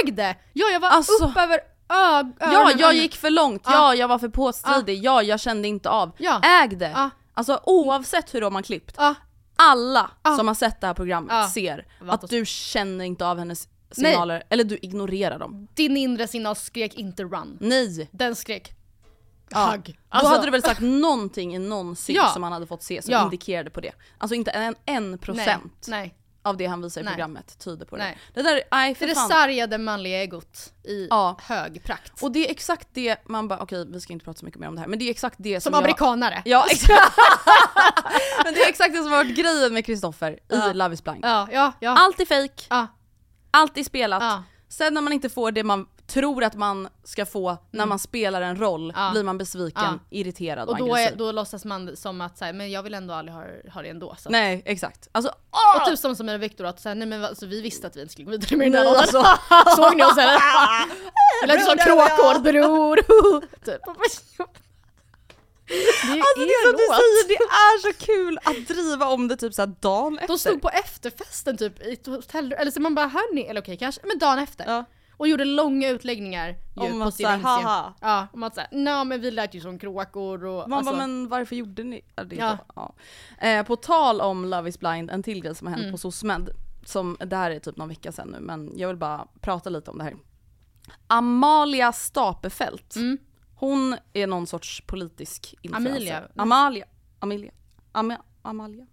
äg 0.05 0.11
det! 0.11 0.35
Ja 0.53 0.67
jag 0.69 0.79
var 0.79 0.89
Alltså- 0.89 1.25
upp 1.25 1.37
över 1.37 1.59
ög- 1.89 2.33
Ja, 2.39 2.71
jag 2.77 2.93
gick 2.93 3.15
för 3.15 3.29
långt. 3.29 3.61
Ja, 3.65 3.71
Ja. 3.71 3.95
jag 3.95 4.07
var 4.07 4.19
för 4.19 4.29
påstridig. 4.29 5.03
Ja, 5.03 5.23
jag 5.23 5.39
kände 5.39 5.67
inte 5.67 5.89
av. 5.89 6.11
Ja. 6.17 6.41
Äg 6.43 6.67
det! 6.75 6.91
Ja. 6.95 7.09
Alltså 7.33 7.61
oavsett 7.63 8.33
hur 8.33 8.41
de 8.41 8.55
har 8.55 8.61
klippt. 8.61 8.95
Ja. 8.97 9.15
Alla 9.55 10.11
Ja. 10.23 10.37
som 10.37 10.47
har 10.47 10.55
sett 10.55 10.81
det 10.81 10.87
här 10.87 10.93
programmet 10.93 11.33
Ja. 11.35 11.49
ser 11.49 11.87
att 12.09 12.29
du 12.29 12.45
känner 12.45 13.05
inte 13.05 13.25
av 13.25 13.37
hennes 13.39 13.67
signaler, 13.95 14.43
eller 14.49 14.63
du 14.63 14.77
ignorerar 14.81 15.39
dem. 15.39 15.67
Din 15.73 15.97
inre 15.97 16.27
signal 16.27 16.55
skrek 16.55 16.93
inte 16.93 17.23
run. 17.23 17.57
Nej! 17.61 18.09
Den 18.11 18.35
skrek 18.35 18.71
Ja. 19.53 19.71
hugg. 19.71 19.85
Då 19.85 19.93
Alltså- 20.09 20.31
hade 20.33 20.45
du 20.45 20.51
väl 20.51 20.63
sagt 20.63 20.81
någonting 20.81 21.55
i 21.55 21.59
någon 21.59 21.95
synk 21.95 22.17
Ja. 22.17 22.27
som 22.27 22.43
han 22.43 22.51
hade 22.51 22.67
fått 22.67 22.83
se 22.83 23.01
som 23.01 23.11
Ja. 23.11 23.23
indikerade 23.23 23.69
på 23.69 23.81
det. 23.81 23.91
Alltså 24.17 24.35
inte 24.35 24.51
en, 24.51 24.75
en 24.85 25.17
procent. 25.17 25.85
Nej, 25.87 25.99
nej. 25.99 26.15
av 26.43 26.57
det 26.57 26.65
han 26.65 26.81
visar 26.81 27.01
i 27.01 27.03
Nej. 27.03 27.13
programmet 27.13 27.59
tyder 27.59 27.85
på 27.85 27.95
det. 27.97 28.03
Nej. 28.03 28.17
Det 28.33 28.41
där, 28.41 28.61
nej 28.71 28.89
Det 28.93 28.95
för 28.99 29.05
är 29.05 29.09
det 29.09 29.15
sargade 29.15 29.77
manliga 29.77 30.21
egot 30.21 30.73
i 30.83 31.07
Ja. 31.09 31.37
hög 31.41 31.83
prakt. 31.83 32.23
Och 32.23 32.31
det 32.31 32.47
är 32.47 32.51
exakt 32.51 32.87
det 32.93 33.27
man 33.29 33.47
bara, 33.47 33.59
okej 33.59 33.85
vi 33.89 34.01
ska 34.01 34.13
inte 34.13 34.25
prata 34.25 34.39
så 34.39 34.45
mycket 34.45 34.59
mer 34.61 34.67
om 34.67 34.75
det 34.75 34.81
här, 34.81 34.87
men 34.87 34.99
det 34.99 35.05
är 35.05 35.09
exakt 35.11 35.35
det 35.39 35.61
som, 35.61 35.69
som 35.69 35.73
jag... 35.73 35.83
amerikanare. 35.83 36.41
Ja 36.45 36.65
exakt. 36.71 37.17
men 38.43 38.53
det 38.53 38.59
är 38.63 38.69
exakt 38.69 38.93
det 38.93 38.97
som 39.03 39.11
har 39.11 39.23
varit 39.23 39.35
grejen 39.37 39.73
med 39.73 39.85
Kristoffer 39.85 40.39
Ja. 40.47 40.71
i 40.71 40.73
Love 40.73 40.93
is 40.93 41.03
blind. 41.03 41.19
Ja, 41.25 41.47
ja, 41.51 41.71
ja. 41.79 41.95
Allt 41.99 42.19
är 42.19 42.25
fake, 42.25 42.63
ja, 42.69 42.87
allt 43.51 43.77
är 43.77 43.83
spelat. 43.83 44.21
ja. 44.23 44.43
Sen 44.69 44.93
när 44.93 45.01
man 45.01 45.13
inte 45.13 45.29
får 45.29 45.51
det 45.51 45.63
man 45.63 45.87
tror 46.07 46.43
att 46.43 46.55
man 46.55 46.87
ska 47.03 47.25
få 47.25 47.57
när 47.71 47.85
man 47.85 47.99
spelar 47.99 48.41
en 48.41 48.55
roll 48.59 48.89
Mm. 48.91 49.01
Ja. 49.03 49.11
blir 49.11 49.23
man 49.23 49.37
besviken, 49.37 49.83
Ja. 49.83 49.99
irriterad 50.09 50.67
och, 50.69 50.73
Och 50.73 50.87
då, 50.87 50.95
är, 50.95 51.15
då 51.15 51.31
låtsas 51.31 51.65
man 51.65 51.95
som 51.97 52.21
att 52.21 52.37
så 52.37 52.45
här, 52.45 52.53
men 52.53 52.71
jag 52.71 52.83
vill 52.83 52.93
ändå 52.93 53.13
aldrig 53.13 53.35
ha, 53.35 53.43
ha 53.73 53.81
det 53.81 53.89
ändå. 53.89 54.15
Så. 54.19 54.29
Nej 54.29 54.61
exakt. 54.65 55.07
Alltså 55.11 55.31
Och 55.79 55.85
typ 55.85 55.99
som, 55.99 56.15
som 56.15 56.25
med 56.25 56.39
Viktor 56.39 56.65
att 56.65 56.79
så 56.79 56.89
här, 56.89 56.95
nej 56.95 57.07
men 57.07 57.25
alltså, 57.25 57.45
vi 57.45 57.61
visste 57.61 57.87
att 57.87 57.95
vi 57.95 58.01
inte 58.01 58.11
skulle 58.11 58.25
gå 58.25 58.31
vidare 58.31 58.57
med 58.57 58.71
den 58.71 58.83
där 58.83 58.95
alltså. 58.97 59.23
Såg 59.75 59.95
ni 59.97 60.03
oss 60.03 60.17
eller? 60.17 60.39
Vi 61.41 61.47
lät 61.47 61.65
som 61.65 61.77
kråkor 61.77 62.39
bror. 62.39 62.95
Typ. 63.65 63.81
Det 65.71 66.11
är 66.11 66.19
Alltså 66.19 66.35
det 66.35 66.51
är 66.51 66.65
som 66.65 66.71
du 66.77 66.77
säger, 66.95 67.27
det 67.27 67.43
är 67.43 67.81
så 67.91 68.05
kul 68.05 68.39
att 68.43 68.67
driva 68.67 69.07
om 69.07 69.27
det 69.27 69.35
typ 69.37 69.53
såhär 69.53 69.73
dagen 69.79 70.15
efter. 70.17 70.27
De 70.27 70.39
stod 70.39 70.61
på 70.61 70.69
efterfesten 70.69 71.57
typ 71.57 71.81
i 71.81 71.93
ett 71.93 72.05
hotell, 72.07 72.53
eller 72.53 72.71
så 72.71 72.81
man 72.81 72.95
bara 72.95 73.07
hörni, 73.07 73.41
eller 73.41 73.61
okej 73.61 73.77
kanske, 73.77 74.01
men 74.03 74.19
dagen 74.19 74.39
efter. 74.39 74.65
Ja. 74.67 74.85
Och 75.17 75.27
gjorde 75.27 75.45
långa 75.45 75.89
utläggningar 75.89 76.47
ju 76.49 76.55
Om 76.81 77.01
på 77.01 77.11
sin 77.11 77.25
Instagram. 77.25 77.41
haha. 77.43 77.93
Ja, 78.01 78.27
om 78.33 78.43
att 78.43 78.55
såhär, 78.55 78.69
nej 78.71 79.05
men 79.05 79.21
vi 79.21 79.31
lät 79.31 79.53
ju 79.53 79.61
som 79.61 79.79
kråkor 79.79 80.45
och 80.45 80.69
Man 80.69 80.77
alltså, 80.77 80.93
bara, 80.93 81.07
men 81.07 81.27
varför 81.29 81.55
gjorde 81.55 81.83
ni 81.83 82.01
det 82.25 82.35
Ja. 82.35 82.57
Ja. 82.75 82.93
Eh, 83.47 83.63
på 83.65 83.75
tal 83.75 84.21
om 84.21 84.45
Love 84.45 84.69
is 84.69 84.79
blind, 84.79 85.11
en 85.11 85.23
till 85.23 85.41
grej 85.41 85.55
som 85.55 85.67
har 85.67 85.71
hänt 85.73 85.81
Mm. 85.83 85.91
på 85.91 85.97
SOSMED, 85.97 86.49
som, 86.85 87.17
det 87.25 87.35
här 87.35 87.51
är 87.51 87.59
typ 87.59 87.77
någon 87.77 87.89
vecka 87.89 88.11
sedan 88.11 88.27
nu 88.27 88.39
men 88.39 88.71
jag 88.77 88.87
vill 88.87 88.97
bara 88.97 89.27
prata 89.41 89.69
lite 89.69 89.91
om 89.91 89.97
det 89.97 90.03
här. 90.03 90.15
Amalia 91.07 91.91
Stapefelt, 91.93 92.95
Mm. 92.95 93.17
Hon 93.61 93.95
är 94.13 94.27
någon 94.27 94.47
sorts 94.47 94.81
politisk 94.87 95.55
influencer. 95.61 95.91
Amelia. 95.91 96.27
Amalia. 96.35 96.85
Amelia. 97.19 97.51
Ama, 97.91 98.17
Amalia. 98.41 98.85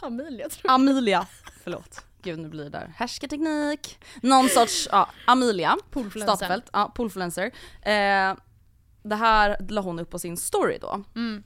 Amelia 0.00 0.48
tror 0.48 0.60
jag. 0.64 0.74
Amelia. 0.74 1.26
Förlåt. 1.62 2.04
Gud 2.22 2.38
nu 2.38 2.48
blir 2.48 2.64
det 2.64 2.70
där 2.70 2.92
härskarteknik. 2.96 3.98
Någon 4.22 4.48
sorts, 4.48 4.88
ja, 4.92 5.08
Amelia. 5.26 5.76
Poolfluencer. 5.90 6.36
Stapefelt, 6.36 6.70
ja, 6.72 6.92
poolfluencer. 6.96 7.44
Eh, 7.82 8.34
det 9.02 9.16
här 9.16 9.56
la 9.68 9.80
hon 9.80 9.98
upp 9.98 10.10
på 10.10 10.18
sin 10.18 10.36
story 10.36 10.78
då. 10.80 11.02
Mm. 11.14 11.42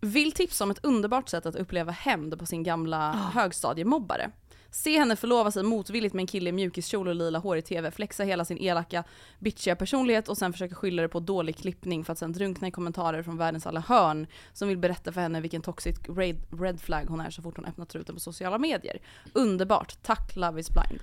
Vill 0.00 0.32
tipsa 0.32 0.64
om 0.64 0.70
ett 0.70 0.84
underbart 0.84 1.28
sätt 1.28 1.46
att 1.46 1.54
uppleva 1.56 1.92
hämnd 1.92 2.38
på 2.38 2.46
sin 2.46 2.62
gamla 2.62 3.08
Ah. 3.10 3.12
högstadiemobbare. 3.40 4.30
Se 4.70 4.98
henne 4.98 5.16
förlova 5.16 5.50
sig 5.50 5.62
motvilligt 5.62 6.14
med 6.14 6.22
en 6.22 6.26
kille 6.26 6.50
i 6.50 6.52
mjukiskjol 6.52 7.08
och 7.08 7.14
lila 7.14 7.38
hår 7.38 7.56
i 7.56 7.62
TV, 7.62 7.90
flexa 7.90 8.24
hela 8.24 8.44
sin 8.44 8.58
elaka, 8.58 9.04
bitchiga 9.38 9.76
personlighet 9.76 10.28
och 10.28 10.38
sen 10.38 10.52
försöka 10.52 10.74
skylla 10.74 11.02
det 11.02 11.08
på 11.08 11.20
dålig 11.20 11.56
klippning 11.56 12.04
för 12.04 12.12
att 12.12 12.18
sen 12.18 12.32
drunkna 12.32 12.68
i 12.68 12.70
kommentarer 12.70 13.22
från 13.22 13.36
världens 13.36 13.66
alla 13.66 13.80
hörn 13.80 14.26
som 14.52 14.68
vill 14.68 14.78
berätta 14.78 15.12
för 15.12 15.20
henne 15.20 15.40
vilken 15.40 15.62
toxic 15.62 15.96
red, 16.08 16.42
red 16.60 16.80
flag 16.80 17.04
hon 17.04 17.20
är 17.20 17.30
så 17.30 17.42
fort 17.42 17.56
hon 17.56 17.64
öppnar 17.64 17.84
truten 17.84 18.14
på 18.14 18.20
sociala 18.20 18.58
medier. 18.58 19.00
Underbart, 19.32 20.02
tack 20.02 20.36
Love 20.36 20.60
is 20.60 20.70
blind. 20.70 21.02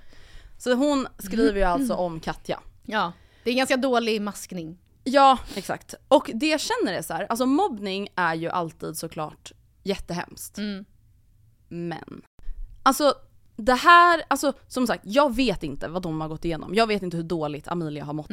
Så 0.58 0.74
hon 0.74 1.06
skriver 1.18 1.58
ju 1.58 1.62
alltså 1.64 1.94
om 1.94 2.20
Katja. 2.20 2.60
Ja, 2.82 3.12
det 3.44 3.50
är 3.50 3.52
en 3.52 3.58
ganska 3.58 3.76
dålig 3.76 4.22
maskning. 4.22 4.78
Ja, 5.04 5.38
exakt. 5.54 5.94
Och 6.08 6.30
det 6.34 6.46
jag 6.46 6.60
känner 6.60 6.92
är 6.92 7.02
så 7.02 7.14
här, 7.14 7.26
alltså 7.30 7.46
mobbning 7.46 8.08
är 8.14 8.34
ju 8.34 8.48
alltid 8.48 8.96
såklart 8.96 9.52
jättehemskt. 9.82 10.58
Mm. 10.58 10.84
Men, 11.68 12.22
alltså 12.82 13.14
det 13.56 13.74
här, 13.74 14.22
alltså 14.28 14.52
som 14.66 14.86
sagt, 14.86 15.02
jag 15.06 15.36
vet 15.36 15.62
inte 15.62 15.88
vad 15.88 16.02
de 16.02 16.20
har 16.20 16.28
gått 16.28 16.44
igenom. 16.44 16.74
Jag 16.74 16.86
vet 16.86 17.02
inte 17.02 17.16
hur 17.16 17.24
dåligt 17.24 17.68
Amelia 17.68 18.04
har 18.04 18.12
mått 18.12 18.30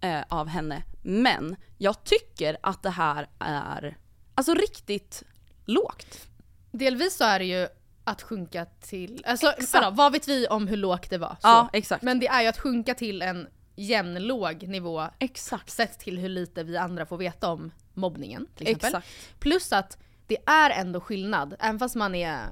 eh, 0.00 0.22
av 0.28 0.48
henne. 0.48 0.82
Men 1.02 1.56
jag 1.78 2.04
tycker 2.04 2.56
att 2.60 2.82
det 2.82 2.90
här 2.90 3.28
är, 3.38 3.96
alltså 4.34 4.54
riktigt 4.54 5.22
lågt. 5.64 6.28
Delvis 6.72 7.16
så 7.16 7.24
är 7.24 7.38
det 7.38 7.44
ju 7.44 7.68
att 8.04 8.22
sjunka 8.22 8.64
till, 8.64 9.22
alltså 9.26 9.52
vadå, 9.72 9.90
vad 9.90 10.12
vet 10.12 10.28
vi 10.28 10.46
om 10.46 10.68
hur 10.68 10.76
lågt 10.76 11.10
det 11.10 11.18
var? 11.18 11.36
Så. 11.40 11.48
Ja, 11.48 11.70
exakt. 11.72 12.02
Men 12.02 12.20
det 12.20 12.26
är 12.26 12.42
ju 12.42 12.48
att 12.48 12.58
sjunka 12.58 12.94
till 12.94 13.22
en 13.22 13.48
jämnlåg 13.76 14.68
nivå 14.68 15.04
Exakt. 15.18 15.70
sett 15.70 15.98
till 15.98 16.18
hur 16.18 16.28
lite 16.28 16.62
vi 16.62 16.76
andra 16.76 17.06
får 17.06 17.16
veta 17.16 17.52
om 17.52 17.70
mobbningen 17.94 18.46
till 18.54 18.68
exempel. 18.68 18.88
Exakt. 18.88 19.40
Plus 19.40 19.72
att 19.72 19.98
det 20.26 20.38
är 20.46 20.70
ändå 20.70 21.00
skillnad, 21.00 21.56
även 21.58 21.78
fast 21.78 21.94
man 21.94 22.14
är 22.14 22.46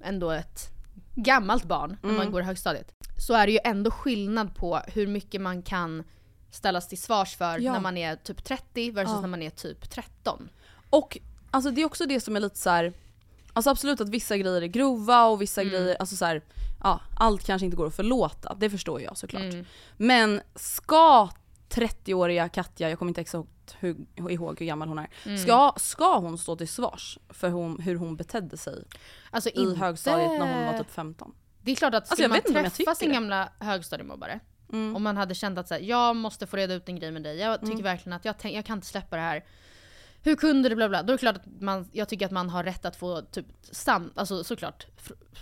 ändå 0.00 0.30
ett 0.30 0.73
gammalt 1.14 1.64
barn 1.64 1.96
när 2.02 2.10
Mm. 2.10 2.16
man 2.24 2.32
går 2.32 2.40
i 2.42 2.44
högstadiet. 2.44 2.92
Så 3.18 3.34
är 3.34 3.46
det 3.46 3.52
ju 3.52 3.58
ändå 3.64 3.90
skillnad 3.90 4.54
på 4.56 4.80
hur 4.86 5.06
mycket 5.06 5.40
man 5.40 5.62
kan 5.62 6.04
ställas 6.50 6.88
till 6.88 6.98
svars 7.02 7.36
för 7.36 7.58
Ja. 7.58 7.72
när 7.72 7.80
man 7.80 7.96
är 7.96 8.16
typ 8.16 8.44
30 8.44 8.90
versus 8.90 9.12
Ja. 9.14 9.20
när 9.20 9.28
man 9.28 9.42
är 9.42 9.50
typ 9.50 9.90
13. 9.90 10.48
Och 10.90 11.18
alltså 11.50 11.70
det 11.70 11.80
är 11.80 11.86
också 11.86 12.06
det 12.06 12.20
som 12.20 12.36
är 12.36 12.40
lite 12.40 12.58
så 12.58 12.70
här. 12.70 12.92
Alltså 13.52 13.70
absolut 13.70 14.00
att 14.00 14.08
vissa 14.08 14.36
grejer 14.36 14.62
är 14.62 14.66
grova 14.66 15.24
och 15.24 15.42
vissa 15.42 15.64
grejer, 15.64 15.96
alltså 16.00 16.16
så 16.16 16.24
här, 16.24 16.42
ja 16.82 17.00
allt 17.16 17.44
kanske 17.46 17.64
inte 17.64 17.76
går 17.76 17.86
att 17.86 17.96
förlåta, 17.96 18.54
det 18.54 18.70
förstår 18.70 19.00
jag 19.02 19.16
såklart. 19.18 19.42
Mm. 19.42 19.64
Men 19.96 20.40
ska 20.54 21.28
30-åriga 21.68 22.48
Katja, 22.48 22.90
jag 22.90 22.98
kommer 22.98 23.10
inte 23.10 23.20
exakt 23.20 23.48
hur, 23.72 23.96
ihåg 24.30 24.58
hur 24.60 24.66
gammal 24.66 24.88
hon 24.88 24.98
är, 24.98 25.08
Mm. 25.26 25.38
ska, 25.38 25.72
ska 25.76 26.18
hon 26.18 26.38
stå 26.38 26.56
till 26.56 26.68
svars 26.68 27.18
för 27.28 27.50
hon, 27.50 27.80
hur 27.80 27.96
hon 27.96 28.16
betedde 28.16 28.56
sig 28.56 28.84
Alltså 29.30 29.50
i 29.50 29.52
inte... 29.62 29.80
högstadiet 29.80 30.30
när 30.40 30.54
hon 30.54 30.66
var 30.72 30.78
typ 30.78 30.90
15? 30.90 31.34
Det 31.62 31.70
är 31.72 31.76
klart 31.76 31.94
att 31.94 32.02
Alltså, 32.02 32.14
skulle 32.14 32.34
jag 32.36 32.52
man 32.54 32.62
träffa 32.70 32.94
sin 32.94 33.08
det. 33.08 33.14
gamla 33.14 33.48
högstadiemobbare 33.58 34.40
Mm. 34.72 34.94
och 34.94 35.00
man 35.00 35.16
hade 35.16 35.34
känt 35.34 35.58
att 35.58 35.68
så 35.68 35.74
här, 35.74 35.80
jag 35.80 36.16
måste 36.16 36.46
få 36.46 36.56
reda 36.56 36.74
ut 36.74 36.88
en 36.88 36.96
grej 36.98 37.10
med 37.10 37.22
dig, 37.22 37.38
jag 37.38 37.60
tycker 37.60 37.72
Mm. 37.72 37.82
verkligen 37.84 38.12
att 38.16 38.24
jag, 38.24 38.34
jag 38.42 38.64
kan 38.64 38.78
inte 38.78 38.86
släppa 38.86 39.16
det 39.16 39.22
här. 39.22 39.44
Hur 40.24 40.36
kunde 40.36 40.68
du 40.68 40.74
bla 40.76 40.88
bla? 40.88 41.02
Då 41.02 41.12
är 41.12 41.14
det 41.14 41.18
klart 41.20 41.36
att 41.36 41.60
man, 41.60 41.88
jag 41.92 42.08
tycker 42.08 42.26
att 42.26 42.32
man 42.32 42.50
har 42.50 42.64
rätt 42.64 42.84
att 42.84 42.96
få 42.96 43.20
typ 43.22 43.46
sam, 43.70 44.12
alltså 44.16 44.44
såklart 44.44 44.86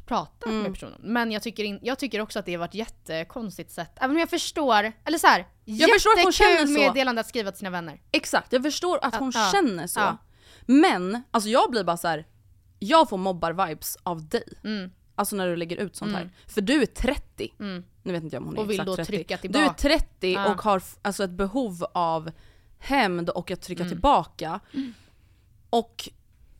prata 0.06 0.48
Mm. 0.48 0.62
med 0.62 0.72
personen. 0.72 1.00
Men 1.02 1.32
jag 1.32 1.42
tycker, 1.42 1.64
in, 1.64 1.78
jag 1.82 1.98
tycker 1.98 2.20
också 2.20 2.38
att 2.38 2.46
det 2.46 2.52
har 2.52 2.58
varit 2.58 2.74
jättekonstigt 2.74 3.70
sätt. 3.70 3.90
Även 3.96 4.10
om 4.10 4.18
jag 4.20 4.30
förstår, 4.30 4.92
eller 5.04 5.18
så 5.18 5.26
här, 5.26 5.46
Jag 5.64 5.90
förstår 5.90 6.10
att 6.18 6.22
hon 6.22 6.32
känner 6.32 6.50
jättekul 6.50 6.74
så. 6.74 6.80
meddelande 6.80 7.20
att 7.20 7.26
skriva 7.28 7.50
till 7.50 7.58
sina 7.58 7.70
vänner. 7.70 8.00
Exakt, 8.12 8.52
jag 8.52 8.62
förstår 8.62 8.98
att 9.02 9.14
hon 9.14 9.32
Ja, 9.34 9.50
känner 9.52 9.86
så. 9.86 10.00
ja. 10.00 10.16
Men, 10.66 11.22
alltså 11.30 11.50
jag 11.50 11.70
blir 11.70 11.84
bara 11.84 11.96
så 11.96 12.08
här. 12.08 12.26
jag 12.78 13.08
får 13.08 13.16
mobbar-vibes 13.18 13.96
av 14.02 14.28
dig. 14.28 14.44
Mm. 14.64 14.90
Alltså 15.14 15.36
när 15.36 15.46
du 15.48 15.56
lägger 15.56 15.76
ut 15.76 15.96
sånt 15.96 16.08
Mm. 16.08 16.20
här. 16.22 16.30
För 16.46 16.60
du 16.60 16.82
är 16.82 16.86
30, 16.86 17.54
Mm. 17.60 17.84
nu 18.02 18.12
vet 18.12 18.22
inte 18.22 18.36
jag 18.36 18.40
om 18.42 18.46
hon 18.48 18.56
är 18.56 18.60
Och 18.60 18.70
vill 18.70 18.74
exakt 18.80 18.86
då 18.86 18.96
30. 18.96 19.06
trycka 19.12 19.36
Du 19.42 19.48
är 19.48 19.52
tillbaka. 19.52 19.74
30 19.74 20.32
Ja. 20.32 20.52
och 20.54 20.62
har 20.62 20.82
alltså 21.02 21.24
ett 21.24 21.30
behov 21.30 21.84
av 21.94 22.30
hämnd 22.82 23.30
och 23.30 23.50
att 23.50 23.60
trycka 23.60 23.82
Mm. 23.82 23.90
tillbaka. 23.90 24.60
Och, 25.70 26.08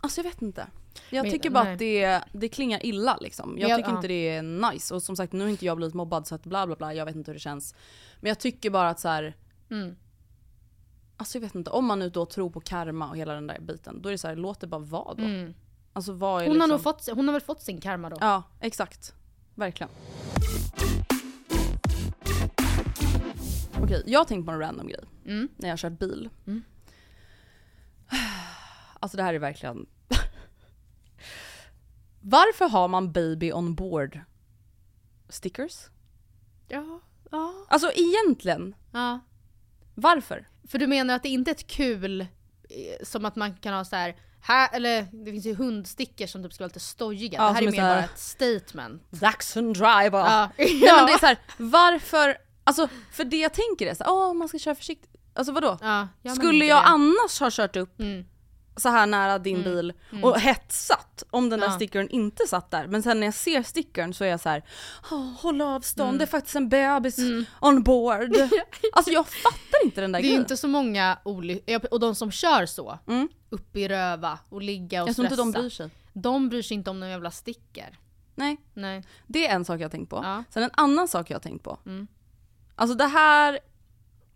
alltså 0.00 0.20
jag 0.20 0.24
vet 0.24 0.42
inte. 0.42 0.66
Jag 1.10 1.30
tycker 1.30 1.50
bara 1.50 1.64
nej. 1.64 1.72
att 1.72 1.78
det, 1.78 2.22
det 2.40 2.48
klingar 2.48 2.86
illa 2.86 3.16
liksom. 3.20 3.58
Jag 3.58 3.70
jag- 3.70 3.78
tycker 3.78 3.90
ja. 3.90 3.96
inte 3.96 4.08
det 4.08 4.28
är 4.28 4.42
nice. 4.42 4.94
Och 4.94 5.02
som 5.02 5.16
sagt, 5.16 5.32
nu 5.32 5.40
har 5.44 5.48
inte 5.50 5.64
jag 5.66 5.76
blivit 5.76 5.94
mobbad 5.94 6.26
så 6.26 6.34
att 6.34 6.44
bla 6.44 6.66
bla 6.66 6.76
bla, 6.76 6.94
jag 6.94 7.04
vet 7.04 7.16
inte 7.16 7.30
hur 7.30 7.34
det 7.34 7.40
känns. 7.40 7.74
Men 8.20 8.28
jag 8.28 8.38
tycker 8.38 8.70
bara 8.70 8.88
att 8.88 9.00
så 9.00 9.08
här. 9.08 9.36
Mm. 9.70 9.96
Alltså 11.16 11.38
jag 11.38 11.42
vet 11.42 11.54
inte, 11.54 11.70
om 11.70 11.84
man 11.86 11.98
nu 11.98 12.10
då 12.10 12.26
tror 12.26 12.50
på 12.50 12.60
karma 12.60 13.08
och 13.10 13.16
hela 13.16 13.34
den 13.34 13.46
där 13.46 13.60
biten, 13.60 14.02
då 14.02 14.08
är 14.08 14.10
det 14.12 14.18
så 14.18 14.28
här, 14.28 14.36
låt 14.36 14.60
det 14.60 14.66
bara 14.66 14.80
vara 14.80 15.14
då. 15.14 15.22
Mm. 15.24 15.54
Alltså 15.92 16.12
vad 16.12 16.42
är 16.42 16.46
Hon, 16.48 16.60
har 16.60 16.66
liksom... 16.68 16.70
nog 16.70 16.82
fått, 16.82 17.08
hon 17.14 17.28
har 17.28 17.32
väl 17.32 17.42
fått 17.42 17.62
sin 17.62 17.80
karma 17.80 18.10
då? 18.10 18.16
Ja, 18.20 18.42
exakt. 18.60 19.14
Verkligen. 19.54 19.90
Okej, 23.82 24.02
jag 24.06 24.20
har 24.20 24.24
tänkt 24.24 24.46
på 24.46 24.52
en 24.52 24.58
random 24.58 24.86
grej 24.88 25.04
Mm. 25.26 25.48
när 25.56 25.68
jag 25.68 25.78
kört 25.78 25.98
bil. 25.98 26.28
Mm. 26.46 26.62
Alltså 29.00 29.16
det 29.16 29.22
här 29.22 29.34
är 29.34 29.38
verkligen... 29.38 29.86
Varför 32.20 32.68
har 32.68 32.88
man 32.88 33.12
baby 33.12 33.52
on 33.52 33.74
board 33.74 34.20
stickers? 35.28 35.86
Ja. 36.68 37.00
ja. 37.30 37.54
Alltså 37.68 37.92
egentligen, 37.94 38.74
ja. 38.92 39.20
varför? 39.94 40.48
För 40.68 40.78
du 40.78 40.86
menar 40.86 41.14
att 41.14 41.22
det 41.22 41.28
inte 41.28 41.50
är 41.50 41.54
ett 41.54 41.66
kul, 41.66 42.20
eh, 42.20 42.26
som 43.02 43.24
att 43.24 43.36
man 43.36 43.56
kan 43.56 43.74
ha 43.74 43.84
så 43.84 43.96
här, 43.96 44.16
här 44.40 44.68
eller 44.72 45.02
det 45.24 45.30
finns 45.30 45.46
ju 45.46 45.54
hundstickers 45.54 46.30
som 46.32 46.42
typ 46.42 46.52
ska 46.52 46.64
vara 46.64 46.68
lite 46.68 46.80
stojiga. 46.80 47.38
Ja, 47.38 47.48
det 47.48 47.54
här 47.54 47.62
är 47.62 47.70
mer 47.70 47.80
här- 47.80 47.96
bara 47.96 48.04
ett 48.04 48.18
statement. 48.18 49.02
Jackson 49.10 49.72
driver! 49.72 50.18
Ja. 50.18 50.50
Nej 50.58 50.80
men 50.82 51.06
det 51.06 51.12
är 51.12 51.18
så 51.20 51.26
här, 51.26 51.38
varför, 51.56 52.36
alltså 52.64 52.88
för 53.12 53.24
det 53.24 53.36
jag 53.36 53.52
tänker 53.52 53.86
är 53.86 53.94
så 53.94 54.04
här, 54.04 54.12
åh 54.12 54.34
man 54.34 54.48
ska 54.48 54.58
köra 54.58 54.74
försiktigt. 54.74 55.11
Alltså 55.34 55.52
vadå? 55.52 55.78
Ja, 55.80 55.86
ja, 56.00 56.08
men 56.22 56.36
Skulle 56.36 56.64
jag 56.64 56.82
det. 56.82 56.86
annars 56.86 57.40
ha 57.40 57.48
kört 57.52 57.76
upp 57.76 58.00
Mm. 58.00 58.24
så 58.76 58.88
här 58.88 59.06
nära 59.06 59.38
din 59.38 59.56
Mm. 59.56 59.72
bil 59.72 59.92
och 60.22 60.40
hetsat 60.40 61.22
om 61.30 61.48
den 61.50 61.60
där 61.60 61.66
Ja. 61.66 61.72
stickern 61.72 62.08
inte 62.08 62.46
satt 62.46 62.70
där. 62.70 62.86
Men 62.86 63.02
sen 63.02 63.20
när 63.20 63.26
jag 63.26 63.34
ser 63.34 63.62
stickern 63.62 64.14
så 64.14 64.24
är 64.24 64.28
jag 64.28 64.40
så 64.40 64.48
här, 64.48 64.62
"Åh, 65.10 65.32
håll 65.40 65.60
avstånd, 65.60 66.08
Mm. 66.08 66.18
det 66.18 66.24
är 66.24 66.26
faktiskt 66.26 66.56
en 66.56 66.68
bebis 66.68 67.18
on 67.60 67.82
board. 67.82 68.36
alltså 68.92 69.10
jag 69.12 69.26
fattar 69.28 69.84
inte 69.84 70.00
den 70.00 70.12
där 70.12 70.18
Det 70.20 70.26
är 70.26 70.28
grejen. 70.28 70.40
inte 70.42 70.56
så 70.56 70.68
många 70.68 71.18
olyckor, 71.24 71.80
och 71.90 72.00
de 72.00 72.14
som 72.14 72.30
kör 72.30 72.66
så, 72.66 72.98
Mm. 73.06 73.28
upp 73.50 73.76
i 73.76 73.88
röva 73.88 74.38
och 74.48 74.62
ligga 74.62 75.02
och 75.02 75.08
jag 75.08 75.16
tror 75.16 75.24
inte 75.26 75.34
stressa. 75.36 75.44
de 75.52 75.52
bryr 75.60 75.70
sig. 75.70 75.90
De 76.12 76.48
bryr 76.48 76.62
sig 76.62 76.74
inte 76.74 76.90
om 76.90 77.00
någon 77.00 77.08
jävla 77.10 77.30
sticker. 77.30 77.98
Nej, 78.34 78.56
Nej. 78.74 79.04
det 79.26 79.46
är 79.46 79.54
en 79.54 79.64
sak 79.64 79.80
jag 79.80 79.84
har 79.84 79.90
tänkt 79.90 80.10
på. 80.10 80.20
Ja. 80.24 80.44
Sen 80.50 80.62
en 80.62 80.70
annan 80.72 81.08
sak 81.08 81.30
jag 81.30 81.34
har 81.34 81.40
tänkt 81.40 81.62
på. 81.64 81.78
Mm. 81.86 82.06
Alltså 82.74 82.96
det 82.96 83.06
här 83.06 83.58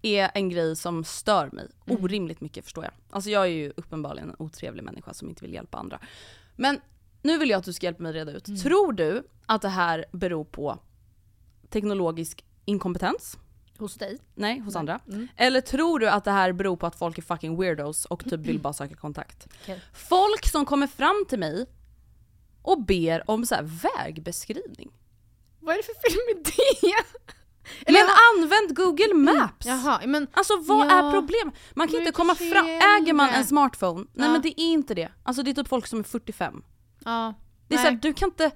är 0.07 0.31
en 0.35 0.49
grej 0.49 0.77
som 0.77 1.05
stör 1.05 1.51
mig 1.53 1.67
Mm. 1.87 2.05
orimligt 2.05 2.41
mycket 2.41 2.65
förstår 2.65 2.85
jag. 2.85 2.93
Alltså 3.11 3.31
jag 3.31 3.43
är 3.43 3.47
ju 3.51 3.73
uppenbarligen 3.77 4.29
en 4.31 4.37
otrevlig 4.39 4.83
människa 4.85 5.15
som 5.15 5.29
inte 5.29 5.43
vill 5.45 5.55
hjälpa 5.55 5.79
andra. 5.79 6.01
Men 6.57 6.81
nu 7.23 7.39
vill 7.39 7.51
jag 7.51 7.59
att 7.59 7.65
du 7.65 7.73
ska 7.73 7.87
hjälpa 7.87 8.03
mig 8.03 8.13
reda 8.13 8.33
ut. 8.33 8.49
Mm. 8.49 8.61
Tror 8.61 8.93
du 8.93 9.23
att 9.47 9.63
det 9.63 9.69
här 9.69 10.05
beror 10.13 10.45
på 10.45 10.79
teknologisk 11.71 12.45
inkompetens? 12.65 13.39
Hos 13.79 13.95
dig? 13.95 14.19
Nej, 14.35 14.59
hos 14.59 14.77
andra. 14.77 15.01
Mm. 15.09 15.29
Eller 15.37 15.61
tror 15.61 15.99
du 15.99 16.09
att 16.09 16.25
det 16.25 16.31
här 16.31 16.53
beror 16.53 16.77
på 16.77 16.87
att 16.87 16.97
folk 16.97 17.19
är 17.19 17.23
fucking 17.23 17.57
weirdos 17.61 18.05
och 18.05 18.25
typ 18.25 18.41
vill 18.41 18.59
bara 18.63 18.73
söka 18.73 18.95
kontakt? 18.95 19.49
Okej. 19.63 19.81
Folk 19.93 20.47
som 20.49 20.65
kommer 20.65 20.87
fram 20.87 21.25
till 21.29 21.39
mig 21.39 21.67
och 22.63 22.83
ber 22.85 23.31
om 23.31 23.47
så 23.47 23.55
här 23.55 23.63
vägbeskrivning. 23.63 24.91
Vad 25.61 25.73
är 25.75 25.77
det 25.79 25.83
för 25.83 26.11
fel 26.11 26.19
med 26.37 26.45
det? 26.45 27.33
Men 27.87 28.07
använd 28.37 28.77
google 28.77 29.15
maps! 29.15 29.67
Jaha, 29.67 30.01
men 30.07 30.27
Alltså 30.33 30.57
vad 30.61 30.87
Ja. 30.87 31.09
är 31.09 31.13
problemet? 31.13 31.55
Man 31.75 31.89
kan 31.89 31.99
inte 31.99 32.13
komma 32.13 32.35
fram, 32.35 32.67
äger 32.67 33.13
man 33.13 33.29
en 33.29 33.45
smartphone? 33.47 34.01
Nej 34.13 34.27
Ja. 34.27 34.33
men 34.33 34.43
det 34.43 34.49
är 34.61 34.65
inte 34.73 34.95
det. 34.95 35.09
Alltså 35.23 35.43
det 35.43 35.51
är 35.51 35.55
typ 35.55 35.69
folk 35.69 35.87
som 35.87 35.99
är 35.99 36.03
45. 36.03 36.63
ja. 37.05 37.35
Det 37.69 37.75
är 37.75 37.79
Nej. 37.79 37.85
såhär, 37.87 37.99
du 38.03 38.13
kan 38.15 38.29
inte 38.29 38.51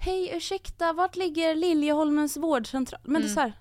Hej 0.00 0.30
ursäkta, 0.36 0.92
vart 0.92 1.16
ligger 1.16 1.54
Liljeholmens 1.54 2.36
vårdcentral? 2.36 3.00
Men 3.04 3.22
det 3.22 3.28
är 3.28 3.34
såhär, 3.34 3.52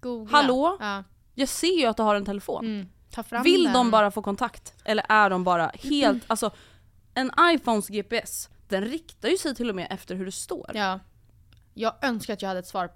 Googla. 0.00 0.36
hallå? 0.38 0.76
Ja. 0.80 1.04
jag 1.34 1.48
ser 1.48 1.78
ju 1.80 1.86
att 1.86 1.96
du 1.96 2.02
har 2.02 2.14
en 2.14 2.24
telefon. 2.24 2.64
Mm. 2.64 3.42
Vill 3.44 3.64
den. 3.64 3.72
de 3.72 3.90
bara 3.90 4.10
få 4.10 4.22
kontakt? 4.22 4.74
Eller 4.84 5.06
är 5.08 5.30
de 5.30 5.44
bara 5.44 5.70
helt, 5.74 6.22
alltså 6.26 6.50
en 7.14 7.30
iPhones 7.40 7.88
GPS, 7.88 8.48
den 8.68 8.84
riktar 8.84 9.28
ju 9.28 9.36
sig 9.36 9.54
till 9.54 9.68
och 9.70 9.74
med 9.76 9.86
efter 9.90 10.14
hur 10.14 10.24
du 10.24 10.30
står. 10.30 10.70
Ja. 10.74 11.00
Jag 11.74 11.94
önskar 12.04 12.32
att 12.34 12.42
jag 12.42 12.48
hade 12.48 12.60
ett 12.60 12.66
svar 12.66 12.90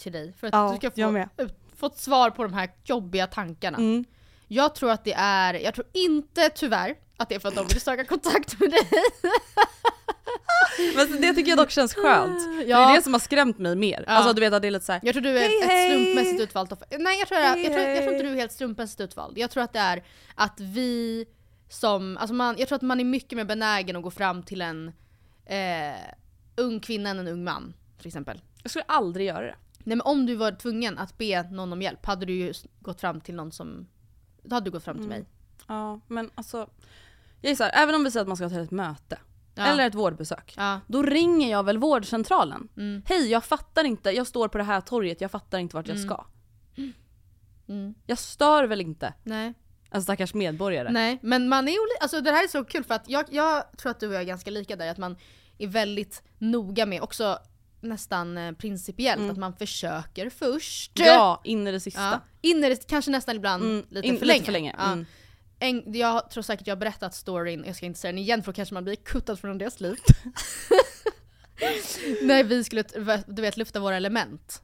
till 0.00 0.12
dig. 0.12 0.32
För 0.40 0.46
att 0.46 0.52
Ja, 0.52 0.70
du 0.70 0.76
ska 0.88 0.90
få, 1.36 1.42
ut- 1.42 1.52
få 1.76 1.86
ett 1.86 1.98
svar 1.98 2.30
på 2.30 2.42
de 2.42 2.52
här 2.52 2.70
jobbiga 2.84 3.26
tankarna. 3.26 3.78
Mm. 3.78 4.04
Jag 4.48 4.74
tror 4.74 4.90
att 4.90 5.04
det 5.04 5.12
är, 5.16 5.54
jag 5.54 5.74
tror 5.74 5.86
inte 5.92 6.48
tyvärr 6.48 6.94
att 7.16 7.28
det 7.28 7.34
är 7.34 7.38
för 7.38 7.48
att 7.48 7.54
de 7.54 7.66
vill 7.66 7.80
söka 7.80 8.04
kontakt 8.04 8.60
med 8.60 8.70
dig. 8.70 8.80
Men 10.96 11.20
det 11.20 11.34
tycker 11.34 11.48
jag 11.50 11.58
dock 11.58 11.70
känns 11.70 11.94
skönt. 11.94 12.42
För 12.42 12.56
Det 12.64 12.70
Ja. 12.70 12.90
är 12.92 12.96
det 12.96 13.02
som 13.02 13.12
har 13.12 13.20
skrämt 13.20 13.58
mig 13.58 13.76
mer. 13.76 14.04
Ja. 14.06 14.12
Alltså 14.12 14.32
du 14.32 14.40
vet 14.40 14.52
att 14.52 14.62
det 14.62 14.68
är 14.68 14.72
lite 14.72 14.84
såhär, 14.84 15.00
Jag 15.04 15.12
tror 15.14 15.22
du 15.22 15.38
är 15.38 15.40
Hej, 15.40 15.58
ett 15.62 15.66
hej. 15.68 15.90
slumpmässigt 16.04 16.40
utvalt 16.40 16.72
offer. 16.72 16.86
Nej 16.98 17.18
jag 17.18 17.28
tror, 17.28 17.40
jag, 17.40 17.48
Hej, 17.48 17.62
jag, 17.64 17.72
tror, 17.72 17.86
jag 17.86 18.02
tror 18.02 18.12
inte 18.14 18.26
du 18.26 18.32
är 18.32 18.36
helt 18.36 18.52
slumpmässigt 18.52 19.00
utvald. 19.00 19.38
Jag 19.38 19.50
tror 19.50 19.62
att 19.62 19.72
det 19.72 19.78
är 19.78 20.04
att 20.34 20.60
vi 20.60 21.26
som, 21.68 22.16
alltså 22.16 22.34
man, 22.34 22.56
jag 22.58 22.68
tror 22.68 22.76
att 22.76 22.82
man 22.82 23.00
är 23.00 23.04
mycket 23.04 23.36
mer 23.36 23.44
benägen 23.44 23.96
att 23.96 24.02
gå 24.02 24.10
fram 24.10 24.42
till 24.42 24.62
en 24.62 24.88
eh, 25.46 25.94
ung 26.56 26.80
kvinna 26.80 27.10
än 27.10 27.18
en 27.18 27.28
ung 27.28 27.44
man. 27.44 27.74
Till 27.98 28.06
exempel. 28.06 28.40
jag 28.62 28.70
skulle 28.70 28.84
aldrig 28.88 29.26
göra 29.26 29.46
det. 29.46 29.56
Nej 29.84 29.96
men 29.96 30.00
om 30.00 30.26
du 30.26 30.34
var 30.36 30.52
tvungen 30.52 30.98
att 30.98 31.18
be 31.18 31.42
någon 31.50 31.72
om 31.72 31.82
hjälp, 31.82 32.06
hade 32.06 32.26
du 32.26 32.32
ju 32.32 32.52
gått 32.80 33.00
fram 33.00 33.20
till 33.20 33.34
någon 33.34 33.52
som... 33.52 33.88
Då 34.42 34.56
hade 34.56 34.64
du 34.64 34.70
gått 34.70 34.84
fram 34.84 34.98
till 34.98 35.08
mig. 35.08 35.24
Ja 35.66 36.00
men 36.06 36.30
alltså, 36.34 36.70
jag 37.40 37.56
här, 37.56 37.70
även 37.74 37.94
om 37.94 38.04
vi 38.04 38.10
säger 38.10 38.22
att 38.22 38.28
man 38.28 38.36
ska 38.36 38.48
till 38.48 38.58
ett 38.58 38.70
möte, 38.70 39.18
Ja. 39.54 39.66
eller 39.66 39.86
ett 39.86 39.94
vårdbesök. 39.94 40.54
Ja. 40.56 40.80
Då 40.86 41.02
ringer 41.02 41.50
jag 41.50 41.62
väl 41.64 41.78
vårdcentralen. 41.78 42.68
Mm. 42.76 43.02
Hej 43.06 43.30
jag 43.30 43.44
fattar 43.44 43.84
inte, 43.84 44.10
jag 44.10 44.26
står 44.26 44.48
på 44.48 44.58
det 44.58 44.64
här 44.64 44.80
torget, 44.80 45.20
jag 45.20 45.30
fattar 45.30 45.58
inte 45.58 45.76
vart 45.76 45.88
jag 45.88 45.98
ska. 45.98 46.24
Mm. 47.68 47.94
Jag 48.06 48.18
stör 48.18 48.64
väl 48.64 48.80
inte 48.80 49.14
Nej. 49.22 49.54
en 49.90 50.02
stackars 50.02 50.34
medborgare? 50.34 50.90
Nej, 50.92 51.18
men 51.22 51.48
man 51.48 51.68
är 51.68 51.72
olika. 51.72 51.98
Alltså 52.00 52.20
det 52.20 52.30
här 52.30 52.44
är 52.44 52.48
så 52.48 52.64
kul 52.64 52.84
för 52.84 52.94
att 52.94 53.08
jag, 53.08 53.24
jag 53.30 53.64
tror 53.76 53.90
att 53.90 54.00
du 54.00 54.08
och 54.08 54.14
jag 54.14 54.20
är 54.20 54.26
ganska 54.26 54.50
lika 54.50 54.76
där. 54.76 54.90
Att 54.90 54.98
man 54.98 55.16
är 55.58 55.66
väldigt 55.66 56.22
noga 56.38 56.86
med, 56.86 57.02
också 57.02 57.38
nästan 57.80 58.38
eh, 58.38 58.52
principiellt, 58.52 59.30
att 59.30 59.36
man 59.38 59.56
försöker 59.56 60.30
först. 60.30 60.92
Ja, 60.94 61.40
in 61.44 61.66
i 61.66 61.72
det 61.72 61.80
sista. 61.80 62.00
Ja. 62.00 62.20
In 62.40 62.64
i 62.64 62.68
det, 62.68 62.86
kanske 62.88 63.10
nästan 63.10 63.36
ibland 63.36 63.62
Mm, 63.62 63.84
lite, 63.88 64.08
in- 64.08 64.18
för 64.18 64.26
lite 64.26 64.44
för 64.44 64.52
länge. 64.52 64.74
Ja. 64.78 64.92
Mm. 64.92 65.06
En, 65.62 65.82
jag 65.94 66.30
tror 66.30 66.42
säkert 66.42 66.66
jag 66.66 66.76
har 66.76 66.80
berättat 66.80 67.14
storyn, 67.14 67.64
jag 67.66 67.76
ska 67.76 67.86
inte 67.86 67.98
säga 68.00 68.12
den 68.12 68.18
igen 68.18 68.42
för 68.42 68.52
då 68.52 68.56
kanske 68.56 68.74
man 68.74 68.84
blir 68.84 68.96
kuttad 68.96 69.40
från 69.40 69.58
deras 69.58 69.80
liv. 69.80 69.96
När 72.22 72.44
vi 72.44 72.64
skulle, 72.64 72.82
du 73.26 73.42
vet, 73.42 73.56
lufta 73.56 73.80
våra 73.80 73.96
element. 73.96 74.62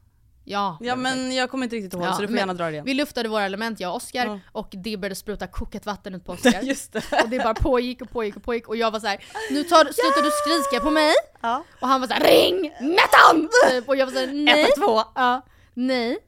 Ja, 0.48 0.78
Ja 0.80 0.96
men 0.96 1.34
jag 1.34 1.50
kommer 1.50 1.64
inte 1.64 1.76
riktigt 1.76 1.92
ihåg 1.94 2.02
Ja, 2.02 2.12
så 2.12 2.22
du 2.22 2.28
får 2.28 2.36
gärna 2.36 2.54
dra 2.54 2.64
det 2.64 2.70
igen. 2.72 2.84
Vi 2.84 2.94
luftade 2.94 3.28
våra 3.28 3.44
element 3.44 3.80
jag 3.80 3.90
och 3.90 3.96
Oskar 3.96 4.26
Ja. 4.26 4.40
och 4.52 4.68
det 4.70 4.96
började 4.96 5.14
spruta 5.14 5.46
kokat 5.46 5.86
vatten 5.86 6.14
ut 6.14 6.24
på 6.24 6.32
Oskar. 6.32 6.62
Just 6.62 6.92
det. 6.92 7.02
och 7.22 7.28
det 7.28 7.38
bara 7.38 7.54
pågick 7.54 8.02
och 8.02 8.10
pågick 8.10 8.36
och 8.36 8.42
pågick 8.42 8.68
och 8.68 8.76
jag 8.76 8.90
var 8.90 9.00
så 9.00 9.06
här: 9.06 9.24
nu 9.50 9.64
tar, 9.64 9.84
slutar 9.84 10.22
du 10.22 10.62
skrika 10.64 10.84
på 10.84 10.90
mig? 10.90 11.12
Ja. 11.46 11.64
Och 11.80 11.88
han 11.88 12.00
var 12.00 12.08
så 12.08 12.14
här: 12.14 12.20
ring 12.20 12.60
Nettan! 12.80 13.48
Typ. 13.70 13.88
Och 13.88 13.96
jag 13.96 14.06
var 14.06 14.12
såhär 14.12 14.26
nej. 14.26 14.66
två. 14.78 15.02
Ja, 15.14 15.42
nej. 15.74 16.18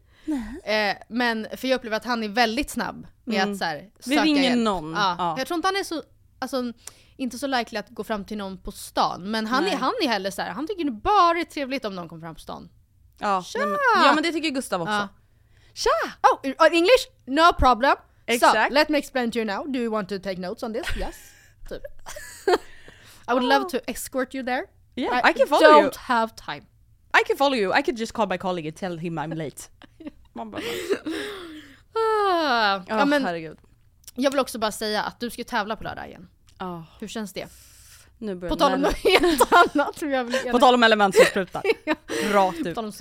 Eh, 0.64 0.97
men 1.09 1.47
för 1.57 1.69
jag 1.69 1.77
upplever 1.77 1.97
att 1.97 2.05
han 2.05 2.23
är 2.23 2.29
väldigt 2.29 2.71
snabb 2.71 3.07
med 3.25 3.37
Mm. 3.37 3.53
att 3.53 3.59
så 3.59 3.64
här, 3.64 3.91
Vi 3.97 4.03
söka 4.14 4.25
ringer 4.25 4.43
hjälp. 4.43 4.59
någon. 4.62 4.93
Ja. 4.93 5.14
Ja. 5.19 5.35
Jag 5.39 5.47
tror 5.47 5.57
inte 5.57 5.69
han 5.69 5.77
är 5.77 5.85
så, 5.85 6.03
alltså, 6.39 6.73
inte 7.16 7.39
så 7.39 7.47
likely 7.47 7.79
att 7.79 7.89
gå 7.89 8.05
fram 8.05 8.25
till 8.25 8.39
någon 8.39 8.59
på 8.59 8.73
stan. 8.73 9.31
Men 9.31 9.47
han, 9.47 9.64
är, 9.64 9.69
Nej. 9.69 9.77
han 9.81 9.93
är 10.03 10.09
heller 10.09 10.31
så 10.31 10.43
här, 10.43 10.51
han 10.51 10.66
tycker 10.66 10.85
det 10.85 10.91
bara 10.91 11.39
är 11.39 11.45
trevligt 11.45 11.85
om 11.85 11.95
någon 11.95 12.09
kommer 12.09 12.23
fram 12.23 12.35
på 12.35 12.41
stan. 12.41 12.69
Ja, 13.19 13.45
nej, 13.57 13.66
men, 13.66 13.77
ja 14.05 14.12
men 14.14 14.23
det 14.23 14.33
tycker 14.33 14.49
Gustav 14.51 14.83
också. 14.83 14.93
Ja. 14.93 15.09
Tja! 15.75 15.91
Oh, 16.33 16.47
in 16.47 16.55
English? 16.73 17.07
No 17.27 17.53
problem. 17.59 17.97
Exakt. 18.27 18.69
So, 18.69 18.75
let 18.75 18.89
me 18.89 18.99
explain 18.99 19.31
to 19.31 19.39
you 19.39 19.45
now. 19.47 19.64
Do 19.66 19.79
you 19.79 19.91
want 19.93 20.09
to 20.09 20.19
take 20.19 20.37
notes 20.41 20.62
on 20.62 20.73
this? 20.73 20.87
Yes. 20.99 21.16
typ. 21.69 21.83
I 23.29 23.33
would 23.35 23.45
love 23.45 23.64
to 23.71 23.79
escort 23.91 24.35
you 24.35 24.45
there. 24.47 24.62
Yeah, 25.01 25.30
I 25.30 25.32
can 25.32 25.46
follow 25.49 25.72
don't 25.72 25.84
you. 25.84 25.90
have 25.99 26.34
time. 26.36 26.62
I 27.20 27.24
can 27.26 27.36
follow 27.36 27.55
you, 27.57 27.78
I 27.78 27.82
could 27.82 27.99
just 27.99 28.12
call 28.12 28.26
my 28.26 28.38
colleague 28.38 28.66
and 28.68 28.76
tell 28.76 28.99
him 28.99 29.18
I'm 29.18 29.34
late. 29.34 29.62
Man 30.32 30.51
bara, 30.51 30.62
Ah. 31.94 32.82
ja, 32.88 33.05
men 33.05 33.24
herregud. 33.24 33.59
jag 34.14 34.30
vill 34.30 34.40
också 34.40 34.59
bara 34.59 34.72
säga 34.72 35.03
att 35.03 35.20
du 35.20 35.30
ska 35.30 35.44
tävla 35.44 35.76
på 35.76 35.84
lördag 35.84 36.07
igen. 36.09 36.28
Oh, 36.61 36.82
Hur 37.01 37.09
känns 37.09 37.32
det? 37.32 37.49
nu 38.18 38.34
börjar 38.34 38.51
På 38.51 38.57
tal 38.57 38.72
om 38.72 38.80
något 38.80 38.96
helt 38.96 39.53
annat. 39.53 40.03
jag 40.03 40.24
vill 40.24 40.51
På 40.53 40.59
tal 40.59 40.74
om 40.74 40.82
element 40.82 41.14
som 41.16 41.24
sprutar. 41.24 41.62
Rakt 42.32 42.62
På 42.62 42.68
ut. 42.68 42.74
tal 42.74 42.84
om 42.84 42.92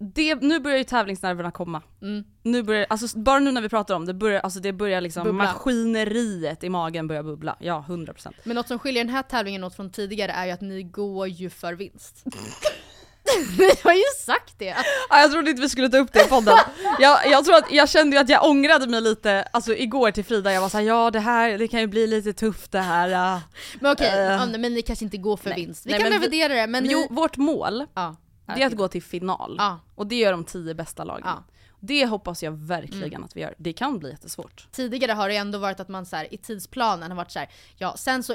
det, 0.00 0.34
nu 0.34 0.58
börjar 0.60 0.78
ju 0.78 0.84
tävlingsnerverna 0.84 1.50
komma. 1.50 1.82
Mm. 2.02 2.24
Nu 2.42 2.62
börjar, 2.62 2.86
alltså, 2.88 3.18
bara 3.18 3.38
nu 3.38 3.52
när 3.52 3.60
vi 3.60 3.68
pratar 3.68 3.94
om 3.94 4.06
det, 4.06 4.14
börjar, 4.14 4.40
alltså, 4.40 4.60
det 4.60 4.72
börjar 4.72 5.00
liksom 5.00 5.24
Bubbla. 5.24 5.44
maskineriet 5.44 6.64
i 6.64 6.68
magen 6.68 7.08
börjar 7.08 7.22
bubbla. 7.22 7.56
Ja, 7.60 7.84
100%. 7.88 8.32
Men 8.44 8.56
något 8.56 8.68
som 8.68 8.78
skiljer 8.78 9.04
den 9.04 9.14
här 9.14 9.22
tävlingen 9.22 9.64
åt 9.64 9.76
från 9.76 9.90
tidigare 9.90 10.32
är 10.32 10.46
ju 10.46 10.50
att 10.52 10.60
ni 10.60 10.82
går 10.82 11.28
ju 11.28 11.50
för 11.50 11.72
vinst. 11.74 12.24
ni 13.58 13.70
har 13.84 13.92
ju 13.92 14.02
sagt 14.24 14.54
det. 14.58 14.70
Att, 14.72 14.84
Ja, 15.10 15.20
jag 15.20 15.32
trodde 15.32 15.50
inte 15.50 15.62
vi 15.62 15.68
skulle 15.68 15.88
ta 15.88 15.98
upp 15.98 16.12
det 16.12 16.24
i 16.24 16.28
podden. 16.28 16.54
Jag, 16.98 17.26
jag, 17.26 17.44
tror 17.44 17.56
att, 17.56 17.72
jag 17.72 17.88
kände 17.88 18.16
ju 18.16 18.22
att 18.22 18.28
jag 18.28 18.44
ångrade 18.44 18.86
mig 18.86 19.00
lite, 19.00 19.42
alltså 19.52 19.74
igår 19.76 20.10
till 20.10 20.24
Frida, 20.24 20.52
jag 20.52 20.60
var 20.60 20.68
såhär 20.68 20.84
ja 20.84 21.10
det 21.10 21.20
här, 21.20 21.58
det 21.58 21.68
kan 21.68 21.80
ju 21.80 21.86
bli 21.86 22.06
lite 22.06 22.32
tufft 22.32 22.72
det 22.72 22.80
här. 22.80 23.08
ja." 23.08 23.40
men 23.80 23.92
okej, 23.92 24.08
Eh. 24.12 24.32
ja, 24.32 24.46
men 24.46 24.74
ni 24.74 24.82
kanske 24.82 25.04
inte 25.04 25.16
går 25.16 25.36
för 25.36 25.50
Nej. 25.50 25.58
vinst. 25.64 25.86
Vi 25.86 25.90
Nej, 25.90 26.00
kan 26.00 26.10
revidera 26.12 26.54
det 26.54 26.66
men 26.66 26.90
Jo, 26.90 26.98
ni... 26.98 27.06
vårt 27.10 27.36
mål, 27.36 27.86
Ja. 27.94 28.16
Det 28.46 28.62
är 28.62 28.66
att 28.66 28.76
gå 28.76 28.88
till 28.88 29.02
final. 29.02 29.54
Ja. 29.58 29.80
Och 29.94 30.06
det 30.06 30.16
gör 30.16 30.32
de 30.32 30.44
tio 30.44 30.74
bästa 30.74 31.04
lagen. 31.04 31.22
Ja. 31.26 31.44
Det 31.80 32.06
hoppas 32.06 32.42
jag 32.42 32.52
verkligen 32.52 33.24
att 33.24 33.36
vi 33.36 33.40
gör. 33.40 33.54
Det 33.58 33.72
kan 33.72 33.98
bli 33.98 34.10
jättesvårt. 34.10 34.68
Tidigare 34.70 35.12
har 35.12 35.28
det 35.28 35.36
ändå 35.36 35.58
varit 35.58 35.80
att 35.80 35.88
man 35.88 36.06
så 36.06 36.16
här, 36.16 36.34
i 36.34 36.36
tidsplanen 36.36 37.10
har 37.10 37.16
varit 37.16 37.30
så 37.30 37.38
här, 37.38 37.48
ja 37.76 37.94
sen 37.96 38.22
så... 38.22 38.34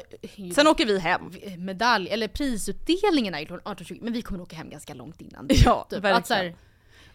Sen 0.55 0.67
åker 0.67 0.85
vi 0.85 0.99
hem. 0.99 1.31
medalj, 1.57 2.09
eller 2.09 2.27
prisutdelningen 2.27 3.33
är 3.33 3.39
ju 3.39 3.45
18-20, 3.45 3.99
men 4.01 4.13
vi 4.13 4.21
kommer 4.21 4.41
åka 4.41 4.55
hem 4.55 4.69
ganska 4.69 4.93
långt 4.93 5.21
innan. 5.21 5.47
Ja, 5.65 5.87
typ. 5.89 5.99
verkligen. 5.99 6.17
Att 6.17 6.27
så 6.27 6.33
här, 6.33 6.55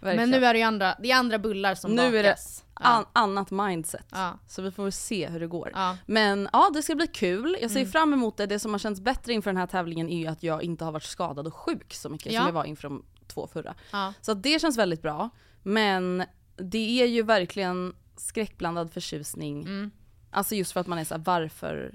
men 0.01 0.17
Verkligen. 0.17 0.31
nu 0.41 0.47
är 0.47 0.53
det 0.53 0.59
ju 0.59 0.65
andra, 0.65 0.95
det 1.03 1.11
är 1.11 1.17
andra 1.17 1.39
bullar 1.39 1.75
som 1.75 1.95
Nu 1.95 2.03
är 2.19 2.23
det 2.23 2.29
bakas. 2.29 2.65
an, 2.75 3.05
annat 3.13 3.51
mindset. 3.51 4.07
Ja. 4.13 4.39
Så 4.49 4.63
vi 4.63 4.71
får 4.71 4.83
väl 4.83 4.93
se 4.93 5.29
hur 5.29 5.41
det 5.41 5.47
går. 5.47 5.71
Ja. 5.75 5.97
Men 6.07 6.49
ja, 6.53 6.71
det 6.75 6.83
ska 6.83 6.95
bli 6.95 7.07
kul. 7.07 7.57
Jag 7.63 7.71
ser 7.71 7.81
Mm. 7.81 7.93
fram 7.93 8.13
emot 8.13 8.37
det. 8.37 8.47
Det 8.47 8.59
som 8.59 8.73
har 8.73 8.79
känts 8.79 9.01
bättre 9.01 9.33
inför 9.33 9.51
den 9.51 9.57
här 9.57 9.67
tävlingen 9.67 10.09
är 10.09 10.19
ju 10.19 10.27
att 10.27 10.43
jag 10.43 10.63
inte 10.63 10.85
har 10.85 10.93
varit 10.93 11.03
skadad 11.03 11.47
och 11.47 11.55
sjuk 11.55 11.95
så 11.95 12.09
mycket 12.09 12.33
som 12.35 12.45
jag 12.47 12.53
var 12.53 12.65
inför 12.65 12.83
de 12.89 13.05
två 13.27 13.47
förra. 13.47 13.75
Så 14.21 14.35
det 14.35 14.61
känns 14.61 14.79
väldigt 14.79 15.03
bra. 15.03 15.31
Men 15.63 16.25
det 16.57 17.03
är 17.03 17.07
ju 17.07 17.23
verkligen 17.23 17.95
skräckblandad 18.17 18.93
förtjusning. 18.93 19.63
Mm. 19.63 19.91
Alltså 20.31 20.55
just 20.55 20.73
för 20.73 20.81
att 20.81 20.87
man 20.87 20.99
är 20.99 21.05
såhär, 21.05 21.23
varför 21.27 21.95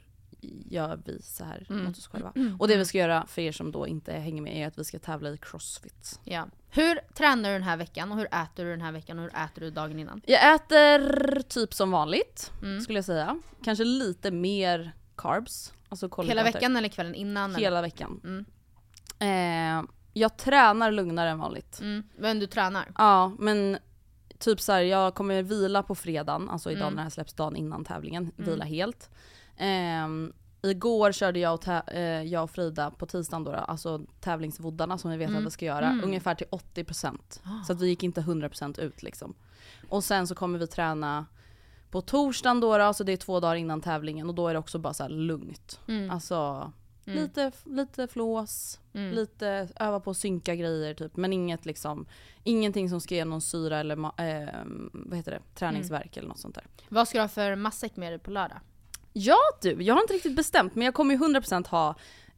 gör 0.70 1.00
vi 1.06 1.22
så 1.22 1.44
här 1.44 1.66
Mm. 1.70 1.84
mot 1.86 1.98
oss 1.98 2.08
själva? 2.08 2.34
Och 2.60 2.68
det 2.68 2.78
vi 2.78 2.86
ska 2.86 2.98
göra 2.98 3.26
för 3.28 3.42
er 3.42 3.52
som 3.52 3.72
då 3.72 3.88
inte 3.88 4.14
hänger 4.14 4.42
med 4.42 4.58
är 4.64 4.68
att 4.68 4.80
vi 4.80 4.84
ska 4.84 5.00
tävla 5.00 5.30
i 5.30 5.38
crossfit. 5.38 6.20
Ja. 6.24 6.48
Hur 6.74 7.00
tränar 7.14 7.50
du 7.50 7.54
den 7.56 7.64
här 7.64 7.78
veckan 7.78 8.12
och 8.12 8.18
hur 8.18 8.26
äter 8.26 8.64
du 8.64 8.70
den 8.72 8.82
här 8.82 8.92
veckan 8.92 9.20
och 9.20 9.24
hur 9.24 9.36
äter 9.36 9.62
du 9.62 9.70
dagen 9.72 10.00
innan? 10.00 10.22
Jag 10.26 10.56
äter 10.56 11.40
typ 11.42 11.74
som 11.74 11.92
vanligt, 11.92 12.52
Mm. 12.62 12.82
skulle 12.82 12.98
jag 12.98 13.06
säga. 13.06 13.40
Kanske 13.64 13.84
lite 13.84 14.32
mer 14.32 14.92
carbs. 15.16 15.74
Alltså 15.90 16.22
Hela 16.24 16.44
veckan 16.44 16.78
eller 16.78 16.90
kvällen 16.90 17.16
innan? 17.16 17.50
Eller? 17.52 17.60
Hela 17.60 17.82
veckan. 17.82 18.22
Mm. 18.24 18.46
Eh, 19.20 19.92
jag 20.14 20.38
tränar 20.38 20.92
lugnare 20.92 21.30
än 21.30 21.40
vanligt. 21.40 21.80
Mm. 21.82 22.04
Men 22.18 22.40
du 22.40 22.48
tränar? 22.48 22.92
Ja, 22.98 23.32
men 23.40 23.78
typ 24.40 24.62
så 24.62 24.72
här, 24.72 24.82
jag 24.82 25.16
kommer 25.16 25.44
vila 25.44 25.84
på 25.84 25.96
fredagen, 25.96 26.50
alltså 26.50 26.72
idag 26.72 26.82
Mm. 26.82 26.94
när 26.94 26.98
det 26.98 27.04
här 27.04 27.10
släpps 27.10 27.34
dagen 27.34 27.56
innan 27.56 27.86
tävlingen, 27.86 28.32
Mm. 28.38 28.50
vila 28.52 28.66
helt. 28.66 29.10
Ehm, 29.58 30.34
Igår 30.64 31.12
körde 31.12 31.40
jag 31.40 31.54
och, 31.54 31.68
eh, 31.68 32.24
jag 32.24 32.44
och 32.44 32.50
Frida 32.52 32.92
på 32.92 33.06
tisdagen 33.06 33.44
då, 33.44 33.52
alltså 33.52 34.02
tävlingsvoddarna 34.20 34.98
som 34.98 35.12
vi 35.12 35.18
vet 35.18 35.30
att 35.30 35.46
vi 35.46 35.52
ska 35.52 35.66
göra, 35.66 35.90
ungefär 36.04 36.36
till 36.36 36.48
80%. 36.50 37.42
Så 37.68 37.74
att 37.74 37.82
vi 37.82 37.88
gick 37.88 38.04
inte 38.04 38.22
100% 38.22 38.80
ut 38.80 39.04
liksom. 39.04 39.34
Och 39.90 40.04
sen 40.04 40.28
så 40.28 40.36
kommer 40.36 40.60
vi 40.60 40.68
träna 40.68 41.26
på 41.92 42.02
torsdagen 42.02 42.60
då, 42.60 42.78
då 42.78 42.94
så 42.94 43.04
det 43.04 43.12
är 43.12 43.18
två 43.18 43.40
dagar 43.40 43.56
innan 43.56 43.82
tävlingen 43.82 44.30
och 44.30 44.36
då 44.36 44.48
är 44.48 44.54
det 44.54 44.60
också 44.60 44.80
bara 44.80 44.94
så 44.94 45.08
lugnt. 45.08 45.80
Alltså 46.12 46.72
lite, 47.16 47.52
lite 47.64 48.08
flås, 48.08 48.80
lite 49.14 49.68
öva 49.76 50.00
på 50.00 50.12
att 50.12 50.18
synka 50.18 50.56
grejer 50.56 50.94
typ. 50.94 51.16
Men 51.18 51.34
inget 51.34 51.66
liksom, 51.66 52.06
ingenting 52.44 52.90
som 52.90 53.02
ska 53.02 53.16
ge 53.16 53.26
någon 53.26 53.42
syra 53.42 53.80
eller 53.80 53.96
eh, 53.96 54.50
vad 54.92 55.18
heter 55.18 55.32
det, 55.32 55.42
träningsverk 55.56 56.18
eller 56.18 56.28
något 56.28 56.40
sånt 56.40 56.56
där. 56.56 56.64
Vad 56.90 57.08
ska 57.08 57.18
du 57.18 57.22
ha 57.22 57.28
för 57.28 57.56
matsäck 57.56 57.96
med 57.96 58.12
dig 58.12 58.20
på 58.20 58.32
lördag? 58.32 58.60
Ja 59.14 59.38
du, 59.62 59.84
jag 59.84 59.94
har 59.96 60.02
inte 60.02 60.14
riktigt 60.14 60.36
bestämt 60.36 60.76
men 60.76 60.86
jag 60.86 60.94
kommer 60.94 61.16
ju 61.16 61.20
100% 61.20 61.68
ha 61.68 61.96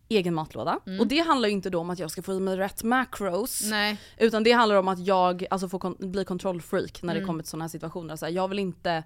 egen 0.09 0.33
matlåda. 0.33 0.79
Och 0.99 1.07
det 1.07 1.19
handlar 1.19 1.49
ju 1.49 1.53
inte 1.53 1.69
då 1.69 1.79
om 1.79 1.89
att 1.89 1.99
jag 1.99 2.11
ska 2.11 2.21
få 2.21 2.33
i 2.33 2.39
mig 2.39 2.57
rätt 2.57 2.83
macros. 2.83 3.61
Nej. 3.69 3.97
Utan 4.17 4.43
det 4.43 4.51
handlar 4.51 4.75
om 4.75 4.87
att 4.87 4.99
jag 4.99 5.45
alltså, 5.49 5.69
får 5.69 5.79
kon- 5.79 5.95
bli 5.99 6.25
kontrollfreak 6.25 7.03
när 7.03 7.13
det 7.13 7.19
kommer 7.25 7.43
till 7.43 7.49
sådana 7.49 7.63
här 7.63 7.69
situationer. 7.69 8.15
Så 8.15 8.25
här, 8.25 8.33
jag 8.33 8.47
vill 8.47 8.59
inte 8.59 9.03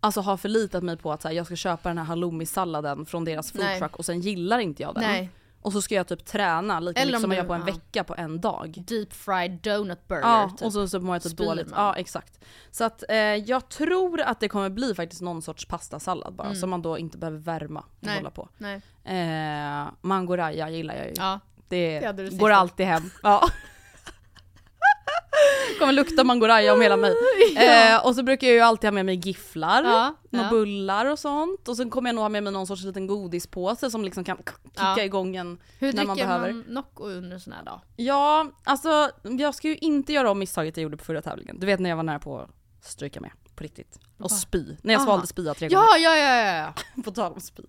alltså, 0.00 0.20
ha 0.20 0.36
förlitat 0.36 0.82
mig 0.82 0.96
på 0.96 1.12
att 1.12 1.22
så 1.22 1.28
här, 1.28 1.34
jag 1.34 1.46
ska 1.46 1.56
köpa 1.56 1.88
den 1.88 1.98
här 1.98 2.04
halloumi-salladen 2.04 3.06
från 3.06 3.24
deras 3.24 3.52
foodtruck 3.52 3.96
och 3.96 4.04
sen 4.04 4.20
gillar 4.20 4.58
inte 4.58 4.82
jag 4.82 4.94
den. 4.94 5.02
Nej. 5.04 5.30
Och 5.62 5.72
så 5.72 5.82
ska 5.82 5.94
jag 5.94 6.06
typ 6.08 6.24
träna 6.24 6.80
lika 6.80 7.00
Eller 7.00 7.06
mycket 7.12 7.16
om 7.16 7.22
som 7.22 7.30
jag 7.32 7.38
gör 7.38 7.44
på 7.48 7.54
en 7.54 7.60
ja. 7.60 7.66
vecka 7.66 8.04
på 8.04 8.14
en 8.14 8.40
dag. 8.40 8.84
Deep 8.86 9.12
fried 9.12 9.50
donut 9.50 10.08
burger 10.08 10.22
Ja, 10.22 10.50
typ. 10.58 10.62
och 10.66 10.72
så, 10.72 10.88
så 10.88 11.00
mår 11.00 11.14
jag 11.14 11.22
typ 11.22 11.32
Spyr 11.32 11.44
dåligt. 11.44 11.70
man. 11.70 11.84
Ja, 11.84 11.94
exakt. 11.96 12.40
Så 12.70 12.84
att 12.84 13.04
eh, 13.08 13.16
jag 13.16 13.68
tror 13.68 14.20
att 14.20 14.40
det 14.40 14.48
kommer 14.48 14.70
bli 14.70 14.94
faktiskt 14.94 15.22
någon 15.22 15.42
sorts 15.42 15.66
pastasallad 15.66 16.34
bara, 16.34 16.54
som 16.54 16.70
man 16.70 16.82
då 16.82 16.98
inte 16.98 17.18
behöver 17.18 17.38
värma 17.38 17.80
och 17.80 17.86
Mm. 18.02 18.14
Nej. 18.14 18.16
hålla 18.16 18.30
på. 18.30 18.48
Nej. 18.58 18.80
Eh, 19.04 19.88
mangoraya 20.00 20.70
gillar 20.70 20.94
jag 20.94 21.06
ju. 21.06 21.12
Ja. 21.16 21.40
Det, 21.68 22.12
Det 22.12 22.38
går 22.38 22.50
alltid 22.50 22.86
hem. 22.86 23.10
Ja. 23.22 23.48
kommer 25.78 25.92
lukta 25.92 26.24
mangoraya 26.24 26.72
om 26.74 26.80
hela 26.80 26.96
mig. 26.96 27.14
Eh, 27.56 28.06
och 28.06 28.14
så 28.14 28.22
brukar 28.22 28.46
jag 28.46 28.54
ju 28.54 28.60
alltid 28.60 28.88
ha 28.88 28.92
med 28.92 29.06
mig 29.06 29.14
gifflar, 29.14 29.82
Ja, 29.84 30.14
ja. 30.30 30.46
bullar 30.50 31.06
och 31.06 31.18
sånt. 31.18 31.68
Och 31.68 31.76
sen 31.76 31.90
kommer 31.90 32.08
jag 32.10 32.14
nog 32.14 32.22
ha 32.22 32.28
med 32.28 32.42
mig 32.42 32.52
någon 32.52 32.66
sorts 32.66 32.82
liten 32.84 33.06
godispåse 33.06 33.90
som 33.90 34.04
liksom 34.04 34.24
kan 34.24 34.36
kicka 34.36 34.52
Ja. 34.76 35.00
igång 35.02 35.36
en 35.36 35.58
Hur 35.78 35.92
när 35.92 36.04
man 36.04 36.16
dricker 36.16 36.28
behöver. 36.28 36.52
man 36.52 36.64
Nocco 36.68 37.04
under 37.04 37.30
en 37.34 37.40
sån 37.40 37.52
här 37.52 37.64
dag? 37.64 37.80
Ja, 37.96 38.50
alltså 38.64 39.10
jag 39.22 39.54
ska 39.54 39.68
ju 39.68 39.76
inte 39.76 40.12
göra 40.12 40.30
om 40.30 40.38
misstaget 40.38 40.76
jag 40.76 40.82
gjorde 40.82 40.96
på 40.96 41.04
förra 41.04 41.22
tävlingen. 41.22 41.58
Du 41.60 41.66
vet 41.66 41.80
när 41.80 41.90
jag 41.90 41.96
var 41.96 42.02
nära 42.02 42.18
på 42.18 42.38
att 42.38 42.50
stryka 42.84 43.20
med, 43.20 43.30
på 43.54 43.64
riktigt. 43.64 43.98
Och 44.18 44.30
spy. 44.30 44.76
När 44.82 44.94
jag 44.94 44.98
Aha. 45.00 45.06
svalde 45.06 45.26
spya 45.26 45.54
tre 45.54 45.68
gånger. 45.68 45.82
Ja, 45.82 45.96
ja, 45.98 46.16
ja, 46.16 46.36
ja, 46.36 46.56
ja. 46.96 47.02
På 47.02 47.10
tal 47.10 47.32
om 47.32 47.40
spy. 47.40 47.62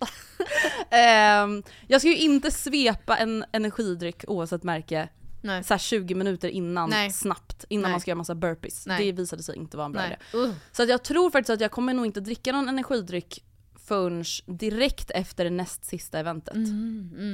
Ehm, 0.90 1.62
jag 1.86 2.00
ska 2.00 2.08
ju 2.08 2.16
inte 2.16 2.50
svepa 2.50 3.16
en 3.16 3.44
energidryck 3.52 4.24
oavsett 4.28 4.62
märke 4.62 5.08
Nej. 5.44 5.64
så 5.64 5.74
här 5.74 5.78
20 5.78 6.14
minuter 6.14 6.48
innan, 6.48 6.90
Nej. 6.90 7.10
snabbt, 7.10 7.64
innan 7.68 7.82
Nej. 7.82 7.90
man 7.90 8.00
ska 8.00 8.10
göra 8.10 8.18
massa 8.18 8.34
burpees. 8.34 8.84
Det 8.84 9.12
visade 9.12 9.42
sig 9.42 9.56
inte 9.56 9.76
vara 9.76 9.86
en 9.86 9.92
bra 9.92 10.06
idé. 10.06 10.16
Uh. 10.34 10.52
Så 10.72 10.82
att 10.82 10.88
jag 10.88 11.02
tror 11.02 11.30
faktiskt 11.30 11.50
att 11.50 11.60
jag 11.60 11.70
kommer 11.70 11.94
nog 11.94 12.06
inte 12.06 12.20
dricka 12.20 12.52
någon 12.52 12.68
energidryck 12.68 13.44
förrän 13.76 14.24
direkt 14.46 15.10
efter 15.10 15.44
det 15.44 15.50
näst 15.50 15.84
sista 15.84 16.18
eventet. 16.18 16.54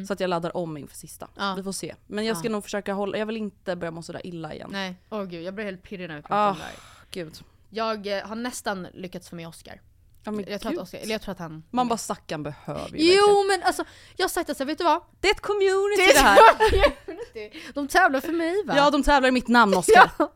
Så 0.06 0.12
att 0.12 0.20
jag 0.20 0.28
laddar 0.30 0.56
om 0.56 0.76
inför 0.76 0.96
sista. 0.96 1.26
Mm, 1.36 1.48
Ja. 1.48 1.54
Vi 1.54 1.62
får 1.62 1.72
se. 1.72 1.94
Men 2.06 2.24
jag 2.24 2.36
ska 2.36 2.48
Ja. 2.48 2.52
nog 2.52 2.64
försöka 2.64 2.92
hålla, 2.92 3.18
jag 3.18 3.26
vill 3.26 3.36
inte 3.36 3.76
börja 3.76 3.90
må 3.90 4.02
sådär 4.02 4.26
illa 4.26 4.54
igen. 4.54 4.68
Nej, 4.72 4.94
åh 5.11 5.24
gud 5.24 5.42
jag 5.42 5.54
blir 5.54 5.64
helt 5.64 5.82
pirrig 5.82 6.08
när 6.08 6.16
vi 6.16 6.22
pratar 6.22 6.36
Ah, 6.46 6.50
om 6.50 6.56
det 6.56 6.62
här. 6.62 6.72
gud. 7.11 7.38
Jag 7.70 8.06
eh, 8.18 8.26
har 8.26 8.36
nästan 8.36 8.86
lyckats 8.94 9.28
få 9.28 9.36
med 9.36 9.48
Oscar. 9.48 9.80
Ja, 10.24 10.30
men 10.30 10.44
Jag 10.48 10.60
tror, 10.60 10.72
att. 10.72 10.78
Oscar 10.78 10.98
eller 10.98 11.12
jag 11.12 11.22
tror 11.22 11.32
att 11.32 11.38
han... 11.38 11.62
Man 11.70 11.88
bara 11.88 11.98
stackarn 11.98 12.42
behöver 12.42 12.80
ju 12.80 12.84
verkligen. 12.86 13.16
Jo 13.18 13.44
men 13.48 13.62
alltså, 13.62 13.84
jag 14.16 14.24
har 14.24 14.28
sagt 14.28 14.50
att 14.50 14.56
så 14.56 14.62
här, 14.62 14.66
vet 14.66 14.78
du 14.78 14.84
vad? 14.84 15.02
Det 15.20 15.28
är 15.28 15.32
ett 15.34 15.40
community 15.40 16.02
Det 16.06 16.12
det, 16.12 16.20
här. 16.20 16.36
här. 16.36 17.72
De 17.74 17.88
tävlar 17.88 18.20
för 18.20 18.32
mig 18.32 18.64
va? 18.66 18.74
Ja 18.76 18.90
de 18.90 19.02
tävlar 19.02 19.28
i 19.28 19.32
mitt 19.32 19.48
namn 19.48 19.74
Oskar. 19.74 20.10
Ja. 20.18 20.32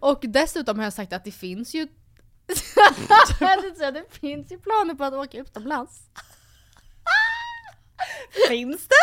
Och 0.00 0.18
dessutom 0.22 0.78
har 0.78 0.84
jag 0.84 0.92
sagt 0.92 1.12
att 1.12 1.24
det 1.24 1.30
finns 1.32 1.74
ju 1.74 1.88
det 3.78 4.18
finns 4.20 4.52
ju 4.52 4.58
planer 4.58 4.94
på 4.94 5.04
att 5.04 5.14
åka 5.14 5.38
utomlands. 5.38 6.00
Finns 8.48 8.88
det? 8.88 8.94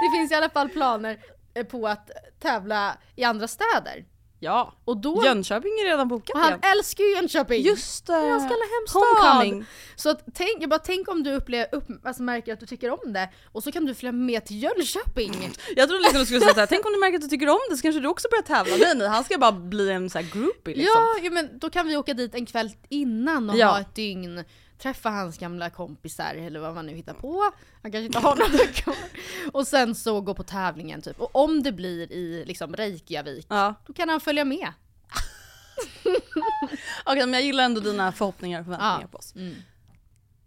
Det 0.00 0.16
finns 0.16 0.32
i 0.32 0.34
alla 0.34 0.50
fall 0.50 0.68
planer 0.68 1.18
eh, 1.54 1.66
på 1.66 1.88
att 1.88 2.10
tävla 2.38 2.96
i 3.16 3.24
andra 3.24 3.48
städer. 3.48 4.04
Ja. 4.42 4.74
Och 4.84 4.96
då... 4.96 5.22
Jönköping 5.24 5.70
är 5.72 5.84
redan 5.84 6.08
bokat 6.08 6.34
och 6.34 6.40
han 6.40 6.48
igen. 6.48 6.60
älskar 6.76 7.04
ju 7.04 7.14
Jönköping! 7.14 7.62
Just 7.62 8.06
det. 8.06 8.12
Han 8.12 8.40
ska 8.40 8.48
alla 8.54 8.64
hemstad! 8.80 9.02
Homecoming. 9.02 9.64
Så 9.96 10.10
att 10.10 10.24
tänk, 10.34 10.62
jag 10.62 10.70
bara 10.70 10.78
tänk 10.78 11.08
om 11.08 11.22
du 11.22 11.32
upplever, 11.34 11.74
upp, 11.74 11.84
alltså 12.04 12.22
märker 12.22 12.52
att 12.52 12.60
du 12.60 12.66
tycker 12.66 12.90
om 13.04 13.12
det 13.12 13.28
och 13.52 13.62
så 13.62 13.72
kan 13.72 13.84
du 13.84 13.94
följa 13.94 14.12
med 14.12 14.44
till 14.44 14.62
Jönköping. 14.62 15.50
Jag 15.76 15.88
trodde 15.88 16.02
liksom 16.02 16.20
du 16.20 16.26
skulle 16.26 16.40
säga 16.40 16.54
såhär, 16.54 16.66
tänk 16.66 16.86
om 16.86 16.92
du 16.92 16.98
märker 16.98 17.16
att 17.16 17.22
du 17.22 17.28
tycker 17.28 17.48
om 17.48 17.58
det 17.70 17.76
så 17.76 17.82
kanske 17.82 18.00
du 18.00 18.08
också 18.08 18.28
börjar 18.30 18.42
tävla. 18.42 18.76
Nej 18.76 18.94
nej, 18.96 19.08
han 19.08 19.24
ska 19.24 19.38
bara 19.38 19.52
bli 19.52 19.90
en 19.90 20.10
sån 20.10 20.24
här 20.24 20.30
groupie 20.32 20.74
liksom. 20.76 20.94
Ja, 20.96 21.20
ja 21.22 21.30
men 21.30 21.58
då 21.58 21.70
kan 21.70 21.88
vi 21.88 21.96
åka 21.96 22.14
dit 22.14 22.34
en 22.34 22.46
kväll 22.46 22.70
innan 22.88 23.50
och 23.50 23.56
Ja. 23.56 23.66
ha 23.66 23.80
ett 23.80 23.94
dygn. 23.94 24.44
Träffa 24.82 25.10
hans 25.10 25.38
gamla 25.38 25.70
kompisar 25.70 26.34
eller 26.34 26.60
vad 26.60 26.74
man 26.74 26.86
nu 26.86 26.92
hittar 26.94 27.14
på. 27.14 27.42
Han 27.82 27.92
kanske 27.92 28.06
inte 28.06 28.18
har 28.18 28.36
några 28.36 28.66
kvar. 28.72 28.96
Och 29.52 29.66
sen 29.66 29.94
så 29.94 30.20
gå 30.20 30.34
på 30.34 30.42
tävlingen 30.42 31.02
typ. 31.02 31.20
Och 31.20 31.36
om 31.36 31.62
det 31.62 31.72
blir 31.72 32.12
i 32.12 32.44
liksom 32.46 32.76
Reykjavik, 32.76 33.46
Ja. 33.50 33.74
då 33.86 33.92
kan 33.92 34.08
han 34.08 34.20
följa 34.20 34.44
med. 34.44 34.68
Okej 37.04 37.20
men 37.26 37.32
jag 37.32 37.42
gillar 37.42 37.64
ändå 37.64 37.80
dina 37.80 38.12
förhoppningar 38.12 38.60
och 38.60 38.64
förväntningar 38.66 39.00
Ja. 39.02 39.08
på 39.08 39.18
oss. 39.18 39.34
Mm. 39.34 39.54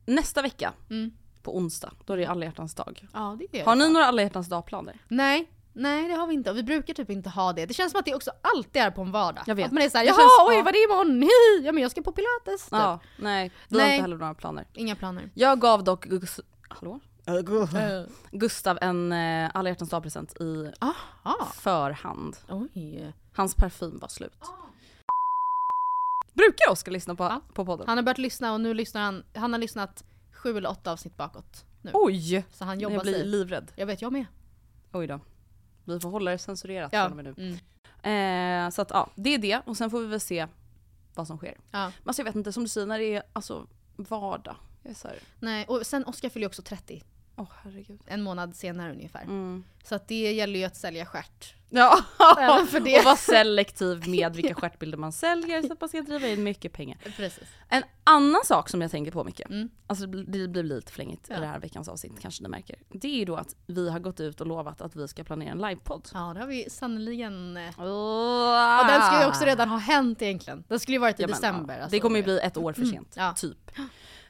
Nästa 0.06 0.42
vecka, 0.42 0.74
Mm. 0.90 1.12
på 1.44 1.58
onsdag, 1.58 1.92
då 2.06 2.14
är 2.14 2.18
det 2.18 2.26
alla 2.26 2.46
hjärtans 2.46 2.76
dag. 2.76 3.08
Ja, 3.14 3.38
det 3.52 3.60
är 3.62 3.66
Har 3.66 3.76
ni 3.76 3.90
några 3.90 4.06
alla 4.06 4.22
hjärtans 4.22 4.48
dag-planer? 4.50 4.98
Nej, 5.08 5.50
nej 5.74 6.08
det 6.08 6.14
har 6.16 6.28
vi 6.28 6.34
inte. 6.34 6.52
Och 6.52 6.58
vi 6.58 6.64
brukar 6.64 6.94
typ 6.94 7.10
inte 7.10 7.30
ha 7.30 7.54
det. 7.54 7.66
Det 7.66 7.74
känns 7.74 7.92
som 7.92 8.00
att 8.00 8.06
det 8.06 8.16
också 8.16 8.32
alltid 8.42 8.82
är 8.82 8.92
på 8.92 9.02
en 9.02 9.12
vardag. 9.12 9.44
Jag 9.48 9.56
vet. 9.56 9.66
Att 9.66 9.72
man 9.72 9.84
är 9.84 9.90
såhär, 9.90 10.06
jaha 10.06 10.16
känns- 10.16 10.50
oj 10.50 10.56
ja. 10.56 10.64
vad 10.64 10.68
är 10.68 10.72
det 10.72 10.84
imorgon? 10.94 11.30
Ja 11.66 11.72
men 11.72 11.82
jag 11.82 11.92
ska 11.92 12.02
på 12.02 12.12
pilates. 12.12 12.64
Typ. 12.64 12.72
Ja, 12.72 13.00
nej. 13.20 13.52
Har 13.70 13.78
Nej. 13.78 13.92
inte 13.92 14.02
heller 14.02 14.18
några 14.18 14.34
planer. 14.34 14.68
Inga 14.74 14.96
planer. 14.96 15.30
Jag 15.34 15.60
gav 15.60 15.84
dock 15.84 16.06
Gus- 16.06 16.40
Hallå? 16.70 17.00
Gustav 18.32 18.78
en 18.82 19.12
eh, 19.12 19.52
alla 19.54 19.70
hjärtans 19.70 19.90
dag-present 19.90 20.42
i 20.42 20.72
Aha. 20.80 21.46
förhand. 21.56 22.38
Oj. 22.50 23.14
Hans 23.36 23.56
parfym 23.56 24.00
var 24.00 24.08
slut. 24.08 24.40
Brukar 26.34 26.72
Oskar 26.72 26.92
lyssna 26.92 27.16
på, 27.16 27.24
Ja. 27.24 27.42
på 27.54 27.66
podden? 27.66 27.88
Han 27.88 27.98
har 27.98 28.04
börjat 28.04 28.18
lyssna 28.18 28.54
och 28.54 28.62
nu 28.62 28.74
lyssnar 28.74 29.02
han, 29.02 29.24
han 29.36 29.54
har 29.54 29.60
lyssnat 29.60 30.04
sju 30.34 30.58
eller 30.58 30.70
åtta 30.70 30.92
avsnitt 30.92 31.18
bakåt. 31.18 31.66
Nu. 31.82 31.92
Oj! 31.94 32.46
Så 32.52 32.66
han 32.66 32.80
jobbar 32.80 32.96
Jag 32.96 33.04
blir 33.04 33.14
sig. 33.14 33.26
livrädd. 33.26 33.72
Jag 33.76 33.86
vet, 33.86 34.02
jag 34.02 34.14
med. 34.14 34.26
Oj 34.92 35.08
då. 35.08 35.20
Vi 35.86 36.00
får 36.00 36.10
hålla 36.10 36.32
det 36.32 36.38
censurerat 36.38 36.94
Ja. 36.94 37.02
från 37.10 37.20
och 37.20 37.26
med 37.26 37.36
nu. 37.38 37.58
Mm. 38.04 38.68
Eh, 38.68 38.72
så 38.72 38.82
att 38.82 38.90
ja, 38.90 39.10
det 39.16 39.34
är 39.34 39.38
det 39.38 39.62
och 39.66 39.78
sen 39.78 39.90
får 39.90 40.00
vi 40.00 40.06
väl 40.08 40.20
se 40.20 40.48
vad 41.16 41.28
som 41.28 41.38
sker. 41.38 41.58
Ja. 41.72 41.80
Men 41.86 41.94
alltså 42.06 42.20
jag 42.22 42.26
vet 42.26 42.36
inte, 42.36 42.54
som 42.54 42.64
du 42.64 42.70
säger 42.70 42.88
när 42.88 43.00
det 43.00 43.16
är 43.16 43.24
alltså 43.34 43.68
vardag. 43.96 44.56
Jag 44.84 44.92
är 44.92 44.96
Nej, 45.40 45.66
och 45.68 45.86
sen 45.86 46.06
Oskar 46.06 46.30
fyller 46.30 46.44
ju 46.44 46.48
också 46.48 46.62
30. 46.62 47.04
Åh 47.36 47.48
herregud. 47.64 48.00
En 48.06 48.22
månad 48.22 48.56
senare 48.56 48.92
ungefär. 48.92 49.22
Mm. 49.24 49.64
Så 49.84 49.96
att 49.96 50.08
det 50.08 50.34
gäller 50.34 50.60
ju 50.60 50.66
att 50.66 50.76
sälja 50.76 51.06
stjärt. 51.06 51.54
Ja, 51.76 52.00
Även 52.40 52.68
för 52.68 52.80
det. 52.80 52.98
och 53.00 53.06
vara 53.06 53.16
selektiv 53.16 54.08
med 54.08 54.36
vilka 54.36 54.54
stjärtbilder 54.62 54.98
man 54.98 55.12
säljer 55.12 55.62
så 55.62 55.74
att 55.74 55.82
man 55.82 55.90
ska 55.90 56.02
driva 56.02 56.28
in 56.28 56.44
mycket 56.44 56.74
pengar. 56.74 56.98
Precis. 57.18 57.48
En 57.70 57.84
annan 58.04 58.42
sak 58.46 58.70
som 58.70 58.82
jag 58.82 58.92
tänker 58.92 59.12
på 59.12 59.24
mycket, 59.24 59.50
Mm. 59.50 59.70
alltså 59.88 60.06
det 60.06 60.48
blir- 60.48 60.64
lite 60.64 60.92
flängigt 60.92 61.28
Ja. 61.30 61.38
i 61.38 61.40
det 61.40 61.46
här 61.46 61.60
veckans 61.60 61.88
avsnitt 61.90 62.20
kanske 62.22 62.44
ni 62.44 62.50
märker. 62.50 62.76
Det 62.90 63.08
är 63.08 63.16
ju 63.20 63.26
då 63.26 63.36
att 63.36 63.56
vi 63.68 63.90
har 63.90 64.00
gått 64.00 64.20
ut 64.20 64.42
och 64.42 64.48
lovat 64.48 64.82
att 64.82 64.96
vi 64.96 65.08
ska 65.08 65.24
planera 65.24 65.52
en 65.52 65.58
livepodd. 65.58 66.10
Ja, 66.14 66.32
det 66.34 66.40
har 66.40 66.48
vi 66.48 66.70
sannoliken... 66.70 67.58
eh, 67.58 67.80
Oh, 67.80 68.80
Och 68.82 68.88
den 68.88 69.02
skulle 69.02 69.22
ju 69.22 69.28
också 69.28 69.46
redan 69.46 69.70
ha 69.70 69.78
hänt 69.78 70.22
egentligen. 70.22 70.64
Den 70.68 70.80
skulle 70.80 70.96
ju 70.96 71.00
varit 71.02 71.20
i 71.20 71.24
Ja, 71.24 71.28
men, 71.28 71.36
december. 71.36 71.74
ja. 71.78 71.82
alltså. 71.84 71.96
det 71.96 72.00
kommer 72.00 72.18
ju 72.18 72.24
bli 72.24 72.40
ett 72.40 72.58
år 72.58 72.74
för 72.74 72.86
sent, 72.86 73.14
ja. 73.18 73.34
typ. 73.38 73.72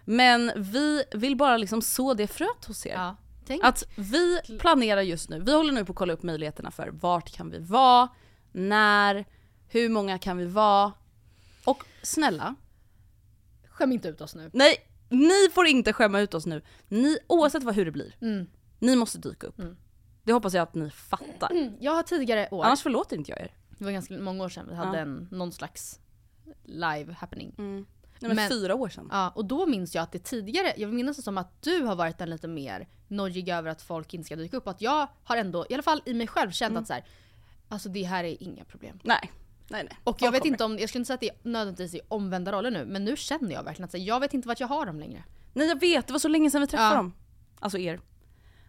Men 0.06 0.52
vi 0.56 1.04
vill 1.14 1.36
bara 1.38 1.58
liksom 1.58 1.82
så 1.82 2.14
det 2.14 2.28
fröet 2.28 2.66
hos 2.66 2.86
er. 2.86 2.94
Ja. 2.94 3.16
Tänk. 3.46 3.64
Att 3.64 3.84
vi 3.98 4.40
planerar 4.60 5.02
just 5.02 5.30
nu, 5.30 5.40
vi 5.40 5.54
håller 5.54 5.74
nu 5.74 5.86
på 5.86 5.92
att 5.92 5.98
kolla 5.98 6.14
upp 6.14 6.24
möjligheterna 6.24 6.72
för 6.72 6.90
vart 6.90 7.32
kan 7.36 7.50
vi 7.50 7.60
vara, 7.60 8.08
när, 8.52 9.26
hur 9.68 9.90
många 9.90 10.18
kan 10.18 10.38
vi 10.38 10.46
vara? 10.46 10.94
Och 11.66 11.84
snälla, 12.02 12.56
Skäm 13.70 13.92
inte 13.92 14.08
ut 14.08 14.22
oss 14.22 14.36
nu. 14.36 14.50
nej, 14.54 14.76
ni 15.10 15.50
får 15.54 15.68
inte 15.68 15.94
skämma 15.94 16.20
ut 16.20 16.34
oss 16.34 16.46
nu. 16.46 16.62
Ni, 16.88 17.18
oavsett 17.28 17.64
vad, 17.64 17.76
hur 17.76 17.86
det 17.86 17.92
blir, 17.92 18.16
Mm. 18.22 18.46
ni 18.80 18.96
måste 18.96 19.18
dyka 19.18 19.48
upp. 19.48 19.62
Det 20.24 20.34
hoppas 20.34 20.54
jag 20.54 20.64
att 20.64 20.76
ni 20.76 20.90
fattar. 20.90 21.74
Jag 21.80 21.92
har 21.92 22.04
tidigare 22.04 22.48
år, 22.52 22.64
Annars 22.66 22.82
förlåter 22.82 23.18
inte 23.18 23.32
jag 23.32 23.40
er. 23.40 23.52
det 23.78 23.84
var 23.86 23.92
ganska 23.92 24.14
många 24.18 24.44
år 24.44 24.50
sedan 24.50 24.66
vi 24.70 24.76
hade 24.76 24.98
Ja. 24.98 25.02
en, 25.02 25.28
någon 25.32 25.52
slags 25.52 26.00
live 26.64 27.14
happening. 27.14 27.86
Men, 28.28 28.36
Men- 28.36 28.50
fyra 28.50 28.76
år 28.76 28.90
sedan. 28.90 29.08
Ja, 29.12 29.30
och 29.30 29.46
då 29.46 29.66
minns 29.66 29.96
jag 29.96 30.02
att 30.04 30.12
det 30.12 30.20
tidigare, 30.20 30.74
jag 30.78 30.94
minns 30.94 31.18
det 31.18 31.24
som 31.24 31.38
att 31.38 31.62
du 31.64 31.82
har 31.84 31.96
varit 31.96 32.22
en 32.22 32.30
lite 32.30 32.48
mer 32.48 32.88
nojig 33.08 33.50
över 33.50 33.70
att 33.70 33.82
folk 33.82 34.14
inte 34.14 34.26
ska 34.26 34.36
dyka 34.36 34.58
upp. 34.58 34.68
Att 34.68 34.82
jag 34.82 35.08
har 35.24 35.38
ändå, 35.38 35.66
i 35.70 35.74
alla 35.74 35.84
fall 35.84 36.02
i 36.06 36.14
mig 36.14 36.28
själv, 36.28 36.52
känt 36.52 36.72
Mm. 36.72 36.82
att 36.82 36.88
så 36.88 36.94
här, 36.94 37.06
alltså 37.70 37.90
det 37.90 38.04
här 38.04 38.24
är 38.24 38.44
inga 38.44 38.64
problem. 38.66 39.00
Nej, 39.04 39.32
nej, 39.70 39.84
nej. 39.84 39.98
Och 40.04 40.18
jag 40.22 40.32
vet 40.32 40.42
kommer. 40.42 40.54
inte 40.54 40.64
om, 40.64 40.80
jag 40.80 40.90
skulle 40.90 41.00
inte 41.00 41.08
säga 41.08 41.16
att 41.16 41.22
det 41.22 41.30
är 41.30 41.50
nödvändigtvis 41.50 41.94
är 42.02 42.02
omvända 42.08 42.52
roller 42.52 42.72
nu, 42.72 42.86
men 42.86 43.06
nu 43.06 43.16
känner 43.18 43.52
jag 43.54 43.64
verkligen 43.64 43.86
att 43.86 43.94
här, 43.94 44.00
jag 44.00 44.20
vet 44.20 44.34
inte 44.34 44.48
vart 44.48 44.60
jag 44.60 44.68
har 44.68 44.86
dem 44.86 45.00
längre. 45.00 45.24
Nej 45.54 45.68
jag 45.68 45.80
vet, 45.80 46.08
det 46.08 46.14
var 46.14 46.20
så 46.20 46.28
länge 46.28 46.52
sedan 46.52 46.62
vi 46.62 46.68
träffade 46.68 46.90
Ja. 46.90 46.96
dem. 46.96 47.14
Alltså 47.60 47.78
er. 47.78 47.94
Jag 47.94 48.02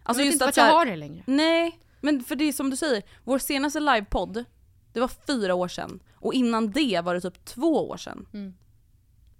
Alltså 0.03 0.19
vet 0.19 0.25
just 0.25 0.35
inte 0.35 0.45
vart 0.45 0.57
jag 0.57 0.63
har 0.73 0.85
det 0.85 0.95
längre. 0.95 1.23
Nej, 1.27 1.79
men 2.01 2.23
för 2.23 2.35
det 2.35 2.43
är 2.43 2.53
som 2.53 2.69
du 2.69 2.75
säger, 2.77 3.03
vår 3.23 3.39
senaste 3.39 3.79
livepodd, 3.79 4.45
det 4.93 4.99
var 4.99 5.07
fyra 5.07 5.55
år 5.55 5.67
sedan. 5.67 5.99
Och 6.15 6.33
innan 6.33 6.71
det 6.71 7.01
var 7.03 7.13
det 7.13 7.21
typ 7.21 7.45
två 7.45 7.89
år 7.89 7.97
sedan. 7.97 8.53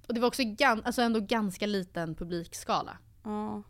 Och 0.08 0.14
det 0.14 0.20
var 0.20 0.28
också 0.28 0.41
gan- 0.41 0.82
alltså 0.86 1.01
ändå 1.01 1.20
ganska 1.20 1.66
liten 1.66 2.16
publikskala. 2.16 2.97
Ja. 3.24 3.64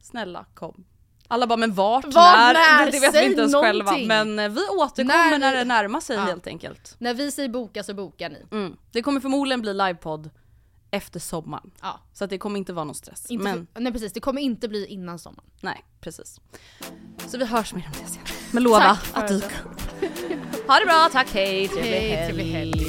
Snälla 0.00 0.44
kom. 0.54 0.84
Alla 1.28 1.46
bara 1.46 1.56
men 1.56 1.74
vart, 1.74 2.04
Vart, 2.04 2.14
när? 2.14 2.54
när? 2.54 2.86
Det 2.92 3.00
vet 3.00 3.08
vi 3.08 3.12
Säg 3.12 3.26
inte 3.26 3.40
ens 3.40 3.54
själva. 3.54 3.84
någonting. 3.84 4.08
Men 4.08 4.38
eh, 4.38 4.48
vi 4.48 4.60
återkommer 4.78 5.30
När 5.30 5.38
när, 5.38 5.50
vi- 5.52 5.58
det 5.58 5.64
närmar 5.64 6.00
sig 6.00 6.16
Ja. 6.16 6.22
helt 6.22 6.46
enkelt. 6.46 6.96
När 6.98 7.14
vi 7.14 7.32
säger 7.32 7.48
boka 7.48 7.82
så 7.82 7.94
bokar 7.94 8.28
ni. 8.30 8.46
Mm. 8.50 8.76
Det 8.92 9.02
kommer 9.02 9.20
förmodligen 9.20 9.60
bli 9.60 9.74
livepodd 9.74 10.30
efter 10.90 11.20
sommaren. 11.20 11.70
Ja. 11.80 12.00
Så 12.12 12.24
att 12.24 12.30
det 12.30 12.38
kommer 12.38 12.58
inte 12.58 12.72
vara 12.72 12.84
någon 12.84 12.94
stress. 12.94 13.26
Inte 13.30 13.44
men 13.44 13.66
för, 13.74 13.80
nej 13.80 13.92
precis, 13.92 14.12
det 14.12 14.20
kommer 14.20 14.40
inte 14.42 14.68
bli 14.68 14.86
innan 14.86 15.18
sommaren. 15.18 15.50
nej, 15.60 15.84
precis. 16.00 16.40
Så 17.26 17.38
vi 17.38 17.44
hörs 17.44 17.74
mer 17.74 17.86
om 17.86 17.92
det 18.04 18.10
sen. 18.10 18.22
Men 18.52 18.62
lova 18.62 18.98
att 19.12 19.28
dyka 19.28 19.46
upp. 19.46 19.80
Ha 20.68 20.78
det 20.78 20.86
bra, 20.86 21.08
tack 21.12 21.30
hej, 21.34 21.68
trevlig 21.68 21.90
Hej, 21.92 22.08
helg. 22.10 22.26
trevlig 22.26 22.52
helg. 22.52 22.86